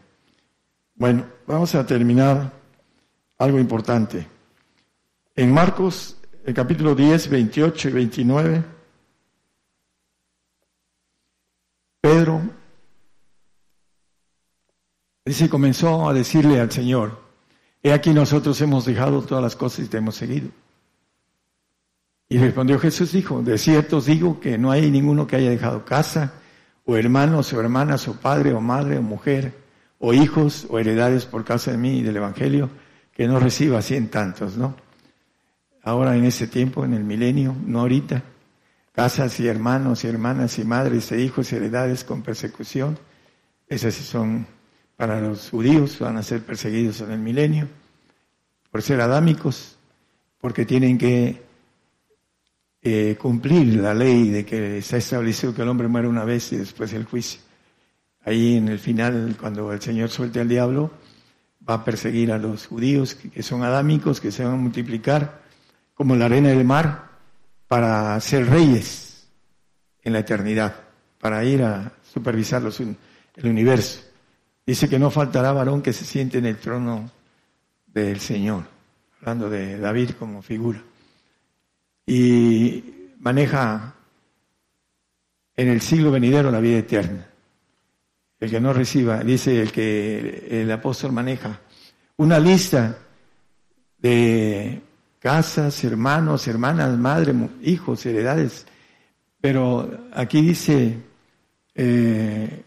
Bueno, 0.95 1.27
vamos 1.47 1.75
a 1.75 1.87
terminar 1.87 2.53
algo 3.39 3.59
importante. 3.59 4.27
En 5.35 5.53
Marcos, 5.53 6.17
el 6.45 6.55
capítulo 6.55 6.95
10, 6.95 7.29
28 7.29 7.89
y 7.89 7.93
29, 7.93 8.65
Pedro 12.01 12.41
dice, 15.25 15.49
comenzó 15.49 16.09
a 16.09 16.15
decirle 16.15 16.61
al 16.61 16.71
Señor, 16.71 17.21
he 17.83 17.93
aquí 17.93 18.15
nosotros 18.15 18.61
hemos 18.61 18.85
dejado 18.85 19.23
todas 19.23 19.43
las 19.43 19.57
cosas 19.57 19.87
y 19.87 19.89
te 19.89 19.99
hemos 19.99 20.15
seguido. 20.15 20.49
Y 22.29 22.39
respondió 22.39 22.79
Jesús, 22.79 23.13
dijo, 23.13 23.43
de 23.43 23.59
cierto 23.59 23.99
os 23.99 24.07
digo 24.07 24.41
que 24.41 24.59
no 24.59 24.71
hay 24.71 24.91
ninguno 24.91 25.27
que 25.27 25.37
haya 25.37 25.51
dejado 25.51 25.85
casa, 25.85 26.35
o 26.85 26.97
hermanos, 26.97 27.53
o 27.53 27.61
hermanas, 27.61 28.09
o 28.09 28.15
padre, 28.15 28.53
o 28.53 28.61
madre, 28.61 28.99
o 28.99 29.03
mujer, 29.03 29.55
o 29.99 30.13
hijos, 30.13 30.67
o 30.71 30.79
heredades 30.79 31.27
por 31.27 31.45
causa 31.45 31.73
de 31.73 31.79
mí 31.79 31.99
y 31.99 32.03
del 32.03 32.17
Evangelio, 32.17 32.71
que 33.17 33.27
no 33.27 33.41
reciba 33.41 33.81
cien 33.81 34.09
tantos, 34.09 34.59
¿no? 34.59 34.77
Ahora 35.83 36.15
en 36.17 36.27
ese 36.27 36.49
tiempo, 36.49 36.85
en 36.85 36.93
el 36.93 37.03
milenio, 37.03 37.57
no 37.65 37.81
ahorita, 37.81 38.23
casas 38.93 39.41
y 39.41 39.49
hermanos 39.49 40.05
y 40.05 40.09
hermanas 40.09 40.59
y 40.59 40.65
madres 40.65 41.11
e 41.13 41.23
hijos 41.23 41.51
y 41.51 41.57
heredades 41.57 42.05
con 42.05 42.23
persecución, 42.23 42.99
esas 43.69 43.95
son 43.95 44.47
para 44.97 45.19
los 45.21 45.49
judíos, 45.49 45.99
van 45.99 46.19
a 46.19 46.23
ser 46.23 46.43
perseguidos 46.43 47.01
en 47.01 47.11
el 47.11 47.19
milenio, 47.19 47.69
por 48.71 48.83
ser 48.83 49.01
adámicos, 49.01 49.79
porque 50.39 50.67
tienen 50.67 50.99
que 50.99 51.43
eh, 52.83 53.17
cumplir 53.19 53.77
la 53.77 53.95
ley 53.95 54.29
de 54.29 54.45
que 54.45 54.79
está 54.79 54.99
establecido 54.99 55.55
que 55.55 55.63
el 55.63 55.69
hombre 55.69 55.89
muere 55.89 56.07
una 56.07 56.25
vez 56.25 56.53
y 56.53 56.57
después 56.57 56.93
el 56.93 57.05
juicio. 57.05 57.41
Ahí 58.27 58.57
en 58.57 58.69
el 58.69 58.79
final, 58.79 59.37
cuando 59.41 59.73
el 59.73 59.81
Señor 59.81 60.11
suelte 60.11 60.41
al 60.41 60.49
diablo, 60.49 60.91
va 61.69 61.75
a 61.75 61.85
perseguir 61.85 62.33
a 62.33 62.39
los 62.39 62.67
judíos 62.67 63.15
que 63.15 63.43
son 63.43 63.63
adámicos, 63.63 64.21
que 64.21 64.31
se 64.31 64.45
van 64.45 64.55
a 64.55 64.57
multiplicar 64.57 65.41
como 65.95 66.15
la 66.15 66.27
arena 66.27 66.51
del 66.51 66.65
mar 66.65 67.11
para 67.67 68.19
ser 68.21 68.49
reyes 68.49 69.29
en 70.03 70.13
la 70.13 70.21
eternidad, 70.21 70.75
para 71.19 71.45
ir 71.45 71.63
a 71.63 71.93
supervisar 72.13 72.63
el 72.63 73.47
universo. 73.47 74.03
Dice 74.65 74.89
que 74.89 74.99
no 74.99 75.11
faltará 75.11 75.53
varón 75.53 75.83
que 75.83 75.93
se 75.93 76.05
siente 76.05 76.39
en 76.39 76.47
el 76.47 76.59
trono 76.59 77.11
del 77.87 78.21
Señor, 78.21 78.65
hablando 79.21 79.49
de 79.49 79.79
David 79.79 80.11
como 80.19 80.43
figura. 80.43 80.83
Y 82.07 83.11
maneja 83.19 83.95
en 85.57 85.69
el 85.69 85.81
siglo 85.81 86.11
venidero 86.11 86.51
la 86.51 86.61
vida 86.61 86.79
eterna. 86.79 87.27
El 88.47 88.51
que 88.51 88.61
no 88.61 88.73
reciba, 88.73 89.23
dice 89.25 89.61
el 89.61 89.73
que 89.73 90.47
el 90.51 90.71
apóstol 90.71 91.13
maneja, 91.13 91.61
una 92.17 92.39
lista 92.39 92.97
de 93.99 94.81
casas, 95.19 95.83
hermanos, 95.83 96.47
hermanas, 96.47 96.97
madre, 96.97 97.35
hijos, 97.63 98.07
heredades. 98.07 98.67
Pero 99.41 100.09
aquí 100.13 100.41
dice, 100.41 100.97
eh, 101.75 102.65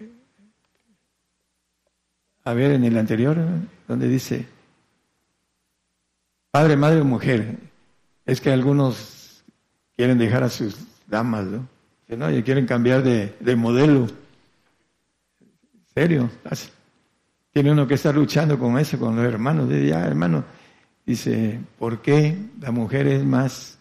a 2.43 2.53
ver, 2.53 2.71
en 2.71 2.84
el 2.84 2.97
anterior, 2.97 3.38
donde 3.88 4.07
dice, 4.09 4.45
padre, 6.51 6.75
madre 6.75 7.01
o 7.01 7.05
mujer, 7.05 7.57
es 8.25 8.41
que 8.41 8.51
algunos 8.51 9.43
quieren 9.95 10.17
dejar 10.17 10.43
a 10.43 10.49
sus 10.49 10.75
damas, 11.07 11.45
¿no? 11.45 11.67
¿no? 12.09 12.32
Y 12.32 12.43
quieren 12.43 12.65
cambiar 12.65 13.01
de, 13.01 13.36
de 13.39 13.55
modelo. 13.55 14.07
¿Serio? 16.00 16.30
Tiene 17.52 17.74
uno 17.74 17.86
que 17.86 17.95
estar 17.95 18.16
luchando 18.16 18.58
con 18.58 18.80
eso, 18.80 18.97
con 18.97 19.18
los 19.18 19.26
hermanos. 19.26 19.68
Dice, 19.68 19.88
ya, 19.88 20.06
hermano, 20.06 20.45
dice, 21.06 21.60
¿por 21.78 22.02
qué 22.02 22.38
la 22.62 22.72
mujer 22.72 23.06
es 23.08 23.26
más 23.26 23.78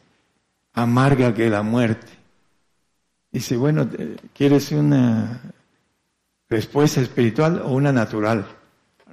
amarga 0.73 1.33
que 1.33 1.49
la 1.49 1.63
muerte? 1.63 2.09
Dice, 3.31 3.57
bueno, 3.57 3.89
¿quieres 4.35 4.73
una 4.73 5.41
respuesta 6.49 7.01
espiritual 7.01 7.63
o 7.65 7.71
una 7.71 7.93
natural? 7.93 8.45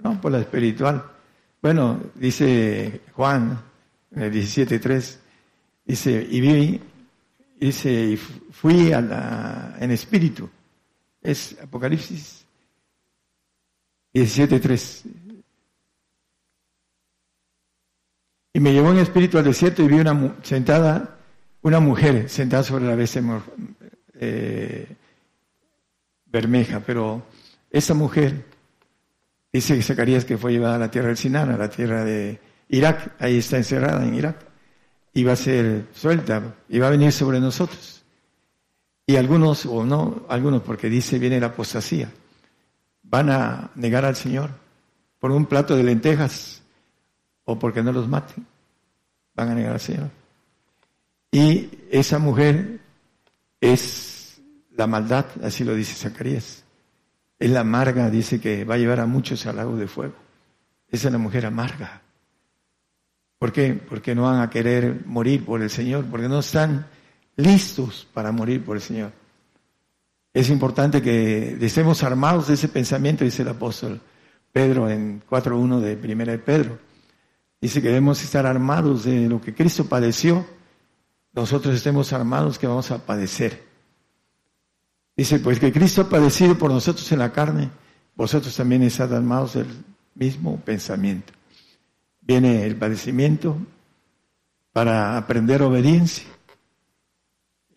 No, 0.02 0.20
por 0.20 0.32
la 0.32 0.40
espiritual. 0.40 1.04
Bueno, 1.62 2.00
dice 2.16 3.02
Juan 3.14 3.62
en 4.16 4.24
el 4.24 4.34
17.3, 4.34 5.18
dice, 5.86 6.28
y 6.28 6.42
vi, 6.42 6.82
dice, 7.60 7.92
y 7.92 8.18
fui 8.18 8.92
a 8.94 9.02
la, 9.02 9.76
en 9.80 9.92
espíritu. 9.92 10.50
Es 11.22 11.56
Apocalipsis 11.62 12.45
17.3. 14.16 15.04
Y 18.54 18.60
me 18.62 18.72
llevó 18.72 18.92
en 18.92 19.00
espíritu 19.00 19.38
al 19.38 19.44
desierto 19.44 19.84
y 19.84 19.90
vi 19.90 19.96
una 19.96 20.38
sentada, 20.42 21.18
una 21.62 21.82
mujer 21.82 22.30
sentada 22.30 22.64
sobre 22.64 22.86
la 22.86 22.96
bestia 22.96 23.22
eh, 24.18 24.88
bermeja, 26.28 26.80
pero 26.80 27.24
esa 27.70 27.94
mujer 27.94 28.46
dice 29.52 29.82
Zacarías 29.82 30.24
que 30.24 30.38
fue 30.38 30.54
llevada 30.54 30.76
a 30.76 30.80
la 30.80 30.90
tierra 30.90 31.10
del 31.10 31.18
Sinar, 31.18 31.50
a 31.50 31.58
la 31.58 31.70
tierra 31.70 32.06
de 32.06 32.40
Irak, 32.70 33.16
ahí 33.20 33.40
está 33.40 33.58
encerrada 33.58 34.06
en 34.06 34.16
Irak, 34.16 34.38
va 35.28 35.34
a 35.34 35.36
ser 35.36 35.88
suelta, 35.94 36.40
va 36.40 36.88
a 36.88 36.90
venir 36.90 37.12
sobre 37.12 37.42
nosotros. 37.42 38.04
Y 39.06 39.18
algunos, 39.18 39.66
o 39.66 39.84
no, 39.86 40.26
algunos, 40.30 40.62
porque 40.62 40.90
dice 40.90 41.20
viene 41.20 41.40
la 41.42 41.48
apostasía, 41.48 42.10
van 43.16 43.30
a 43.30 43.72
negar 43.76 44.04
al 44.04 44.18
Señor 44.18 44.50
por 45.20 45.32
un 45.32 45.46
plato 45.46 45.78
de 45.78 45.84
lentejas 45.84 46.62
o 47.46 47.58
porque 47.58 47.82
no 47.82 47.94
los 47.94 48.10
maten, 48.10 48.46
van 49.34 49.52
a 49.52 49.56
negar 49.56 49.72
al 49.72 49.80
Señor. 49.80 50.10
Y 51.32 51.70
esa 51.90 52.20
mujer 52.20 52.82
es 53.62 54.42
la 54.72 54.86
maldad, 54.86 55.28
así 55.42 55.64
lo 55.64 55.76
dice 55.76 55.96
Zacarías. 55.96 56.66
Es 57.40 57.50
la 57.50 57.62
amarga, 57.62 58.10
dice 58.10 58.42
que 58.42 58.66
va 58.66 58.76
a 58.76 58.78
llevar 58.78 59.00
a 59.00 59.06
muchos 59.06 59.46
al 59.46 59.56
lago 59.56 59.78
de 59.78 59.88
fuego. 59.88 60.16
Esa 60.90 61.08
es 61.08 61.14
la 61.14 61.18
mujer 61.18 61.46
amarga. 61.46 62.02
¿Por 63.40 63.54
qué? 63.54 63.76
Porque 63.76 64.14
no 64.14 64.24
van 64.24 64.42
a 64.42 64.50
querer 64.50 65.06
morir 65.06 65.46
por 65.46 65.62
el 65.62 65.70
Señor, 65.70 66.04
porque 66.06 66.28
no 66.28 66.40
están 66.40 66.88
listos 67.38 68.10
para 68.14 68.34
morir 68.34 68.64
por 68.66 68.76
el 68.76 68.82
Señor. 68.82 69.14
Es 70.36 70.50
importante 70.50 71.02
que 71.02 71.58
estemos 71.62 72.04
armados 72.04 72.50
de 72.50 72.56
ese 72.56 72.68
pensamiento, 72.68 73.24
dice 73.24 73.44
el 73.44 73.48
apóstol 73.48 74.02
Pedro 74.52 74.90
en 74.90 75.22
4.1 75.22 75.80
de 75.80 75.96
Primera 75.96 76.34
de 76.34 76.40
Pedro. 76.40 76.78
Dice 77.62 77.82
que 77.82 77.88
debemos 77.88 78.22
estar 78.22 78.46
armados 78.46 79.06
de 79.06 79.30
lo 79.30 79.40
que 79.40 79.56
Cristo 79.56 79.86
padeció, 79.86 80.46
nosotros 81.32 81.74
estemos 81.74 82.12
armados 82.12 82.60
que 82.60 82.68
vamos 82.68 82.92
a 82.92 83.06
padecer. 83.06 83.64
Dice, 85.16 85.40
pues 85.40 85.58
que 85.58 85.72
Cristo 85.72 86.02
ha 86.02 86.10
padecido 86.10 86.58
por 86.58 86.70
nosotros 86.70 87.10
en 87.14 87.20
la 87.20 87.32
carne, 87.32 87.70
vosotros 88.14 88.54
también 88.58 88.84
están 88.84 89.14
armados 89.14 89.54
del 89.54 89.68
mismo 90.16 90.60
pensamiento. 90.60 91.32
Viene 92.20 92.66
el 92.66 92.76
padecimiento 92.76 93.56
para 94.74 95.16
aprender 95.16 95.62
obediencia. 95.62 96.28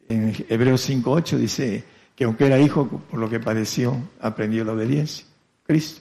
En 0.08 0.34
Hebreos 0.48 0.90
5.8 0.90 1.36
dice 1.36 1.97
que 2.18 2.24
aunque 2.24 2.46
era 2.46 2.58
hijo, 2.58 2.88
por 2.88 3.20
lo 3.20 3.30
que 3.30 3.38
padeció, 3.38 3.96
aprendió 4.20 4.64
la 4.64 4.72
obediencia. 4.72 5.24
Cristo. 5.62 6.00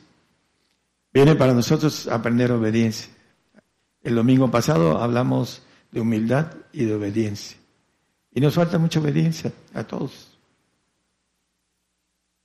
Viene 1.14 1.36
para 1.36 1.54
nosotros 1.54 2.08
aprender 2.08 2.52
obediencia. 2.52 3.14
El 4.02 4.16
domingo 4.16 4.50
pasado 4.50 4.98
hablamos 4.98 5.62
de 5.92 6.02
humildad 6.02 6.54
y 6.74 6.86
de 6.86 6.96
obediencia. 6.96 7.60
Y 8.34 8.42
nos 8.42 8.56
falta 8.56 8.80
mucha 8.80 9.00
obediencia 9.00 9.52
a 9.76 9.84
todos. 9.84 10.36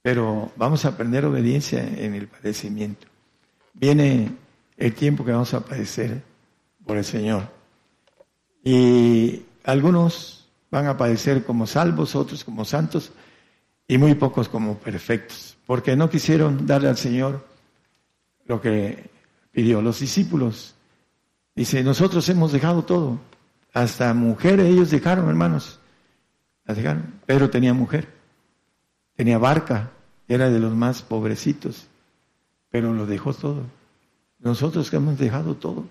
Pero 0.03 0.53
vamos 0.57 0.85
a 0.85 0.89
aprender 0.89 1.25
obediencia 1.25 1.83
en 1.83 2.15
el 2.15 2.29
padecimiento. 2.29 3.07
Viene 3.73 4.37
el 4.77 4.95
tiempo 4.95 5.25
que 5.25 5.33
vamos 5.33 5.55
a 5.55 5.65
padecer 5.65 6.23
por 6.85 6.99
el 6.99 7.07
Señor. 7.07 7.49
Y 8.63 9.45
algunos 9.65 10.47
van 10.71 10.89
a 10.89 10.99
padecer 10.99 11.43
como 11.43 11.67
salvos, 11.67 12.15
otros 12.15 12.45
como 12.45 12.67
santos 12.67 13.13
y 13.93 13.99
muy 13.99 14.15
pocos 14.15 14.49
como 14.49 14.79
perfectos, 14.79 15.57
porque 15.67 15.97
no 15.97 16.09
quisieron 16.09 16.67
darle 16.67 16.89
al 16.89 16.97
Señor 16.97 17.47
lo 18.47 18.61
que 18.61 19.11
pidió. 19.53 19.83
Los 19.83 20.01
discípulos 20.01 20.75
Dice, 21.55 21.83
nosotros 21.83 22.29
hemos 22.29 22.53
dejado 22.53 22.85
todo. 22.85 23.19
Hasta 23.75 24.15
mujeres 24.15 24.67
ellos 24.67 24.91
dejaron, 24.91 25.29
hermanos. 25.29 25.79
Las 26.65 26.77
dejaron. 26.77 27.21
Pedro 27.27 27.51
tenía 27.51 27.75
mujer. 27.75 28.09
Tenía 29.17 29.39
barca. 29.39 29.91
Era 30.29 30.49
de 30.49 30.59
los 30.59 30.75
más 30.75 31.03
pobrecitos. 31.03 31.89
Pero 32.71 32.93
lo 32.93 33.07
dejó 33.07 33.35
todo. 33.35 33.65
Nosotros 34.39 34.91
que 34.91 34.97
hemos 34.97 35.19
dejado 35.19 35.55
todo. 35.55 35.85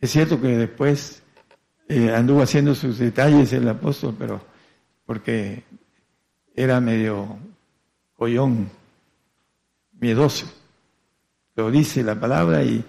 Es 0.00 0.10
cierto 0.10 0.40
que 0.40 0.48
después 0.48 1.22
eh, 1.88 2.12
anduvo 2.12 2.42
haciendo 2.42 2.74
sus 2.74 2.98
detalles 2.98 3.52
el 3.52 3.68
apóstol, 3.68 4.14
pero 4.18 4.40
porque 5.06 5.62
era 6.54 6.80
medio 6.80 7.36
collón, 8.16 8.70
miedoso. 10.00 10.46
Lo 11.56 11.70
dice 11.70 12.02
la 12.02 12.18
palabra 12.18 12.62
y 12.62 12.84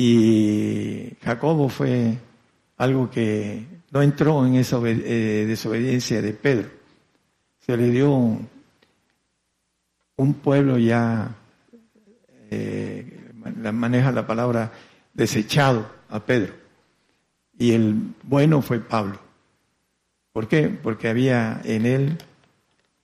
y 0.00 1.16
Jacobo 1.24 1.68
fue 1.68 2.16
algo 2.76 3.10
que 3.10 3.66
no 3.90 4.00
entró 4.00 4.46
en 4.46 4.54
esa 4.54 4.78
eh, 4.84 5.44
desobediencia 5.44 6.22
de 6.22 6.34
Pedro. 6.34 6.68
Se 7.58 7.76
le 7.76 7.90
dio 7.90 8.38
un, 10.14 10.34
pueblo 10.34 10.78
ya, 10.78 11.34
eh, 12.48 13.32
maneja 13.72 14.12
la 14.12 14.24
palabra 14.24 14.70
desechado 15.14 15.90
a 16.10 16.20
Pedro. 16.20 16.54
Y 17.58 17.72
el 17.72 18.14
bueno 18.22 18.62
fue 18.62 18.78
Pablo. 18.78 19.18
¿Por 20.32 20.46
qué? 20.46 20.68
Porque 20.68 21.08
había 21.08 21.60
en 21.64 21.86
él 21.86 22.18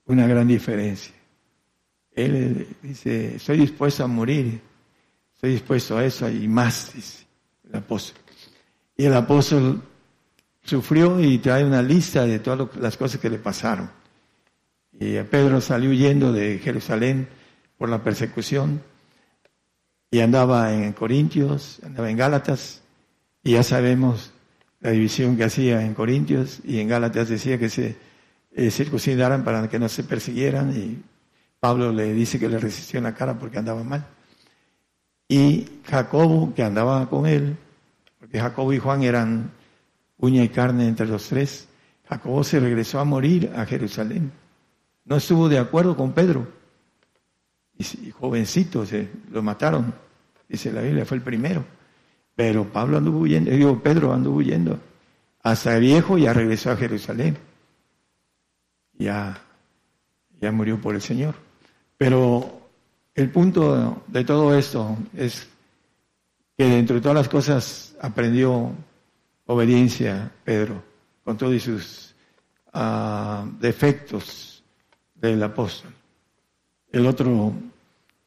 una 0.06 0.26
gran 0.26 0.46
diferencia. 0.46 1.14
Él 2.12 2.68
dice, 2.82 3.36
estoy 3.36 3.58
dispuesto 3.58 4.04
a 4.04 4.06
morir 4.06 4.60
Estoy 5.44 5.56
dispuesto 5.56 5.98
a 5.98 6.04
eso 6.06 6.30
y 6.30 6.48
más, 6.48 6.92
dice 6.94 7.26
el 7.68 7.76
apóstol. 7.76 8.16
Y 8.96 9.04
el 9.04 9.12
apóstol 9.12 9.82
sufrió 10.62 11.20
y 11.20 11.36
trae 11.36 11.62
una 11.66 11.82
lista 11.82 12.24
de 12.24 12.38
todas 12.38 12.74
las 12.76 12.96
cosas 12.96 13.20
que 13.20 13.28
le 13.28 13.36
pasaron. 13.36 13.90
Y 14.92 15.20
Pedro 15.24 15.60
salió 15.60 15.90
huyendo 15.90 16.32
de 16.32 16.58
Jerusalén 16.60 17.28
por 17.76 17.90
la 17.90 18.02
persecución 18.02 18.80
y 20.10 20.20
andaba 20.20 20.72
en 20.72 20.94
Corintios, 20.94 21.80
andaba 21.84 22.08
en 22.08 22.16
Gálatas 22.16 22.80
y 23.42 23.52
ya 23.52 23.62
sabemos 23.62 24.32
la 24.80 24.92
división 24.92 25.36
que 25.36 25.44
hacía 25.44 25.84
en 25.84 25.92
Corintios 25.92 26.60
y 26.64 26.78
en 26.78 26.88
Gálatas 26.88 27.28
decía 27.28 27.58
que 27.58 27.68
se 27.68 27.96
eh, 28.54 28.70
circuncidaran 28.70 29.44
para 29.44 29.68
que 29.68 29.78
no 29.78 29.88
se 29.88 30.04
persiguieran 30.04 30.76
y 30.76 31.02
Pablo 31.58 31.92
le 31.92 32.12
dice 32.12 32.38
que 32.38 32.48
le 32.48 32.58
resistió 32.58 32.98
en 32.98 33.04
la 33.04 33.14
cara 33.14 33.38
porque 33.38 33.58
andaba 33.58 33.82
mal. 33.82 34.06
Y 35.28 35.66
Jacobo, 35.84 36.54
que 36.54 36.62
andaba 36.62 37.08
con 37.08 37.26
él, 37.26 37.56
porque 38.18 38.38
Jacobo 38.38 38.72
y 38.72 38.78
Juan 38.78 39.02
eran 39.02 39.50
uña 40.18 40.44
y 40.44 40.48
carne 40.50 40.86
entre 40.86 41.06
los 41.06 41.28
tres, 41.28 41.66
Jacobo 42.08 42.44
se 42.44 42.60
regresó 42.60 43.00
a 43.00 43.04
morir 43.04 43.50
a 43.56 43.64
Jerusalén. 43.66 44.30
No 45.04 45.16
estuvo 45.16 45.48
de 45.48 45.58
acuerdo 45.58 45.96
con 45.96 46.12
Pedro. 46.12 46.46
Y 47.76 48.10
jovencito, 48.10 48.86
se 48.86 49.08
lo 49.32 49.42
mataron. 49.42 49.92
Dice 50.48 50.70
la 50.72 50.82
Biblia, 50.82 51.04
fue 51.04 51.16
el 51.16 51.22
primero. 51.22 51.64
Pero 52.36 52.70
Pablo 52.70 52.98
anduvo 52.98 53.20
huyendo, 53.20 53.50
digo, 53.50 53.82
Pedro 53.82 54.12
anduvo 54.12 54.36
huyendo. 54.36 54.78
Hasta 55.42 55.78
viejo 55.78 56.18
ya 56.18 56.32
regresó 56.32 56.70
a 56.70 56.76
Jerusalén. 56.76 57.36
Ya, 58.98 59.40
ya 60.40 60.52
murió 60.52 60.80
por 60.80 60.94
el 60.94 61.02
Señor. 61.02 61.34
Pero 61.96 62.68
el 63.14 63.30
punto 63.30 64.02
de 64.06 64.24
todo 64.24 64.56
esto 64.56 64.96
es 65.16 65.48
que 66.56 66.64
dentro 66.64 66.96
de 66.96 67.02
todas 67.02 67.16
las 67.16 67.28
cosas 67.28 67.96
aprendió 68.00 68.72
obediencia 69.46 70.30
Pedro, 70.44 70.82
con 71.24 71.36
todos 71.36 71.62
sus 71.62 72.14
uh, 72.72 73.46
defectos 73.60 74.62
del 75.14 75.42
apóstol. 75.42 75.92
El 76.90 77.06
otro 77.06 77.52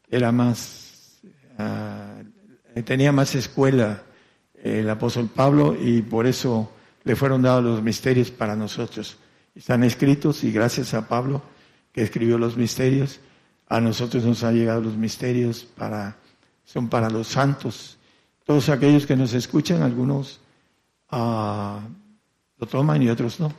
era 0.10 0.32
más, 0.32 1.20
uh, 1.58 2.82
tenía 2.84 3.12
más 3.12 3.36
escuela 3.36 4.04
el 4.62 4.90
apóstol 4.90 5.30
Pablo 5.34 5.76
y 5.80 6.02
por 6.02 6.28
eso 6.28 6.72
le 7.04 7.16
fueron 7.16 7.42
dados 7.42 7.64
los 7.64 7.82
misterios 7.82 8.32
para 8.32 8.56
nosotros. 8.56 9.18
Están 9.58 9.84
escritos 9.84 10.44
y 10.44 10.52
gracias 10.52 10.94
a 10.94 11.08
Pablo 11.08 11.42
que 11.92 12.04
escribió 12.04 12.38
los 12.38 12.56
misterios, 12.56 13.20
a 13.68 13.82
nosotros 13.82 14.24
nos 14.24 14.44
han 14.44 14.54
llegado 14.54 14.82
los 14.82 14.96
misterios 14.96 15.64
para, 15.64 16.16
son 16.64 16.90
para 16.90 17.10
los 17.10 17.28
santos. 17.28 17.98
Todos 18.46 18.70
aquellos 18.70 19.08
que 19.08 19.16
nos 19.16 19.34
escuchan, 19.34 19.82
algunos 19.82 20.42
uh, 21.12 21.80
lo 22.60 22.68
toman 22.70 23.02
y 23.02 23.10
otros 23.10 23.40
no. 23.40 23.52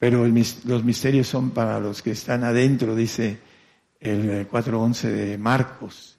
Pero 0.00 0.26
los 0.26 0.82
misterios 0.82 1.28
son 1.28 1.50
para 1.50 1.78
los 1.78 2.02
que 2.02 2.10
están 2.10 2.42
adentro, 2.42 2.96
dice 2.96 3.38
el 4.00 4.50
4.11 4.50 5.02
de 5.10 5.38
Marcos. 5.38 6.18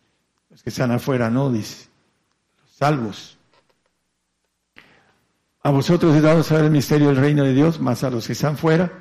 Los 0.50 0.64
que 0.64 0.70
están 0.70 0.92
afuera 0.92 1.30
no, 1.30 1.52
dice. 1.52 1.90
Los 2.62 2.72
salvos. 2.78 3.38
A 5.64 5.70
vosotros 5.70 6.16
he 6.16 6.22
dado 6.22 6.40
a 6.40 6.44
saber 6.44 6.66
el 6.66 6.72
misterio 6.72 7.08
del 7.08 7.18
reino 7.18 7.44
de 7.44 7.54
Dios, 7.54 7.80
más 7.80 8.04
a 8.04 8.10
los 8.10 8.26
que 8.26 8.34
están 8.34 8.58
fuera, 8.58 8.92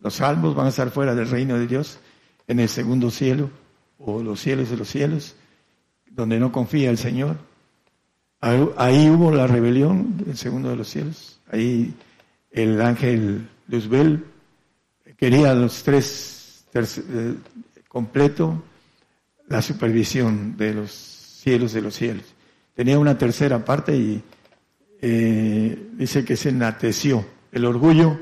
los 0.00 0.14
salvos 0.14 0.54
van 0.54 0.66
a 0.66 0.68
estar 0.68 0.90
fuera 0.90 1.14
del 1.14 1.28
reino 1.28 1.58
de 1.58 1.66
Dios, 1.66 1.98
en 2.46 2.60
el 2.60 2.68
segundo 2.68 3.10
cielo, 3.10 3.50
o 3.98 4.22
los 4.22 4.40
cielos 4.40 4.70
de 4.70 4.76
los 4.76 4.88
cielos, 4.88 5.34
donde 6.10 6.38
no 6.38 6.52
confía 6.52 6.90
el 6.90 6.98
Señor. 6.98 7.36
Ahí 8.40 9.08
hubo 9.08 9.32
la 9.32 9.46
rebelión 9.46 10.18
del 10.18 10.36
segundo 10.36 10.68
de 10.68 10.76
los 10.76 10.88
cielos. 10.88 11.40
Ahí 11.50 11.94
el 12.50 12.80
ángel 12.82 13.48
Luzbel 13.68 14.24
quería 15.16 15.54
los 15.54 15.82
tres 15.82 16.64
eh, 16.74 17.34
completo 17.88 18.62
la 19.48 19.62
supervisión 19.62 20.56
de 20.56 20.74
los 20.74 20.90
cielos 20.90 21.72
de 21.72 21.80
los 21.80 21.94
cielos. 21.94 22.24
Tenía 22.74 22.98
una 22.98 23.16
tercera 23.16 23.64
parte 23.64 23.96
y 23.96 24.22
eh, 25.06 25.90
dice 25.92 26.24
que 26.24 26.34
se 26.34 26.48
enateció. 26.48 27.26
El 27.52 27.66
orgullo, 27.66 28.18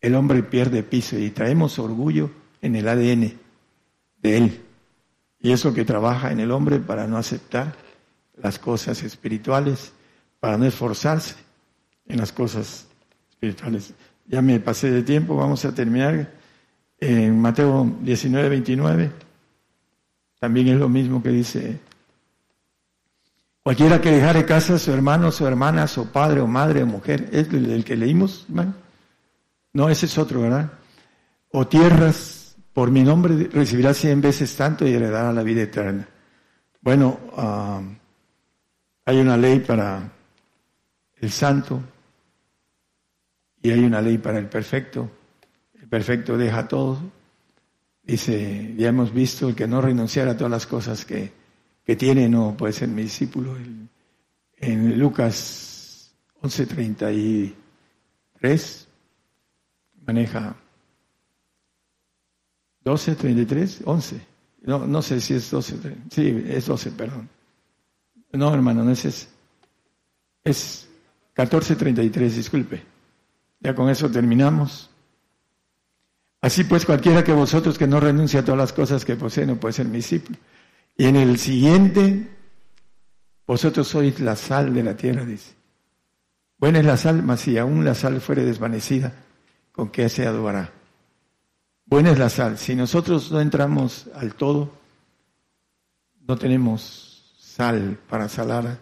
el 0.00 0.14
hombre 0.14 0.44
pierde 0.44 0.84
piso 0.84 1.18
y 1.18 1.30
traemos 1.30 1.80
orgullo 1.80 2.30
en 2.62 2.76
el 2.76 2.86
ADN 2.86 3.32
de 4.22 4.36
él. 4.36 4.60
Y 5.40 5.50
eso 5.50 5.74
que 5.74 5.84
trabaja 5.84 6.30
en 6.30 6.38
el 6.38 6.52
hombre 6.52 6.78
para 6.78 7.08
no 7.08 7.16
aceptar 7.16 7.74
las 8.40 8.60
cosas 8.60 9.02
espirituales, 9.02 9.92
para 10.38 10.56
no 10.56 10.66
esforzarse 10.66 11.34
en 12.06 12.18
las 12.18 12.30
cosas 12.30 12.86
espirituales. 13.30 13.92
Ya 14.26 14.42
me 14.42 14.60
pasé 14.60 14.92
de 14.92 15.02
tiempo, 15.02 15.34
vamos 15.34 15.64
a 15.64 15.74
terminar 15.74 16.32
en 17.00 17.40
Mateo 17.40 17.92
19, 18.02 18.48
29. 18.50 19.10
También 20.38 20.68
es 20.68 20.76
lo 20.76 20.88
mismo 20.88 21.20
que 21.20 21.30
dice 21.30 21.80
Cualquiera 23.62 24.00
que 24.00 24.10
dejare 24.10 24.46
casa, 24.46 24.78
su 24.78 24.90
hermano, 24.90 25.30
su 25.30 25.46
hermana, 25.46 25.86
su 25.86 26.10
padre 26.10 26.40
o 26.40 26.46
madre 26.46 26.82
o 26.82 26.86
mujer, 26.86 27.28
es 27.30 27.48
el, 27.52 27.84
que 27.84 27.96
leímos, 27.96 28.46
No, 29.72 29.88
ese 29.90 30.06
es 30.06 30.16
otro, 30.16 30.40
¿verdad? 30.40 30.72
O 31.52 31.66
tierras, 31.66 32.56
por 32.72 32.90
mi 32.90 33.02
nombre 33.02 33.48
recibirá 33.52 33.92
cien 33.92 34.20
veces 34.22 34.56
tanto 34.56 34.86
y 34.86 34.94
heredará 34.94 35.32
la 35.32 35.42
vida 35.42 35.62
eterna. 35.62 36.08
Bueno, 36.80 37.20
ah, 37.36 37.82
hay 39.04 39.18
una 39.18 39.36
ley 39.36 39.60
para 39.60 40.10
el 41.16 41.30
santo 41.30 41.82
y 43.62 43.70
hay 43.70 43.80
una 43.80 44.00
ley 44.00 44.16
para 44.16 44.38
el 44.38 44.48
perfecto. 44.48 45.10
El 45.74 45.88
perfecto 45.88 46.38
deja 46.38 46.66
todo. 46.66 46.98
Dice, 48.02 48.74
ya 48.78 48.88
hemos 48.88 49.12
visto 49.12 49.48
el 49.48 49.54
que 49.54 49.66
no 49.66 49.82
renunciara 49.82 50.32
a 50.32 50.36
todas 50.36 50.50
las 50.50 50.66
cosas 50.66 51.04
que 51.04 51.39
que 51.90 51.96
tiene 51.96 52.28
no 52.28 52.56
puede 52.56 52.72
ser 52.72 52.86
mi 52.86 53.02
discípulo. 53.02 53.56
En 54.58 54.96
Lucas 54.96 56.14
11:33 56.40 58.86
maneja 60.06 60.54
12:33, 62.84 63.82
11. 63.84 64.20
No, 64.62 64.86
no 64.86 65.02
sé 65.02 65.20
si 65.20 65.34
es 65.34 65.50
12, 65.50 65.78
sí, 66.12 66.44
es 66.46 66.66
12, 66.66 66.92
perdón. 66.92 67.28
No, 68.34 68.54
hermano, 68.54 68.84
no 68.84 68.92
es 68.92 69.06
ese. 69.06 69.26
Es 70.44 70.88
14:33, 71.34 72.36
disculpe. 72.36 72.84
Ya 73.58 73.74
con 73.74 73.90
eso 73.90 74.08
terminamos. 74.08 74.90
Así 76.40 76.62
pues, 76.62 76.86
cualquiera 76.86 77.24
que 77.24 77.32
vosotros 77.32 77.76
que 77.76 77.88
no 77.88 77.98
renuncie 77.98 78.38
a 78.38 78.44
todas 78.44 78.58
las 78.58 78.72
cosas 78.72 79.04
que 79.04 79.16
posee 79.16 79.44
no 79.44 79.56
puede 79.56 79.72
ser 79.72 79.86
mi 79.86 79.96
discípulo. 79.96 80.38
Y 80.96 81.06
en 81.06 81.16
el 81.16 81.38
siguiente, 81.38 82.28
vosotros 83.46 83.88
sois 83.88 84.20
la 84.20 84.36
sal 84.36 84.74
de 84.74 84.82
la 84.82 84.96
tierra, 84.96 85.24
dice. 85.24 85.54
Buena 86.58 86.80
es 86.80 86.84
la 86.84 86.96
sal, 86.98 87.22
mas 87.22 87.40
si 87.40 87.56
aún 87.56 87.84
la 87.84 87.94
sal 87.94 88.20
fuere 88.20 88.44
desvanecida, 88.44 89.14
¿con 89.72 89.88
qué 89.88 90.10
se 90.10 90.26
adobará? 90.26 90.70
Buena 91.86 92.12
es 92.12 92.18
la 92.18 92.28
sal. 92.28 92.58
Si 92.58 92.76
nosotros 92.76 93.32
no 93.32 93.40
entramos 93.40 94.08
al 94.14 94.34
todo, 94.34 94.70
no 96.28 96.36
tenemos 96.36 97.34
sal 97.40 97.98
para 98.08 98.28
salar, 98.28 98.78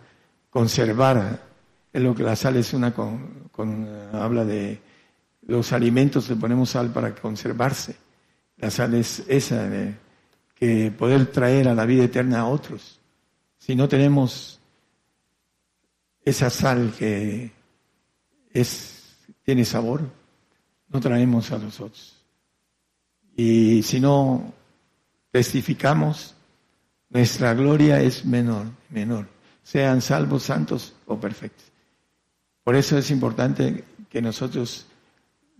conservar. 0.51 1.41
Es 1.93 2.03
lo 2.03 2.15
que 2.15 2.25
la 2.25 2.37
sal 2.37 2.57
es 2.57 2.75
una 2.75 2.93
con, 2.93 3.89
habla 4.13 4.45
de 4.45 4.81
los 5.47 5.73
alimentos, 5.73 6.29
le 6.29 6.37
ponemos 6.37 6.71
sal 6.71 6.91
para 6.91 7.15
conservarse. 7.15 7.97
La 8.57 8.71
sal 8.71 8.93
es 8.95 9.23
esa. 9.29 9.69
De, 9.69 9.95
que 10.59 10.91
poder 10.91 11.27
traer 11.27 11.69
a 11.69 11.75
la 11.75 11.87
vida 11.87 12.05
eterna 12.05 12.41
a 12.41 12.47
otros. 12.47 12.99
Si 13.59 13.77
no 13.77 13.89
tenemos 13.89 14.59
esa 16.25 16.51
sal 16.51 16.93
que 16.99 17.53
es, 18.53 19.17
tiene 19.45 19.65
sabor, 19.65 20.03
no 20.89 21.01
traemos 21.01 21.51
a 21.53 21.59
los 21.59 21.81
otros. 21.81 22.17
Y 23.37 23.83
si 23.85 24.01
no 24.01 24.53
testificamos, 25.31 26.35
nuestra 27.11 27.55
gloria 27.55 28.01
es 28.01 28.25
menor, 28.25 28.67
menor, 28.91 29.29
sean 29.63 30.03
salvos, 30.03 30.43
santos 30.43 30.95
o 31.07 31.19
perfectos. 31.21 31.67
Por 32.65 32.75
eso 32.75 32.99
es 32.99 33.11
importante 33.11 33.85
que 34.11 34.21
nosotros, 34.21 34.87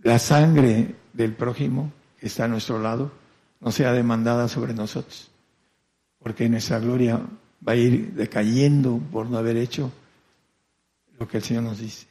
la 0.03 0.19
sangre 0.19 0.95
del 1.13 1.33
prójimo 1.33 1.91
que 2.19 2.27
está 2.27 2.45
a 2.45 2.47
nuestro 2.49 2.79
lado, 2.79 3.11
no 3.59 3.71
sea 3.71 3.91
demandada 3.93 4.47
sobre 4.47 4.73
nosotros, 4.73 5.29
porque 6.19 6.47
nuestra 6.49 6.79
gloria 6.79 7.21
va 7.67 7.73
a 7.73 7.75
ir 7.75 8.13
decayendo 8.13 8.99
por 9.11 9.29
no 9.29 9.37
haber 9.37 9.57
hecho 9.57 9.91
lo 11.17 11.27
que 11.27 11.37
el 11.37 11.43
Señor 11.43 11.63
nos 11.63 11.79
dice. 11.79 12.07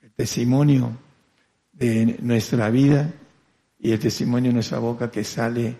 El 0.00 0.12
testimonio 0.12 0.92
de 1.72 2.18
nuestra 2.20 2.70
vida 2.70 3.12
y 3.78 3.92
el 3.92 3.98
testimonio 3.98 4.50
de 4.50 4.54
nuestra 4.54 4.78
boca 4.78 5.10
que 5.10 5.24
sale 5.24 5.76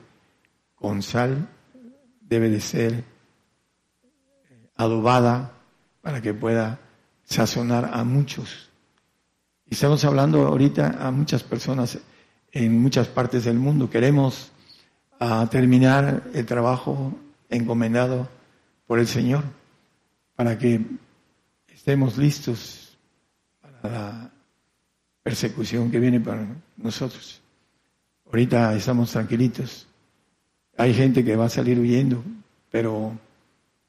con 0.75 1.03
sal 1.03 1.49
debe 2.21 2.51
de 2.51 2.61
ser 2.61 2.93
eh, 2.93 4.71
adobada 4.77 5.53
para 6.01 6.21
que 6.21 6.35
pueda 6.35 6.81
sazonar 7.25 7.91
a 7.93 8.05
muchos. 8.05 8.71
Y 9.67 9.75
estamos 9.75 10.05
hablando 10.05 10.47
ahorita 10.47 10.99
a 11.01 11.11
muchas 11.11 11.43
personas 11.43 11.99
en 12.53 12.81
muchas 12.81 13.09
partes 13.09 13.45
del 13.45 13.59
mundo. 13.59 13.91
Queremos 13.91 14.53
a 15.19 15.47
terminar 15.51 16.25
el 16.35 16.47
trabajo 16.47 17.15
encomendado 17.49 18.29
por 18.87 18.99
el 18.99 19.07
Señor 19.07 19.45
para 20.35 20.59
que 20.59 20.81
estemos 21.69 22.19
listos 22.19 22.97
para 23.61 23.81
la 23.83 24.31
persecución 25.23 25.91
que 25.91 25.99
viene 25.99 26.21
para 26.21 26.47
nosotros. 26.77 27.41
Ahorita 28.27 28.75
estamos 28.75 29.11
tranquilitos. 29.11 29.87
Hay 30.77 30.93
gente 30.93 31.25
que 31.25 31.37
va 31.37 31.47
a 31.47 31.49
salir 31.49 31.79
huyendo, 31.79 32.23
pero 32.71 33.19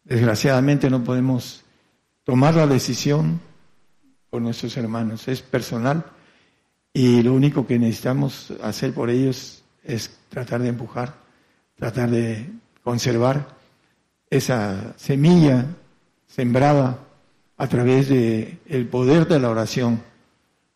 desgraciadamente 0.03 0.89
no 0.89 1.03
podemos 1.03 1.63
tomar 2.23 2.55
la 2.55 2.67
decisión 2.67 3.39
por 4.29 4.41
nuestros 4.41 4.77
hermanos. 4.77 5.27
Es 5.27 5.41
personal 5.41 6.05
y 6.93 7.21
lo 7.21 7.33
único 7.33 7.67
que 7.67 7.77
necesitamos 7.77 8.53
hacer 8.61 8.93
por 8.93 9.09
ellos 9.09 9.63
es 9.87 10.11
tratar 10.29 10.61
de 10.61 10.69
empujar, 10.69 11.15
tratar 11.75 12.11
de 12.11 12.49
conservar 12.83 13.47
esa 14.29 14.93
semilla 14.97 15.65
sembrada 16.27 16.99
a 17.55 17.67
través 17.67 18.09
de 18.09 18.59
el 18.67 18.87
poder 18.87 19.27
de 19.27 19.39
la 19.39 19.49
oración, 19.49 20.03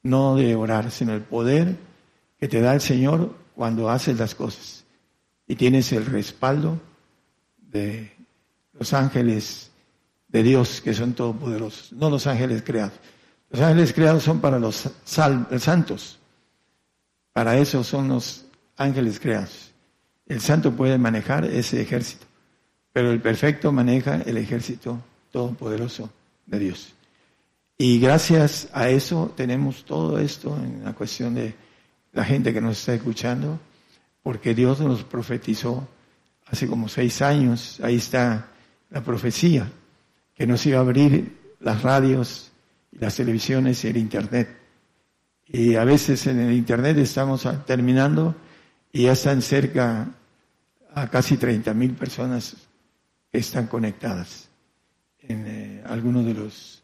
no 0.02 0.36
de 0.36 0.56
orar, 0.56 0.90
sino 0.90 1.14
el 1.14 1.22
poder 1.22 1.76
que 2.40 2.48
te 2.48 2.62
da 2.62 2.74
el 2.74 2.82
Señor 2.82 3.36
cuando 3.54 3.90
haces 3.90 4.18
las 4.18 4.34
cosas 4.34 4.86
y 5.46 5.56
tienes 5.56 5.92
el 5.92 6.06
respaldo 6.06 6.80
de 7.58 8.12
los 8.74 8.94
ángeles 8.94 9.70
de 10.30 10.42
Dios 10.42 10.82
que 10.82 10.94
son 10.94 11.14
todopoderosos, 11.14 11.92
no 11.92 12.10
los 12.10 12.26
ángeles 12.26 12.64
creados. 12.64 12.94
Los 13.50 13.62
ángeles 13.62 13.92
creados 13.92 14.24
son 14.24 14.40
para 14.40 14.58
los 14.58 14.90
santos. 15.04 16.18
Para 17.34 17.58
eso 17.58 17.84
son 17.84 18.08
los 18.08 18.46
ángeles 18.78 19.20
creados. 19.20 19.72
El 20.28 20.42
santo 20.42 20.72
puede 20.72 20.98
manejar 20.98 21.46
ese 21.46 21.82
ejército, 21.82 22.26
pero 22.94 23.12
el 23.12 23.22
perfecto 23.22 23.72
maneja 23.72 24.22
el 24.22 24.38
ejército 24.38 25.02
todopoderoso 25.32 26.10
de 26.46 26.60
Dios. 26.60 26.94
Y 27.78 28.00
gracias 28.00 28.70
a 28.74 28.90
eso 28.90 29.34
tenemos 29.36 29.86
todo 29.86 30.20
esto 30.20 30.56
en 30.56 30.84
la 30.84 30.94
cuestión 30.94 31.34
de 31.34 31.56
la 32.14 32.24
gente 32.24 32.54
que 32.54 32.62
nos 32.62 32.80
está 32.80 32.94
escuchando, 32.94 33.60
porque 34.22 34.54
Dios 34.54 34.80
nos 34.82 35.04
profetizó 35.04 35.88
hace 36.46 36.68
como 36.68 36.88
seis 36.90 37.22
años, 37.22 37.80
ahí 37.82 37.96
está 37.96 38.48
la 38.90 39.04
profecía, 39.04 39.72
que 40.36 40.46
nos 40.46 40.66
iba 40.66 40.78
a 40.78 40.82
abrir 40.82 41.56
las 41.60 41.82
radios, 41.82 42.52
las 42.92 43.16
televisiones 43.16 43.84
y 43.84 43.88
el 43.88 43.98
Internet. 43.98 44.50
Y 45.48 45.76
a 45.76 45.84
veces 45.84 46.28
en 46.28 46.40
el 46.40 46.54
Internet 46.54 46.98
estamos 46.98 47.48
terminando 47.66 48.36
y 48.92 49.04
ya 49.04 49.14
están 49.14 49.42
cerca 49.42 50.10
a 50.94 51.10
casi 51.10 51.38
30 51.38 51.74
mil 51.74 51.94
personas 51.94 52.56
que 53.32 53.40
están 53.40 53.68
conectadas 53.68 54.50
en 55.20 55.46
eh, 55.48 55.84
algunos 55.86 56.26
de 56.26 56.34
los, 56.34 56.84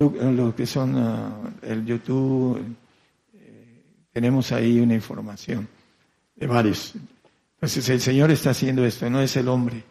eh, 0.00 0.52
que 0.56 0.66
son 0.66 0.96
ah, 0.96 1.50
el 1.62 1.84
YouTube. 1.84 2.76
Tenemos 4.12 4.50
ahí 4.52 4.80
una 4.80 4.94
información 4.94 5.68
de 6.34 6.46
varios. 6.46 6.94
Entonces 7.56 7.88
el 7.90 8.00
Señor 8.00 8.30
está 8.30 8.50
haciendo 8.50 8.84
esto, 8.84 9.10
no 9.10 9.20
es 9.20 9.36
el 9.36 9.48
hombre. 9.48 9.82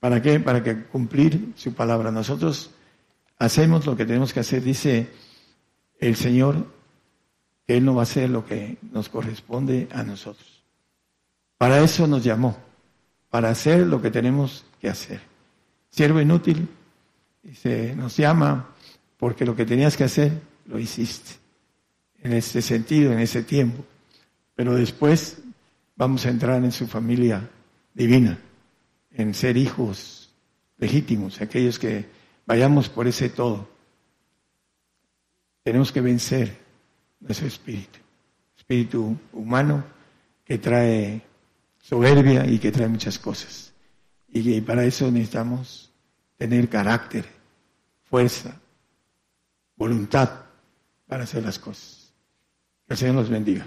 ¿Para 0.00 0.20
qué? 0.20 0.40
Para 0.40 0.62
que 0.62 0.84
cumplir 0.84 1.52
su 1.56 1.72
palabra. 1.72 2.10
Nosotros 2.10 2.70
hacemos 3.38 3.86
lo 3.86 3.96
que 3.96 4.04
tenemos 4.04 4.32
que 4.32 4.40
hacer, 4.40 4.62
dice 4.62 5.08
el 6.00 6.16
Señor, 6.16 6.66
Él 7.76 7.84
no 7.84 7.94
va 7.94 8.02
a 8.02 8.04
hacer 8.04 8.28
lo 8.28 8.44
que 8.44 8.76
nos 8.92 9.08
corresponde 9.08 9.88
a 9.92 10.02
nosotros. 10.02 10.62
Para 11.56 11.80
eso 11.80 12.06
nos 12.06 12.22
llamó, 12.24 12.56
para 13.30 13.50
hacer 13.50 13.86
lo 13.86 14.02
que 14.02 14.10
tenemos 14.10 14.64
que 14.80 14.88
hacer. 14.88 15.20
Siervo 15.90 16.20
inútil, 16.20 16.68
dice, 17.42 17.94
nos 17.96 18.16
llama 18.16 18.68
porque 19.16 19.44
lo 19.44 19.54
que 19.54 19.64
tenías 19.64 19.96
que 19.96 20.04
hacer, 20.04 20.32
lo 20.66 20.78
hiciste. 20.78 21.32
En 22.22 22.32
ese 22.32 22.62
sentido, 22.62 23.12
en 23.12 23.20
ese 23.20 23.42
tiempo. 23.42 23.84
Pero 24.54 24.74
después 24.74 25.38
vamos 25.96 26.26
a 26.26 26.30
entrar 26.30 26.62
en 26.64 26.72
su 26.72 26.86
familia 26.86 27.48
divina, 27.94 28.38
en 29.12 29.34
ser 29.34 29.56
hijos 29.56 30.30
legítimos, 30.78 31.40
aquellos 31.40 31.78
que 31.78 32.06
vayamos 32.46 32.88
por 32.88 33.06
ese 33.06 33.28
todo. 33.28 33.68
Tenemos 35.62 35.92
que 35.92 36.00
vencer 36.00 36.61
nuestro 37.22 37.46
espíritu, 37.46 37.98
espíritu 38.56 39.16
humano 39.32 39.84
que 40.44 40.58
trae 40.58 41.22
soberbia 41.80 42.46
y 42.46 42.58
que 42.58 42.72
trae 42.72 42.88
muchas 42.88 43.18
cosas. 43.18 43.72
Y 44.28 44.60
para 44.60 44.84
eso 44.84 45.10
necesitamos 45.10 45.90
tener 46.36 46.68
carácter, 46.68 47.24
fuerza, 48.04 48.60
voluntad 49.76 50.30
para 51.06 51.24
hacer 51.24 51.44
las 51.44 51.58
cosas. 51.58 52.12
Que 52.86 52.94
el 52.94 52.98
Señor 52.98 53.14
nos 53.16 53.28
bendiga. 53.28 53.66